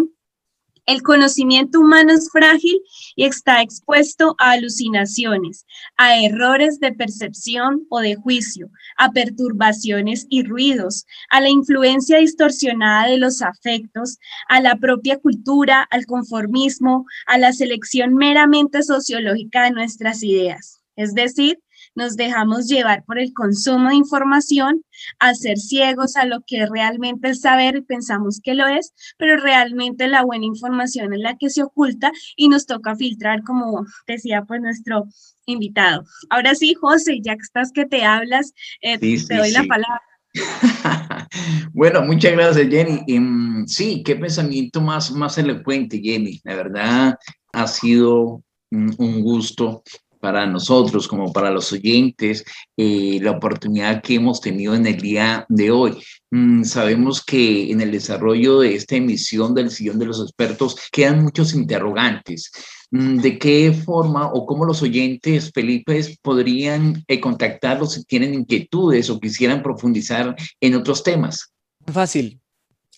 el 0.86 1.02
conocimiento 1.02 1.80
humano 1.80 2.14
es 2.14 2.30
frágil 2.32 2.80
y 3.16 3.26
está 3.26 3.62
expuesto 3.62 4.36
a 4.38 4.52
alucinaciones, 4.52 5.66
a 5.98 6.20
errores 6.20 6.80
de 6.80 6.92
percepción 6.92 7.86
o 7.90 8.00
de 8.00 8.16
juicio, 8.16 8.70
a 8.98 9.12
perturbaciones 9.12 10.28
y 10.30 10.44
ruidos, 10.44 11.06
a 11.30 11.42
la 11.42 11.50
influencia 11.50 12.18
distorsionada 12.18 13.08
de 13.08 13.18
los 13.18 13.42
afectos, 13.42 14.18
a 14.50 14.62
la 14.62 14.76
propia 14.76 15.20
cultura, 15.20 15.88
al 15.90 16.06
conformismo, 16.06 17.06
a 17.28 17.38
la 17.38 17.54
selección 17.54 18.14
meramente 18.16 18.84
sociológica 18.84 19.64
de 19.64 19.72
nuestras 19.72 20.22
ideas. 20.24 20.82
Es 20.96 21.14
decir, 21.14 21.60
nos 21.96 22.16
dejamos 22.16 22.68
llevar 22.68 23.04
por 23.06 23.20
el 23.20 23.34
consumo 23.34 23.90
de 23.90 23.96
información, 23.96 24.84
a 25.20 25.34
ser 25.34 25.58
ciegos 25.58 26.16
a 26.16 26.26
lo 26.26 26.42
que 26.46 26.66
realmente 26.66 27.30
es 27.30 27.42
saber 27.42 27.76
y 27.78 27.82
pensamos 27.82 28.40
que 28.44 28.54
lo 28.54 28.68
es, 28.68 28.94
pero 29.18 29.38
realmente 29.38 30.08
la 30.08 30.24
buena 30.24 30.46
información 30.46 31.14
es 31.14 31.20
la 31.20 31.38
que 31.38 31.50
se 31.50 31.64
oculta 31.64 32.12
y 32.36 32.50
nos 32.50 32.66
toca 32.66 32.96
filtrar, 32.96 33.44
como 33.44 33.86
decía 34.08 34.44
pues 34.44 34.62
nuestro 34.62 35.06
invitado. 35.46 36.04
Ahora 36.30 36.56
sí, 36.56 36.74
José, 36.74 37.20
ya 37.22 37.36
que 37.36 37.42
estás 37.42 37.72
que 37.72 37.86
te 37.86 38.04
hablas, 38.04 38.54
eh, 38.82 38.98
te 38.98 39.36
doy 39.36 39.52
la 39.52 39.64
palabra. 39.64 40.02
bueno, 41.74 42.02
muchas 42.02 42.32
gracias, 42.32 42.68
Jenny. 42.68 43.04
Em, 43.08 43.68
sí, 43.68 44.02
qué 44.04 44.16
pensamiento 44.16 44.82
más, 44.82 45.12
más 45.12 45.38
elocuente, 45.38 46.02
Jenny. 46.02 46.42
La 46.44 46.56
verdad, 46.56 47.20
ha 47.54 47.68
sido 47.68 48.44
un 48.72 49.22
gusto 49.22 49.84
para 50.24 50.46
nosotros 50.46 51.06
como 51.06 51.34
para 51.34 51.52
los 51.52 51.74
oyentes 51.74 52.46
eh, 52.78 53.20
la 53.22 53.32
oportunidad 53.32 54.02
que 54.02 54.16
hemos 54.16 54.40
tenido 54.40 54.74
en 54.74 54.88
el 54.88 55.02
día 55.02 55.46
de 55.50 55.70
hoy. 55.70 56.02
Mm, 56.32 56.64
sabemos 56.64 57.22
que 57.22 57.70
en 57.70 57.82
el 57.82 57.92
desarrollo 57.92 58.62
de 58.62 58.74
esta 58.74 58.96
emisión 58.96 59.54
del 59.54 59.70
sillón 59.70 60.00
de 60.00 60.06
los 60.06 60.22
expertos 60.22 60.78
quedan 60.94 61.24
muchos 61.24 61.54
interrogantes. 61.54 62.54
Mm, 62.92 63.18
¿De 63.18 63.38
qué 63.38 63.74
forma 63.74 64.32
o 64.32 64.46
cómo 64.46 64.64
los 64.64 64.82
oyentes, 64.82 65.52
Felipe, 65.54 66.18
podrían 66.22 67.04
eh, 67.10 67.20
contactarlos 67.20 67.92
si 67.92 68.06
tienen 68.06 68.34
inquietudes 68.34 69.10
o 69.10 69.20
quisieran 69.20 69.62
profundizar 69.62 70.38
en 70.62 70.76
otros 70.76 71.04
temas? 71.04 71.52
Fácil. 71.92 72.40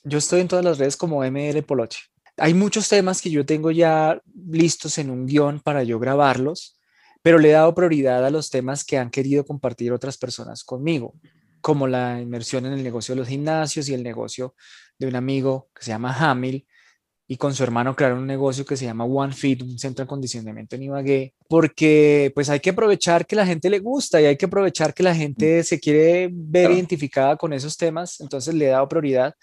Yo 0.04 0.20
estoy 0.20 0.42
en 0.42 0.48
todas 0.48 0.64
las 0.64 0.78
redes 0.78 0.96
como 0.96 1.24
ML 1.24 1.64
Poloche. 1.64 2.02
Hay 2.38 2.54
muchos 2.54 2.88
temas 2.88 3.20
que 3.20 3.32
yo 3.32 3.48
tengo 3.48 3.72
ya 3.72 4.22
listos 4.48 5.00
en 5.00 5.10
un 5.10 5.26
guion 5.26 5.60
para 5.60 5.82
yo 5.82 5.98
grabarlos, 5.98 6.75
pero 7.26 7.40
le 7.40 7.50
he 7.50 7.54
dado 7.54 7.74
prioridad 7.74 8.24
a 8.24 8.30
los 8.30 8.52
temas 8.52 8.84
que 8.84 9.00
han 9.00 9.10
querido 9.10 9.44
compartir 9.48 9.92
otras 9.92 10.16
personas 10.16 10.64
conmigo, 10.64 11.16
como 11.60 11.88
la 11.88 12.22
inmersión 12.22 12.68
en 12.68 12.74
el 12.74 12.84
negocio 12.84 13.16
de 13.16 13.20
los 13.20 13.28
gimnasios 13.28 13.90
y 13.90 13.96
el 13.96 14.04
negocio 14.04 14.54
de 15.00 15.08
un 15.08 15.16
amigo 15.16 15.72
que 15.74 15.84
se 15.84 15.90
llama 15.90 16.16
Hamil, 16.16 16.68
y 17.28 17.38
con 17.38 17.56
su 17.56 17.64
hermano 17.64 17.96
crearon 17.96 18.20
un 18.20 18.28
negocio 18.28 18.64
que 18.64 18.78
se 18.78 18.86
llama 18.86 19.06
One 19.06 19.34
Fit, 19.34 19.64
un 19.64 19.80
centro 19.80 20.04
de 20.04 20.06
acondicionamiento 20.06 20.76
en 20.76 20.84
Ibagué, 20.84 21.34
porque 21.50 22.32
pues 22.36 22.48
hay 22.52 22.60
que 22.60 22.70
aprovechar 22.70 23.26
que 23.26 23.36
la 23.36 23.48
gente 23.48 23.72
le 23.72 23.80
gusta 23.80 24.22
y 24.22 24.26
hay 24.26 24.38
que 24.38 24.46
aprovechar 24.46 24.94
que 24.94 25.02
la 25.02 25.16
gente 25.16 25.64
se 25.64 25.80
quiere 25.80 26.30
ver 26.32 26.70
identificada 26.70 27.38
con 27.38 27.54
esos 27.54 27.76
temas, 27.76 28.22
entonces 28.22 28.54
le 28.54 28.66
he 28.66 28.70
dado 28.70 28.88
prioridad 28.88 29.34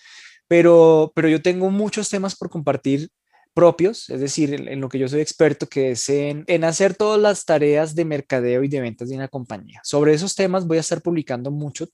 pero, 0.53 1.12
pero 1.14 1.30
yo 1.30 1.41
tengo 1.41 1.70
muchos 1.70 2.11
temas 2.11 2.37
por 2.37 2.51
compartir 2.51 3.09
propios, 3.55 4.09
es 4.11 4.20
decir, 4.20 4.55
en, 4.55 4.80
lo 4.80 4.88
que 4.88 4.98
yo 4.98 5.09
soy 5.09 5.20
experto, 5.20 5.66
que 5.68 5.92
es 5.92 6.09
en, 6.09 6.64
hacer 6.64 6.94
todas 6.94 7.20
las 7.20 7.44
tareas 7.44 7.94
de 7.94 8.05
mercadeo 8.05 8.64
y 8.64 8.68
de 8.68 8.80
ventas 8.80 9.09
de 9.09 9.16
una 9.16 9.28
compañía. 9.28 9.80
Sobre 9.84 10.14
esos 10.14 10.34
temas 10.34 10.66
voy 10.66 10.78
a 10.78 10.80
estar 10.80 11.03
publicando 11.03 11.50
mucho. 11.50 11.88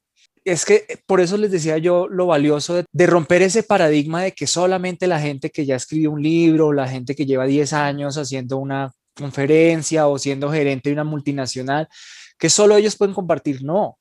Es 0.45 0.65
que 0.65 0.87
eh, 0.89 0.99
por 1.07 1.21
eso 1.21 1.37
les 1.37 1.51
decía 1.51 1.79
yo 1.79 2.09
lo 2.09 2.27
valioso 2.27 2.75
de, 2.75 2.85
de 2.93 3.07
romper 3.07 3.43
ese 3.43 3.63
paradigma 3.63 4.23
de 4.23 4.33
que 4.33 4.47
solamente 4.47 5.07
la 5.07 5.21
gente 5.21 5.51
que 5.51 5.67
ya 5.67 5.77
escribió 5.77 6.13
un 6.13 6.23
libro, 6.23 6.73
la 6.73 6.89
gente 6.89 7.15
que 7.15 7.27
lleva 7.27 7.47
10 7.47 7.73
años 7.73 8.17
haciendo 8.17 8.57
una 8.59 8.93
conferencia 9.15 10.07
o 10.07 10.19
siendo 10.19 10.51
gerente 10.51 10.89
de 10.91 10.95
una 10.95 11.05
multinacional, 11.05 11.89
que 12.39 12.49
solo 12.51 12.77
ellos 12.77 12.97
pueden 12.97 13.15
compartir. 13.15 13.65
No, 13.65 13.99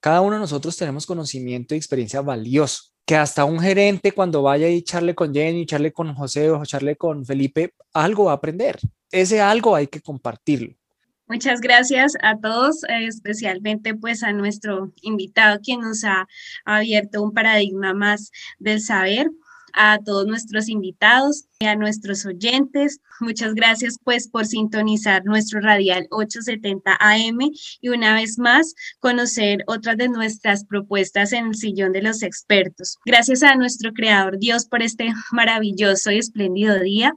cada 0.00 0.20
uno 0.20 0.34
de 0.34 0.40
nosotros 0.40 0.76
tenemos 0.76 1.06
conocimiento 1.06 1.74
y 1.74 1.78
experiencia 1.78 2.20
valioso 2.20 2.89
que 3.04 3.16
hasta 3.16 3.44
un 3.44 3.58
gerente 3.60 4.12
cuando 4.12 4.42
vaya 4.42 4.68
y 4.68 4.76
echarle 4.76 5.14
con 5.14 5.34
Jenny, 5.34 5.62
echarle 5.62 5.92
con 5.92 6.14
José 6.14 6.50
o 6.50 6.62
echarle 6.62 6.96
con 6.96 7.24
Felipe, 7.24 7.74
algo 7.92 8.24
va 8.24 8.32
a 8.32 8.36
aprender. 8.36 8.78
Ese 9.10 9.40
algo 9.40 9.74
hay 9.74 9.88
que 9.88 10.00
compartirlo. 10.00 10.74
Muchas 11.26 11.60
gracias 11.60 12.14
a 12.22 12.38
todos, 12.38 12.82
eh, 12.84 13.06
especialmente 13.06 13.94
pues 13.94 14.24
a 14.24 14.32
nuestro 14.32 14.92
invitado 15.02 15.60
quien 15.60 15.80
nos 15.80 16.02
ha 16.02 16.26
abierto 16.64 17.22
un 17.22 17.32
paradigma 17.32 17.94
más 17.94 18.32
del 18.58 18.80
saber 18.80 19.30
a 19.74 19.98
todos 20.04 20.26
nuestros 20.26 20.68
invitados, 20.68 21.46
y 21.62 21.66
a 21.66 21.76
nuestros 21.76 22.24
oyentes. 22.24 23.00
Muchas 23.20 23.54
gracias 23.54 23.98
pues 24.02 24.28
por 24.28 24.46
sintonizar 24.46 25.24
nuestro 25.26 25.60
radial 25.60 26.06
870 26.10 26.96
AM 26.98 27.38
y 27.82 27.88
una 27.90 28.14
vez 28.14 28.38
más 28.38 28.74
conocer 28.98 29.62
otras 29.66 29.98
de 29.98 30.08
nuestras 30.08 30.64
propuestas 30.64 31.32
en 31.32 31.48
el 31.48 31.54
sillón 31.54 31.92
de 31.92 32.00
los 32.00 32.22
expertos. 32.22 32.96
Gracias 33.04 33.42
a 33.42 33.56
nuestro 33.56 33.92
creador 33.92 34.38
Dios 34.38 34.64
por 34.66 34.82
este 34.82 35.12
maravilloso 35.32 36.10
y 36.10 36.18
espléndido 36.18 36.78
día 36.80 37.12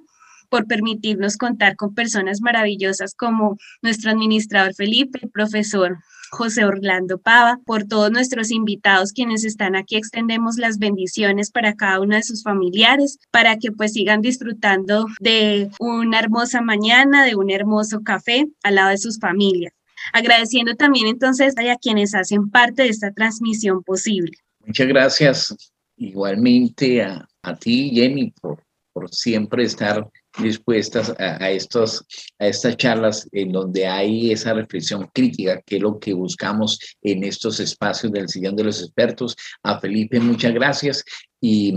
por 0.54 0.68
permitirnos 0.68 1.36
contar 1.36 1.76
con 1.76 1.96
personas 1.96 2.42
maravillosas 2.42 3.16
como 3.16 3.58
nuestro 3.82 4.12
administrador 4.12 4.76
Felipe, 4.76 5.18
el 5.24 5.32
profesor 5.32 5.98
José 6.30 6.64
Orlando 6.64 7.18
Pava, 7.18 7.60
por 7.66 7.86
todos 7.86 8.12
nuestros 8.12 8.52
invitados 8.52 9.14
quienes 9.14 9.46
están 9.46 9.76
aquí. 9.76 9.96
Extendemos 9.96 10.58
las 10.58 10.78
bendiciones 10.78 11.50
para 11.50 11.74
cada 11.74 12.00
uno 12.02 12.16
de 12.16 12.22
sus 12.22 12.44
familiares, 12.44 13.18
para 13.32 13.58
que 13.58 13.72
pues 13.72 13.94
sigan 13.94 14.22
disfrutando 14.22 15.08
de 15.20 15.72
una 15.80 16.20
hermosa 16.20 16.62
mañana, 16.62 17.26
de 17.26 17.36
un 17.36 17.50
hermoso 17.50 18.04
café 18.04 18.46
al 18.62 18.76
lado 18.76 18.92
de 18.92 19.00
sus 19.00 19.18
familias. 19.18 19.74
Agradeciendo 20.14 20.76
también 20.76 21.08
entonces 21.08 21.56
a 21.58 21.78
quienes 21.78 22.14
hacen 22.14 22.52
parte 22.52 22.84
de 22.84 22.90
esta 22.90 23.12
transmisión 23.12 23.82
posible. 23.82 24.38
Muchas 24.64 24.88
gracias 24.88 25.56
igualmente 25.98 27.02
a, 27.02 27.28
a 27.42 27.56
ti, 27.56 27.90
Jenny, 27.92 28.32
por, 28.40 28.64
por 28.94 29.10
siempre 29.10 29.64
estar 29.64 30.08
dispuestas 30.40 31.14
a, 31.20 31.50
estos, 31.52 32.06
a 32.40 32.48
estas 32.48 32.78
charlas 32.78 33.28
en 33.32 33.52
donde 33.52 33.88
hay 33.88 34.32
esa 34.32 34.54
reflexión 34.54 35.10
crítica, 35.14 35.62
que 35.66 35.78
es 35.78 35.82
lo 35.82 36.00
que 36.00 36.14
buscamos 36.14 36.80
en 37.02 37.24
estos 37.24 37.60
espacios 37.60 38.12
del 38.12 38.30
sillón 38.30 38.56
de 38.56 38.64
los 38.64 38.82
expertos. 38.82 39.36
A 39.64 39.80
Felipe, 39.80 40.20
muchas 40.20 40.54
gracias 40.54 41.04
y 41.40 41.74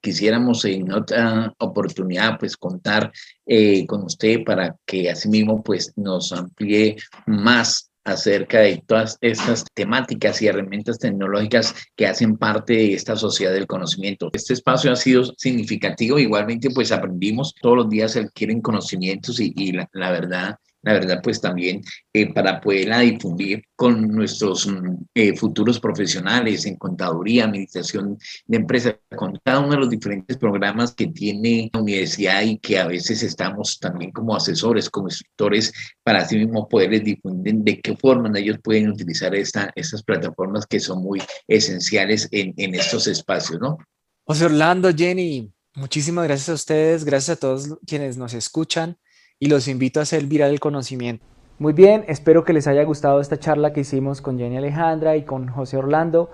quisiéramos 0.00 0.64
en 0.64 0.90
otra 0.92 1.52
oportunidad 1.58 2.38
pues 2.38 2.56
contar 2.56 3.12
eh, 3.44 3.86
con 3.86 4.04
usted 4.04 4.44
para 4.44 4.76
que 4.86 5.10
asimismo 5.10 5.62
pues 5.62 5.92
nos 5.96 6.32
amplíe 6.32 6.96
más 7.26 7.89
acerca 8.12 8.60
de 8.60 8.82
todas 8.86 9.16
estas 9.20 9.64
temáticas 9.74 10.40
y 10.42 10.48
herramientas 10.48 10.98
tecnológicas 10.98 11.74
que 11.96 12.06
hacen 12.06 12.36
parte 12.36 12.74
de 12.74 12.94
esta 12.94 13.16
sociedad 13.16 13.52
del 13.52 13.66
conocimiento. 13.66 14.30
Este 14.32 14.54
espacio 14.54 14.92
ha 14.92 14.96
sido 14.96 15.24
significativo, 15.36 16.18
igualmente 16.18 16.70
pues 16.70 16.92
aprendimos, 16.92 17.54
todos 17.60 17.76
los 17.76 17.88
días 17.88 18.12
se 18.12 18.20
adquieren 18.20 18.60
conocimientos 18.60 19.40
y, 19.40 19.72
la 19.72 20.10
verdad 20.10 20.56
la 20.82 20.94
verdad, 20.94 21.20
pues 21.22 21.40
también 21.40 21.82
eh, 22.12 22.32
para 22.32 22.60
poderla 22.60 23.00
difundir 23.00 23.62
con 23.76 24.08
nuestros 24.08 24.66
mm, 24.66 24.96
eh, 25.14 25.36
futuros 25.36 25.78
profesionales 25.78 26.64
en 26.64 26.76
contaduría, 26.76 27.44
administración 27.44 28.18
de 28.46 28.56
empresas, 28.56 28.96
con 29.14 29.38
cada 29.44 29.60
uno 29.60 29.72
de 29.72 29.76
los 29.76 29.90
diferentes 29.90 30.38
programas 30.38 30.94
que 30.94 31.08
tiene 31.08 31.70
la 31.72 31.80
universidad 31.80 32.42
y 32.42 32.58
que 32.58 32.78
a 32.78 32.86
veces 32.86 33.22
estamos 33.22 33.78
también 33.78 34.10
como 34.10 34.34
asesores, 34.34 34.88
como 34.88 35.08
instructores, 35.08 35.72
para 36.02 36.20
así 36.20 36.38
mismo 36.38 36.66
poderles 36.68 37.04
difundir 37.04 37.56
de 37.56 37.80
qué 37.80 37.96
forma 37.96 38.30
ellos 38.38 38.58
pueden 38.62 38.90
utilizar 38.90 39.34
esta, 39.34 39.70
estas 39.74 40.02
plataformas 40.02 40.66
que 40.66 40.80
son 40.80 41.02
muy 41.02 41.22
esenciales 41.46 42.26
en, 42.30 42.54
en 42.56 42.74
estos 42.74 43.06
espacios, 43.06 43.60
¿no? 43.60 43.78
José 44.24 44.46
Orlando, 44.46 44.90
Jenny, 44.94 45.52
muchísimas 45.74 46.24
gracias 46.24 46.48
a 46.48 46.54
ustedes, 46.54 47.04
gracias 47.04 47.36
a 47.36 47.40
todos 47.40 47.76
quienes 47.86 48.16
nos 48.16 48.32
escuchan 48.32 48.96
y 49.40 49.48
los 49.48 49.68
invito 49.68 49.98
a 49.98 50.02
hacer 50.02 50.26
viral 50.26 50.50
el 50.50 50.60
conocimiento. 50.60 51.24
Muy 51.58 51.72
bien, 51.72 52.04
espero 52.08 52.44
que 52.44 52.52
les 52.52 52.66
haya 52.66 52.84
gustado 52.84 53.20
esta 53.20 53.38
charla 53.38 53.72
que 53.72 53.80
hicimos 53.80 54.20
con 54.20 54.38
Jenny 54.38 54.58
Alejandra 54.58 55.16
y 55.16 55.22
con 55.22 55.48
José 55.48 55.78
Orlando. 55.78 56.30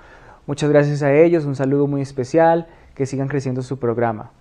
Muchas 0.46 0.70
gracias 0.70 1.02
a 1.02 1.14
ellos, 1.14 1.44
un 1.44 1.54
saludo 1.54 1.86
muy 1.86 2.02
especial, 2.02 2.66
que 2.94 3.07
sigan 3.07 3.28
creciendo 3.28 3.62
su 3.62 3.78
programa. 3.78 4.32